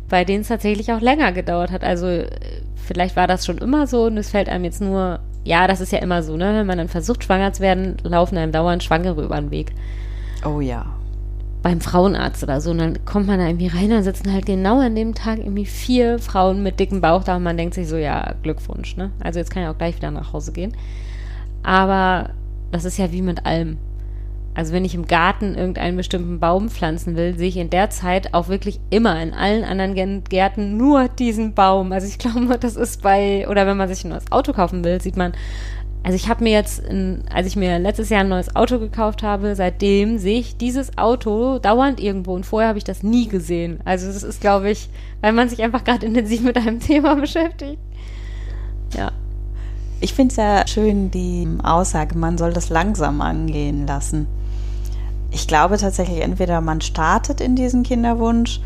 Bei 0.08 0.24
denen 0.24 0.42
es 0.42 0.48
tatsächlich 0.48 0.92
auch 0.92 1.00
länger 1.00 1.32
gedauert 1.32 1.72
hat. 1.72 1.82
Also 1.82 2.24
vielleicht 2.76 3.16
war 3.16 3.26
das 3.26 3.44
schon 3.44 3.58
immer 3.58 3.86
so 3.86 4.04
und 4.04 4.18
es 4.18 4.30
fällt 4.30 4.48
einem 4.48 4.64
jetzt 4.64 4.80
nur, 4.80 5.20
ja, 5.46 5.68
das 5.68 5.80
ist 5.80 5.92
ja 5.92 6.00
immer 6.00 6.22
so, 6.24 6.36
ne? 6.36 6.54
Wenn 6.54 6.66
man 6.66 6.78
dann 6.78 6.88
versucht, 6.88 7.22
schwanger 7.22 7.52
zu 7.52 7.62
werden, 7.62 7.96
laufen 8.02 8.36
einem 8.36 8.50
dauernd 8.50 8.82
Schwangere 8.82 9.22
über 9.22 9.36
den 9.36 9.52
Weg. 9.52 9.72
Oh 10.44 10.60
ja. 10.60 10.86
Beim 11.62 11.80
Frauenarzt 11.80 12.42
oder 12.42 12.60
so. 12.60 12.72
Und 12.72 12.78
dann 12.78 13.04
kommt 13.04 13.28
man 13.28 13.38
da 13.38 13.46
irgendwie 13.46 13.68
rein, 13.68 13.90
dann 13.90 14.02
sitzen 14.02 14.32
halt 14.32 14.44
genau 14.44 14.80
an 14.80 14.96
dem 14.96 15.14
Tag 15.14 15.38
irgendwie 15.38 15.64
vier 15.64 16.18
Frauen 16.18 16.64
mit 16.64 16.80
dickem 16.80 17.00
Bauch 17.00 17.22
da 17.22 17.36
und 17.36 17.44
man 17.44 17.56
denkt 17.56 17.74
sich 17.74 17.88
so, 17.88 17.96
ja, 17.96 18.34
Glückwunsch, 18.42 18.96
ne? 18.96 19.12
Also 19.20 19.38
jetzt 19.38 19.50
kann 19.50 19.62
ich 19.62 19.68
auch 19.68 19.78
gleich 19.78 19.96
wieder 19.96 20.10
nach 20.10 20.32
Hause 20.32 20.52
gehen. 20.52 20.76
Aber 21.62 22.30
das 22.72 22.84
ist 22.84 22.98
ja 22.98 23.12
wie 23.12 23.22
mit 23.22 23.46
allem. 23.46 23.78
Also 24.56 24.72
wenn 24.72 24.86
ich 24.86 24.94
im 24.94 25.06
Garten 25.06 25.54
irgendeinen 25.54 25.98
bestimmten 25.98 26.40
Baum 26.40 26.70
pflanzen 26.70 27.14
will, 27.14 27.36
sehe 27.36 27.48
ich 27.48 27.58
in 27.58 27.68
der 27.68 27.90
Zeit 27.90 28.32
auch 28.32 28.48
wirklich 28.48 28.80
immer 28.88 29.20
in 29.20 29.34
allen 29.34 29.64
anderen 29.64 30.24
Gärten 30.24 30.78
nur 30.78 31.08
diesen 31.08 31.52
Baum. 31.52 31.92
Also 31.92 32.06
ich 32.06 32.18
glaube, 32.18 32.58
das 32.58 32.74
ist 32.74 33.02
bei, 33.02 33.46
oder 33.48 33.66
wenn 33.66 33.76
man 33.76 33.88
sich 33.88 34.02
ein 34.04 34.08
neues 34.08 34.32
Auto 34.32 34.54
kaufen 34.54 34.82
will, 34.82 34.98
sieht 35.02 35.18
man, 35.18 35.34
also 36.02 36.16
ich 36.16 36.30
habe 36.30 36.42
mir 36.42 36.52
jetzt, 36.52 36.84
als 37.30 37.46
ich 37.46 37.56
mir 37.56 37.78
letztes 37.78 38.08
Jahr 38.08 38.20
ein 38.20 38.30
neues 38.30 38.56
Auto 38.56 38.78
gekauft 38.78 39.22
habe, 39.22 39.54
seitdem 39.56 40.16
sehe 40.16 40.38
ich 40.38 40.56
dieses 40.56 40.96
Auto 40.96 41.58
dauernd 41.58 42.00
irgendwo 42.00 42.34
und 42.34 42.46
vorher 42.46 42.70
habe 42.70 42.78
ich 42.78 42.84
das 42.84 43.02
nie 43.02 43.28
gesehen. 43.28 43.80
Also 43.84 44.06
das 44.06 44.22
ist, 44.22 44.40
glaube 44.40 44.70
ich, 44.70 44.88
weil 45.20 45.32
man 45.32 45.50
sich 45.50 45.62
einfach 45.62 45.84
gerade 45.84 46.06
intensiv 46.06 46.40
mit 46.40 46.56
einem 46.56 46.80
Thema 46.80 47.14
beschäftigt. 47.14 47.80
Ja. 48.96 49.12
Ich 50.00 50.14
finde 50.14 50.30
es 50.30 50.36
ja 50.36 50.66
schön, 50.66 51.10
die 51.10 51.46
Aussage, 51.62 52.16
man 52.16 52.38
soll 52.38 52.54
das 52.54 52.70
langsam 52.70 53.20
angehen 53.20 53.86
lassen. 53.86 54.26
Ich 55.36 55.46
glaube 55.46 55.76
tatsächlich, 55.76 56.22
entweder 56.22 56.62
man 56.62 56.80
startet 56.80 57.42
in 57.42 57.56
diesen 57.56 57.82
Kinderwunsch 57.82 58.58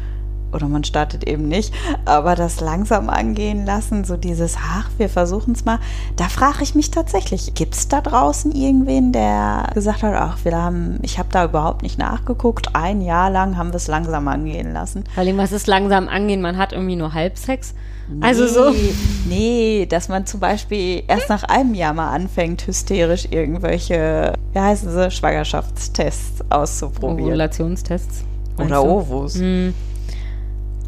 oder 0.53 0.69
man 0.69 0.85
startet 0.85 1.27
eben 1.27 1.49
nicht, 1.49 1.75
aber 2.05 2.37
das 2.37 2.61
langsam 2.61 3.11
angehen 3.11 3.67
lassen, 3.67 4.05
so 4.05 4.17
dieses, 4.17 4.57
ach, 4.57 4.89
wir 4.97 5.09
versuchen 5.09 5.55
es 5.55 5.65
mal, 5.65 5.81
da 6.15 6.29
frage 6.29 6.63
ich 6.63 6.77
mich 6.77 6.93
tatsächlich, 6.93 7.55
gibt 7.55 7.75
es 7.75 7.89
da 7.89 8.01
draußen 8.01 8.53
irgendwen, 8.53 9.11
der 9.11 9.67
gesagt 9.75 10.05
hat, 10.05 10.15
ach, 10.15 10.39
wir 10.45 10.57
haben, 10.57 11.01
ich 11.03 11.19
habe 11.19 11.29
da 11.33 11.45
überhaupt 11.45 11.83
nicht 11.83 11.99
nachgeguckt, 11.99 12.77
ein 12.77 13.01
Jahr 13.01 13.31
lang 13.31 13.57
haben 13.57 13.71
wir 13.71 13.77
es 13.77 13.89
langsam 13.89 14.29
angehen 14.29 14.73
lassen. 14.73 15.03
Vor 15.13 15.25
allem, 15.25 15.39
was 15.39 15.51
ist 15.51 15.67
langsam 15.67 16.07
angehen? 16.07 16.41
Man 16.41 16.57
hat 16.57 16.73
irgendwie 16.73 16.95
nur 16.95 17.15
Halbsex. 17.15 17.75
Also 18.21 18.47
so. 18.47 18.75
Nee, 19.29 19.87
dass 19.87 20.09
man 20.09 20.27
zum 20.27 20.41
Beispiel 20.41 21.03
erst 21.07 21.29
nach 21.29 21.45
einem 21.45 21.75
Jahr 21.75 21.93
mal 21.93 22.11
anfängt, 22.11 22.67
hysterisch 22.67 23.29
irgendwelche, 23.31 24.33
wie 24.53 24.59
heißen 24.59 24.91
sie, 24.91 25.11
Schwangerschaftstests 25.11 26.45
auszuprobieren. 26.51 27.29
Ovulationstests. 27.29 28.25
Oder 28.59 28.85
Ovus. 28.85 29.37
Hm. 29.37 29.75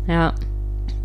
Ja. 0.06 0.34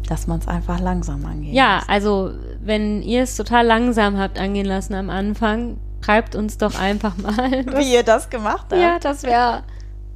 Dass 0.09 0.27
man 0.27 0.39
es 0.39 0.47
einfach 0.47 0.79
langsam 0.79 1.25
angeht. 1.25 1.53
Ja, 1.53 1.81
also 1.87 2.31
wenn 2.61 3.01
ihr 3.01 3.23
es 3.23 3.35
total 3.35 3.65
langsam 3.65 4.17
habt 4.17 4.39
angehen 4.39 4.65
lassen 4.65 4.93
am 4.93 5.09
Anfang, 5.09 5.77
schreibt 6.01 6.35
uns 6.35 6.57
doch 6.57 6.79
einfach 6.79 7.15
mal. 7.21 7.65
Wie 7.75 7.93
ihr 7.93 8.03
das 8.03 8.29
gemacht 8.29 8.67
habt. 8.71 8.81
Ja, 8.81 8.99
das 8.99 9.23
wäre 9.23 9.63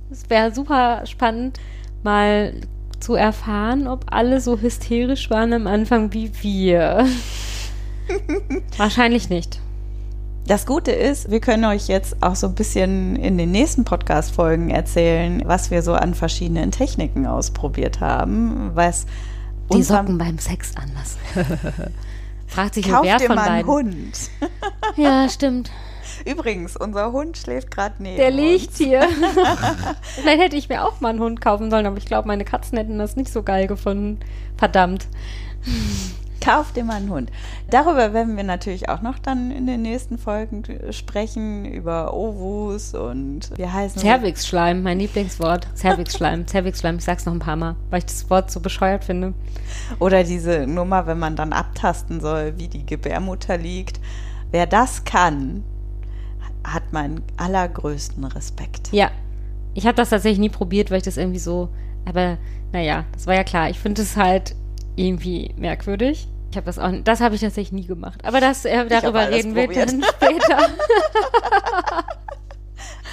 das 0.09 0.29
wär 0.29 0.51
super 0.51 1.05
spannend, 1.05 1.59
mal 2.03 2.53
zu 3.01 3.15
erfahren, 3.15 3.87
ob 3.87 4.05
alle 4.11 4.39
so 4.39 4.59
hysterisch 4.59 5.29
waren 5.29 5.53
am 5.53 5.67
Anfang 5.67 6.13
wie 6.13 6.31
wir. 6.41 7.07
Wahrscheinlich 8.77 9.29
nicht. 9.29 9.59
Das 10.47 10.65
Gute 10.65 10.91
ist, 10.91 11.29
wir 11.29 11.39
können 11.39 11.65
euch 11.65 11.87
jetzt 11.87 12.21
auch 12.21 12.35
so 12.35 12.47
ein 12.47 12.55
bisschen 12.55 13.15
in 13.15 13.37
den 13.37 13.51
nächsten 13.51 13.85
Podcast-Folgen 13.85 14.69
erzählen, 14.69 15.43
was 15.45 15.71
wir 15.71 15.81
so 15.81 15.93
an 15.93 16.13
verschiedenen 16.15 16.71
Techniken 16.71 17.27
ausprobiert 17.27 17.99
haben, 17.99 18.71
was 18.73 19.05
die 19.71 19.83
Socken 19.83 20.17
beim 20.17 20.39
Sex 20.39 20.73
anlassen. 20.75 21.19
Fragt 22.47 22.73
sich 22.73 22.89
Kauf 22.89 23.03
wer 23.05 23.17
dir 23.17 23.27
von 23.27 23.35
mal 23.35 23.47
einen 23.47 23.65
beiden. 23.65 23.93
Hund. 23.93 24.29
Ja, 24.97 25.29
stimmt. 25.29 25.71
Übrigens, 26.25 26.77
unser 26.77 27.11
Hund 27.11 27.37
schläft 27.37 27.71
gerade 27.71 27.95
neben 27.99 28.17
Der 28.17 28.27
uns. 28.27 28.35
liegt 28.35 28.77
hier. 28.77 29.01
Vielleicht 30.01 30.41
hätte 30.41 30.55
ich 30.55 30.69
mir 30.69 30.85
auch 30.85 31.01
mal 31.01 31.09
einen 31.09 31.19
Hund 31.19 31.41
kaufen 31.41 31.69
sollen, 31.71 31.85
aber 31.85 31.97
ich 31.97 32.05
glaube, 32.05 32.27
meine 32.27 32.45
Katzen 32.45 32.77
hätten 32.77 32.97
das 32.97 33.15
nicht 33.15 33.31
so 33.31 33.43
geil 33.43 33.67
gefunden. 33.67 34.19
Verdammt. 34.57 35.07
Kauf 36.43 36.71
dir 36.71 36.83
mal 36.83 36.95
einen 36.95 37.11
Hund. 37.11 37.31
Darüber 37.69 38.13
werden 38.13 38.35
wir 38.35 38.43
natürlich 38.43 38.89
auch 38.89 39.03
noch 39.03 39.19
dann 39.19 39.51
in 39.51 39.67
den 39.67 39.83
nächsten 39.83 40.17
Folgen 40.17 40.63
sprechen, 40.89 41.65
über 41.65 42.15
Ovus 42.15 42.95
und 42.95 43.51
wie 43.57 43.67
heißen? 43.67 44.01
Cervixschleim, 44.01 44.81
mein 44.81 44.97
Lieblingswort. 44.99 45.67
Cervixschleim, 45.75 46.47
Cervixschleim. 46.47 46.95
Ich 46.97 47.05
sag's 47.05 47.27
noch 47.27 47.33
ein 47.33 47.39
paar 47.39 47.57
Mal, 47.57 47.75
weil 47.91 47.99
ich 47.99 48.05
das 48.05 48.29
Wort 48.31 48.49
so 48.49 48.59
bescheuert 48.59 49.03
finde. 49.05 49.33
Oder 49.99 50.23
diese 50.23 50.65
Nummer, 50.65 51.05
wenn 51.05 51.19
man 51.19 51.35
dann 51.35 51.53
abtasten 51.53 52.21
soll, 52.21 52.57
wie 52.57 52.67
die 52.67 52.87
Gebärmutter 52.87 53.57
liegt. 53.57 53.99
Wer 54.49 54.65
das 54.65 55.03
kann, 55.03 55.63
hat 56.63 56.93
meinen 56.93 57.21
allergrößten 57.37 58.23
Respekt. 58.23 58.89
Ja. 58.91 59.11
Ich 59.73 59.85
habe 59.85 59.95
das 59.95 60.09
tatsächlich 60.09 60.39
nie 60.39 60.49
probiert, 60.49 60.91
weil 60.91 60.97
ich 60.97 61.03
das 61.03 61.17
irgendwie 61.17 61.39
so. 61.39 61.69
Aber 62.05 62.37
naja, 62.73 63.05
das 63.13 63.27
war 63.27 63.35
ja 63.35 63.43
klar. 63.43 63.69
Ich 63.69 63.79
finde 63.79 64.01
es 64.01 64.17
halt 64.17 64.55
irgendwie 64.95 65.53
merkwürdig. 65.57 66.27
Ich 66.51 66.57
habe 66.57 66.65
das 66.65 66.77
auch, 66.79 66.91
das 67.03 67.21
habe 67.21 67.35
ich 67.35 67.41
tatsächlich 67.41 67.71
nie 67.71 67.87
gemacht. 67.87 68.25
Aber 68.25 68.41
das, 68.41 68.65
äh, 68.65 68.85
darüber 68.87 69.29
reden 69.29 69.55
wir 69.55 69.67
dann 69.67 70.03
später. 70.03 70.57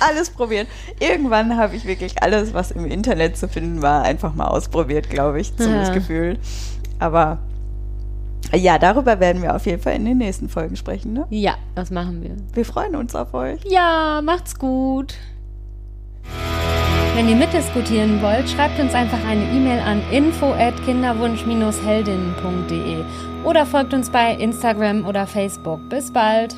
Alles 0.01 0.31
probieren. 0.31 0.67
Irgendwann 1.01 1.57
habe 1.57 1.77
ich 1.77 1.85
wirklich 1.85 2.23
alles, 2.23 2.55
was 2.55 2.71
im 2.71 2.87
Internet 2.87 3.37
zu 3.37 3.49
finden 3.49 3.83
war, 3.83 4.03
einfach 4.03 4.33
mal 4.35 4.47
ausprobiert, 4.47 5.11
glaube 5.11 5.41
ich, 5.41 5.57
zum 5.57 5.73
Ja. 5.73 5.93
Gefühl. 5.93 6.39
Aber 7.01 7.39
ja, 8.55 8.79
darüber 8.79 9.21
werden 9.21 9.43
wir 9.43 9.55
auf 9.55 9.67
jeden 9.67 9.83
Fall 9.83 9.95
in 9.95 10.05
den 10.05 10.19
nächsten 10.19 10.49
Folgen 10.49 10.77
sprechen. 10.77 11.13
Ne? 11.13 11.27
ja, 11.31 11.57
das 11.75 11.91
machen 11.91 12.23
wir. 12.23 12.37
Wir 12.55 12.65
freuen 12.65 12.95
uns 12.97 13.15
auf 13.15 13.35
euch. 13.35 13.61
Ja, 13.65 14.23
macht's 14.23 14.59
gut. 14.59 15.15
Wenn 17.15 17.29
ihr 17.29 17.37
mitdiskutieren 17.37 18.23
wollt, 18.23 18.49
schreibt 18.49 18.79
uns 18.79 18.95
einfach 18.95 19.23
eine 19.27 19.43
E-Mail 19.43 19.81
an 19.81 20.01
info 20.13 20.53
at 20.53 20.81
kinderwunsch-heldinnen.de 20.85 23.05
oder 23.45 23.67
folgt 23.67 23.93
uns 23.93 24.09
bei 24.11 24.35
Instagram 24.35 25.05
oder 25.05 25.27
Facebook. 25.27 25.89
Bis 25.89 26.13
bald. 26.13 26.55